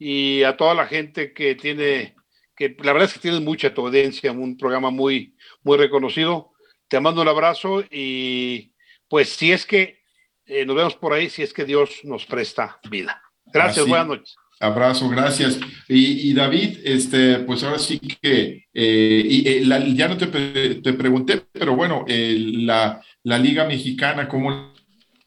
y 0.00 0.42
a 0.42 0.56
toda 0.56 0.74
la 0.74 0.86
gente 0.86 1.32
que 1.32 1.54
tiene, 1.54 2.16
que 2.56 2.74
la 2.82 2.92
verdad 2.92 3.08
es 3.08 3.14
que 3.14 3.20
tienes 3.20 3.40
mucha 3.40 3.72
tu 3.72 3.86
audiencia, 3.86 4.32
un 4.32 4.56
programa 4.56 4.90
muy, 4.90 5.36
muy 5.62 5.78
reconocido 5.78 6.50
te 6.90 6.98
mando 6.98 7.22
un 7.22 7.28
abrazo 7.28 7.84
y 7.90 8.72
pues 9.08 9.30
si 9.30 9.52
es 9.52 9.64
que 9.64 10.00
eh, 10.44 10.66
nos 10.66 10.74
vemos 10.74 10.96
por 10.96 11.12
ahí, 11.12 11.30
si 11.30 11.42
es 11.42 11.54
que 11.54 11.64
Dios 11.64 12.00
nos 12.02 12.26
presta 12.26 12.80
vida. 12.90 13.22
Gracias, 13.46 13.86
buenas 13.86 14.08
noches. 14.08 14.36
Abrazo, 14.58 15.08
gracias. 15.08 15.58
Y, 15.88 16.34
David, 16.34 16.80
este, 16.84 17.38
pues 17.38 17.62
ahora 17.62 17.78
sí 17.78 17.98
que, 17.98 18.66
eh, 18.74 19.22
y, 19.24 19.48
eh, 19.48 19.94
ya 19.94 20.08
no 20.08 20.18
te, 20.18 20.26
te, 20.26 20.92
pregunté, 20.92 21.44
pero 21.52 21.74
bueno, 21.74 22.04
la, 22.06 23.00
la, 23.22 23.38
Liga 23.38 23.64
Mexicana, 23.64 24.28
¿cómo 24.28 24.74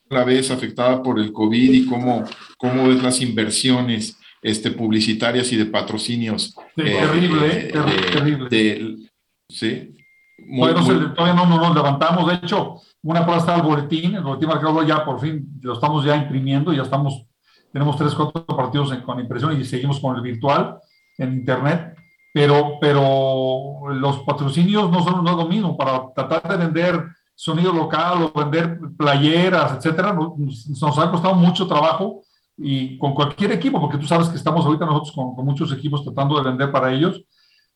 la 0.10 0.24
ves 0.24 0.52
afectada 0.52 1.02
por 1.02 1.18
el 1.20 1.32
COVID 1.32 1.74
y 1.74 1.86
cómo, 1.86 2.26
cómo 2.58 2.90
ves 2.90 3.02
las 3.02 3.22
inversiones 3.22 4.20
este, 4.44 4.72
publicitarias 4.72 5.52
y 5.52 5.58
de 5.58 5.66
patrocinios? 5.66 6.56
terrible, 6.76 7.72
terrible. 8.12 9.10
sí 9.50 9.94
todavía 11.16 11.34
no, 11.34 11.46
nos 11.46 11.76
levantamos. 11.76 12.28
De 12.28 12.36
hecho, 12.36 12.82
una 13.04 13.26
cosa 13.26 13.38
está 13.40 13.56
el 13.56 13.62
boletín, 13.64 14.16
el 14.16 14.24
boletín 14.24 14.50
marcador 14.50 14.86
ya 14.86 15.04
por 15.06 15.20
fin 15.20 15.60
lo 15.62 15.74
estamos 15.74 16.04
ya 16.06 16.16
imprimiendo, 16.16 16.74
ya 16.74 16.84
estamos, 16.84 17.26
tenemos 17.72 17.98
tres, 17.98 18.14
cuatro 18.14 18.46
partidos 18.46 18.94
con 19.06 19.20
impresión 19.20 19.60
y 19.60 19.64
seguimos 19.64 20.00
con 20.00 20.16
el 20.16 20.22
virtual 20.22 20.78
en 21.18 21.34
internet. 21.34 21.96
Pero, 22.34 22.80
pero 22.82 23.94
los 23.94 24.20
patrocinios 24.24 24.90
no 24.90 25.04
son 25.04 25.24
no 25.24 25.32
es 25.32 25.38
lo 25.38 25.48
mismo. 25.48 25.78
Para 25.78 26.12
tratar 26.16 26.50
de 26.50 26.66
vender 26.66 27.06
sonido 27.36 27.72
local 27.72 28.24
o 28.24 28.40
vender 28.40 28.80
playeras, 28.98 29.78
etcétera, 29.78 30.14
nos, 30.14 30.68
nos 30.68 30.98
ha 30.98 31.12
costado 31.12 31.36
mucho 31.36 31.68
trabajo 31.68 32.23
y 32.58 32.98
con 32.98 33.14
cualquier 33.14 33.52
equipo, 33.52 33.82
porque 33.82 33.98
tú 33.98 34.06
sabes 34.06 34.30
que 34.30 34.38
estamos 34.38 34.66
ahorita 34.66 34.86
nosotros 34.86 35.12
con, 35.14 35.36
con 35.36 35.46
muchos 35.46 35.72
equipos 35.72 36.04
tratando 36.04 36.38
de 36.38 36.50
vender 36.50 36.72
para 36.72 36.94
ellos 36.94 37.24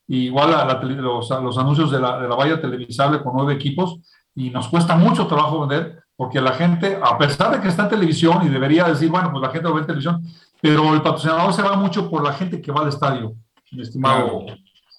igual 0.08 0.54
a 0.54 0.80
los, 0.80 1.30
los, 1.30 1.58
anuncios 1.58 1.90
de 1.90 2.00
la, 2.00 2.18
de 2.18 2.28
la 2.28 2.34
valla 2.34 2.60
televisable 2.60 3.22
con 3.22 3.34
nueve 3.36 3.54
equipos, 3.54 4.00
y 4.34 4.50
nos 4.50 4.68
cuesta 4.68 4.96
mucho 4.96 5.26
trabajo 5.26 5.60
vender, 5.60 6.02
porque 6.16 6.40
la 6.40 6.52
gente, 6.52 6.98
a 7.02 7.18
pesar 7.18 7.52
de 7.52 7.60
que 7.60 7.68
está 7.68 7.84
en 7.84 7.90
televisión 7.90 8.44
y 8.44 8.48
debería 8.48 8.84
decir, 8.84 9.10
bueno, 9.10 9.30
pues 9.30 9.42
la 9.42 9.50
gente 9.50 9.68
lo 9.68 9.74
ve 9.74 9.80
en 9.80 9.86
televisión, 9.86 10.22
pero 10.60 10.94
el 10.94 11.02
patrocinador 11.02 11.52
se 11.52 11.62
va 11.62 11.76
mucho 11.76 12.08
por 12.10 12.24
la 12.24 12.32
gente 12.32 12.60
que 12.60 12.72
va 12.72 12.80
al 12.80 12.88
estadio, 12.88 13.34
mi 13.70 13.82
estimado. 13.82 14.46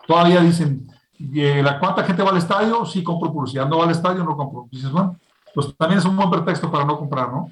Todavía 0.07 0.41
dicen, 0.41 0.87
¿la 1.19 1.79
cuánta 1.79 2.03
gente 2.03 2.21
va 2.21 2.29
al 2.29 2.37
estadio? 2.37 2.85
Sí, 2.85 3.03
compro 3.03 3.33
publicidad. 3.33 3.67
¿No 3.67 3.77
va 3.77 3.85
al 3.85 3.91
estadio? 3.91 4.23
No 4.23 4.37
compro. 4.37 4.67
Dices, 4.71 4.91
bueno, 4.91 5.17
pues 5.53 5.75
también 5.77 5.99
es 5.99 6.05
un 6.05 6.15
buen 6.15 6.29
pretexto 6.29 6.71
para 6.71 6.85
no 6.85 6.97
comprar, 6.97 7.31
¿no? 7.31 7.47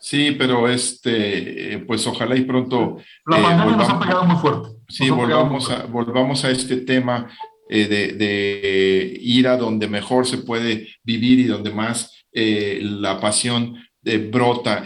Sí, 0.00 0.36
pero 0.38 0.68
este, 0.68 1.84
pues 1.86 2.06
ojalá 2.06 2.36
y 2.36 2.42
pronto. 2.42 2.98
La 3.26 3.42
pandemia 3.42 3.76
nos 3.76 3.88
ha 3.88 3.98
pegado 3.98 4.24
muy 4.24 4.36
fuerte. 4.36 4.68
Sí, 4.88 5.10
volvamos 5.10 5.70
a, 5.70 5.84
volvamos 5.86 6.44
a 6.44 6.50
este 6.50 6.78
tema 6.78 7.28
eh, 7.68 7.86
de, 7.86 9.18
ir 9.20 9.46
a 9.46 9.56
donde 9.56 9.88
mejor 9.88 10.26
se 10.26 10.38
puede 10.38 10.88
vivir 11.02 11.38
y 11.40 11.44
donde 11.44 11.70
más 11.70 12.24
eh, 12.32 12.80
la 12.82 13.20
pasión 13.20 13.76
eh, 14.04 14.30
brota 14.32 14.84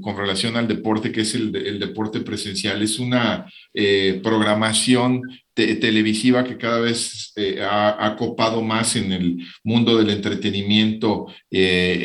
con 0.00 0.16
relación 0.16 0.56
al 0.56 0.68
deporte, 0.68 1.10
que 1.10 1.22
es 1.22 1.34
el, 1.34 1.50
deporte 1.80 2.20
presencial. 2.20 2.80
Es 2.82 2.98
una 2.98 3.46
programación 4.22 5.22
televisiva 5.54 6.44
que 6.44 6.56
cada 6.56 6.80
vez 6.80 7.32
ha, 7.68 8.16
copado 8.18 8.62
más 8.62 8.96
en 8.96 9.12
el 9.12 9.38
mundo 9.64 9.98
del 9.98 10.10
entretenimiento 10.10 11.26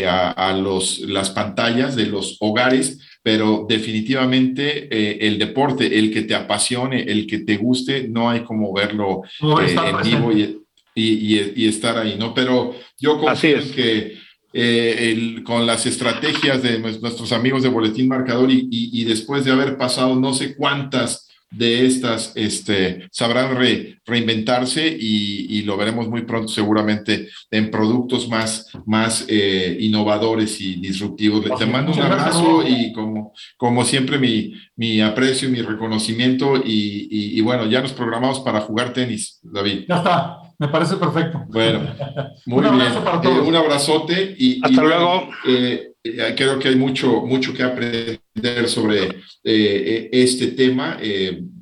a, 0.06 0.32
a 0.32 0.54
los, 0.54 1.00
las 1.00 1.30
pantallas 1.30 1.95
de 1.95 2.08
los 2.08 2.38
hogares 2.39 3.00
pero 3.28 3.66
definitivamente 3.68 4.88
eh, 4.89 5.28
el 5.28 5.38
deporte, 5.38 6.00
el 6.00 6.14
que 6.14 6.22
te 6.22 6.34
apasione, 6.34 7.02
el 7.04 7.28
que 7.28 7.39
te 7.39 7.58
guste, 7.58 8.08
no 8.08 8.30
hay 8.30 8.45
como 8.45 8.72
verlo 8.72 9.24
eh, 9.41 9.76
en 9.76 10.02
vivo 10.02 10.32
y, 10.32 10.62
y, 10.95 11.68
estar 11.68 11.98
ahí, 11.98 12.16
¿no? 12.18 12.34
Pero 12.34 12.74
yo 12.98 13.20
confío 13.20 13.58
en 13.58 13.72
que 13.74 14.18
eh, 14.54 15.43
con 15.43 15.66
las 15.66 15.86
estrategias 15.86 16.64
de 16.64 16.80
nuestros 16.80 17.34
amigos 17.34 17.64
de 17.64 17.68
Boletín 17.68 18.08
Marcador 18.08 18.50
y, 18.50 19.04
después 19.04 19.43
de 19.43 19.52
haber 19.52 19.78
pasado 19.78 20.16
no 20.16 20.34
sé 20.34 20.56
cuántas 20.56 21.27
de 21.50 21.86
estas 21.86 22.34
este, 22.36 23.08
sabrán 23.12 23.58
reinventarse 24.06 24.86
y, 24.88 25.62
lo 25.64 25.76
veremos 25.76 26.08
muy 26.08 26.22
pronto 26.22 26.48
seguramente 26.48 27.28
en 27.52 27.70
productos 27.70 28.30
más, 28.30 28.72
más 28.86 29.26
eh, 29.28 29.76
innovadores 29.82 30.62
y 30.62 30.76
disruptivos. 30.80 31.43
Te 31.58 31.66
mando 31.66 31.91
un 31.91 32.00
abrazo 32.00 32.64
y 32.66 32.93
como, 32.93 33.34
como 33.58 33.84
siempre 33.84 34.18
mi, 34.18 34.54
mi 34.78 35.02
aprecio 35.02 35.50
y 35.50 35.52
mi 35.52 35.62
reconocimiento 35.62 36.62
y, 36.64 37.41
bueno, 37.41 37.66
ya 37.66 37.82
nos 37.82 37.91
programamos 37.91 38.39
para 38.39 38.62
jugar 38.62 38.93
tenis, 38.93 39.39
David. 39.43 39.86
Ya 39.89 39.98
está, 39.98 40.38
me 40.58 40.70
parece 40.70 40.95
perfecto. 40.95 41.43
Bueno, 41.50 41.82
muy 42.45 42.66
un 42.66 42.78
bien. 42.78 42.93
Para 43.04 43.20
todos. 43.20 43.38
Eh, 43.38 43.41
un 43.41 43.56
abrazote 43.56 44.36
y 44.38 44.62
hasta 44.64 44.82
luego. 44.82 45.30
Eh, 45.48 45.93
creo 46.38 46.58
que 46.60 46.70
hay 46.70 46.76
mucho, 46.76 47.22
mucho 47.26 47.54
que 47.54 47.64
aprender 47.64 48.22
sobre 48.68 49.16
este 49.44 50.48
tema 50.48 50.98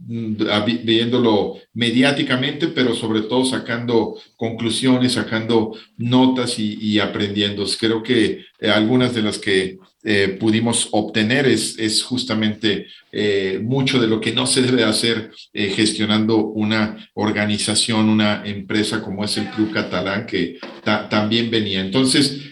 viéndolo 0.07 1.57
mediáticamente, 1.73 2.67
pero 2.67 2.93
sobre 2.93 3.21
todo 3.21 3.43
sacando 3.45 4.17
conclusiones, 4.35 5.13
sacando 5.13 5.75
notas 5.97 6.59
y, 6.59 6.99
aprendiendo. 6.99 7.65
Creo 7.79 8.03
que 8.03 8.45
eh, 8.59 8.69
algunas 8.69 9.13
de 9.13 9.21
las 9.21 9.37
que 9.39 9.77
eh, 10.07 10.37
pudimos 10.39 10.89
obtener 10.91 11.47
es, 11.47 11.77
es 11.77 12.03
justamente 12.03 12.87
eh, 13.11 13.59
mucho 13.61 13.99
de 13.99 14.07
lo 14.07 14.21
que 14.21 14.31
no 14.31 14.45
se 14.45 14.61
debe 14.61 14.83
hacer 14.83 15.31
gestionando 15.53 16.37
una 16.37 17.09
organización, 17.15 18.09
una 18.09 18.45
empresa 18.45 19.01
como 19.01 19.25
es 19.25 19.35
el 19.37 19.49
Club 19.49 19.71
Catalán, 19.73 20.25
que 20.25 20.59
también 20.83 21.49
venía. 21.49 21.81
Entonces, 21.81 22.51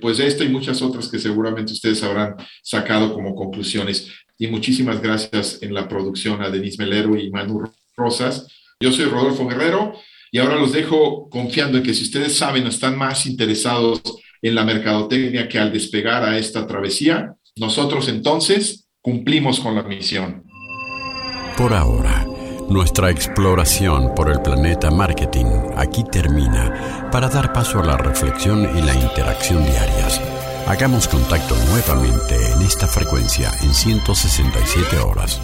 pues 0.00 0.18
esta 0.20 0.44
y 0.44 0.48
muchas 0.48 0.82
otras 0.82 1.08
que 1.08 1.18
seguramente 1.18 1.72
ustedes 1.72 2.02
habrán 2.02 2.34
sacado 2.62 3.14
como 3.14 3.34
conclusiones 3.34 4.10
y 4.38 4.48
muchísimas 4.48 5.00
gracias 5.00 5.58
en 5.62 5.74
la 5.74 5.88
producción 5.88 6.42
a 6.42 6.50
Denise 6.50 6.78
Melero 6.78 7.16
y 7.16 7.30
Manu 7.30 7.64
Rosas. 7.96 8.46
Yo 8.80 8.92
soy 8.92 9.06
Rodolfo 9.06 9.46
Guerrero 9.46 9.94
y 10.32 10.38
ahora 10.38 10.56
los 10.56 10.72
dejo 10.72 11.28
confiando 11.30 11.78
en 11.78 11.84
que 11.84 11.94
si 11.94 12.02
ustedes 12.02 12.36
saben 12.36 12.66
están 12.66 12.98
más 12.98 13.26
interesados 13.26 14.02
en 14.44 14.54
la 14.54 14.62
mercadotecnia 14.62 15.48
que 15.48 15.58
al 15.58 15.72
despegar 15.72 16.22
a 16.22 16.36
esta 16.36 16.66
travesía, 16.66 17.34
nosotros 17.56 18.08
entonces 18.08 18.86
cumplimos 19.00 19.58
con 19.58 19.74
la 19.74 19.82
misión. 19.82 20.44
Por 21.56 21.72
ahora, 21.72 22.26
nuestra 22.68 23.10
exploración 23.10 24.14
por 24.14 24.30
el 24.30 24.42
planeta 24.42 24.90
marketing 24.90 25.46
aquí 25.76 26.04
termina 26.04 27.08
para 27.10 27.28
dar 27.28 27.54
paso 27.54 27.80
a 27.80 27.84
la 27.84 27.96
reflexión 27.96 28.68
y 28.76 28.82
la 28.82 28.94
interacción 28.94 29.64
diarias. 29.64 30.20
Hagamos 30.66 31.08
contacto 31.08 31.54
nuevamente 31.70 32.34
en 32.52 32.60
esta 32.66 32.86
frecuencia 32.86 33.50
en 33.62 33.72
167 33.72 34.98
horas. 34.98 35.40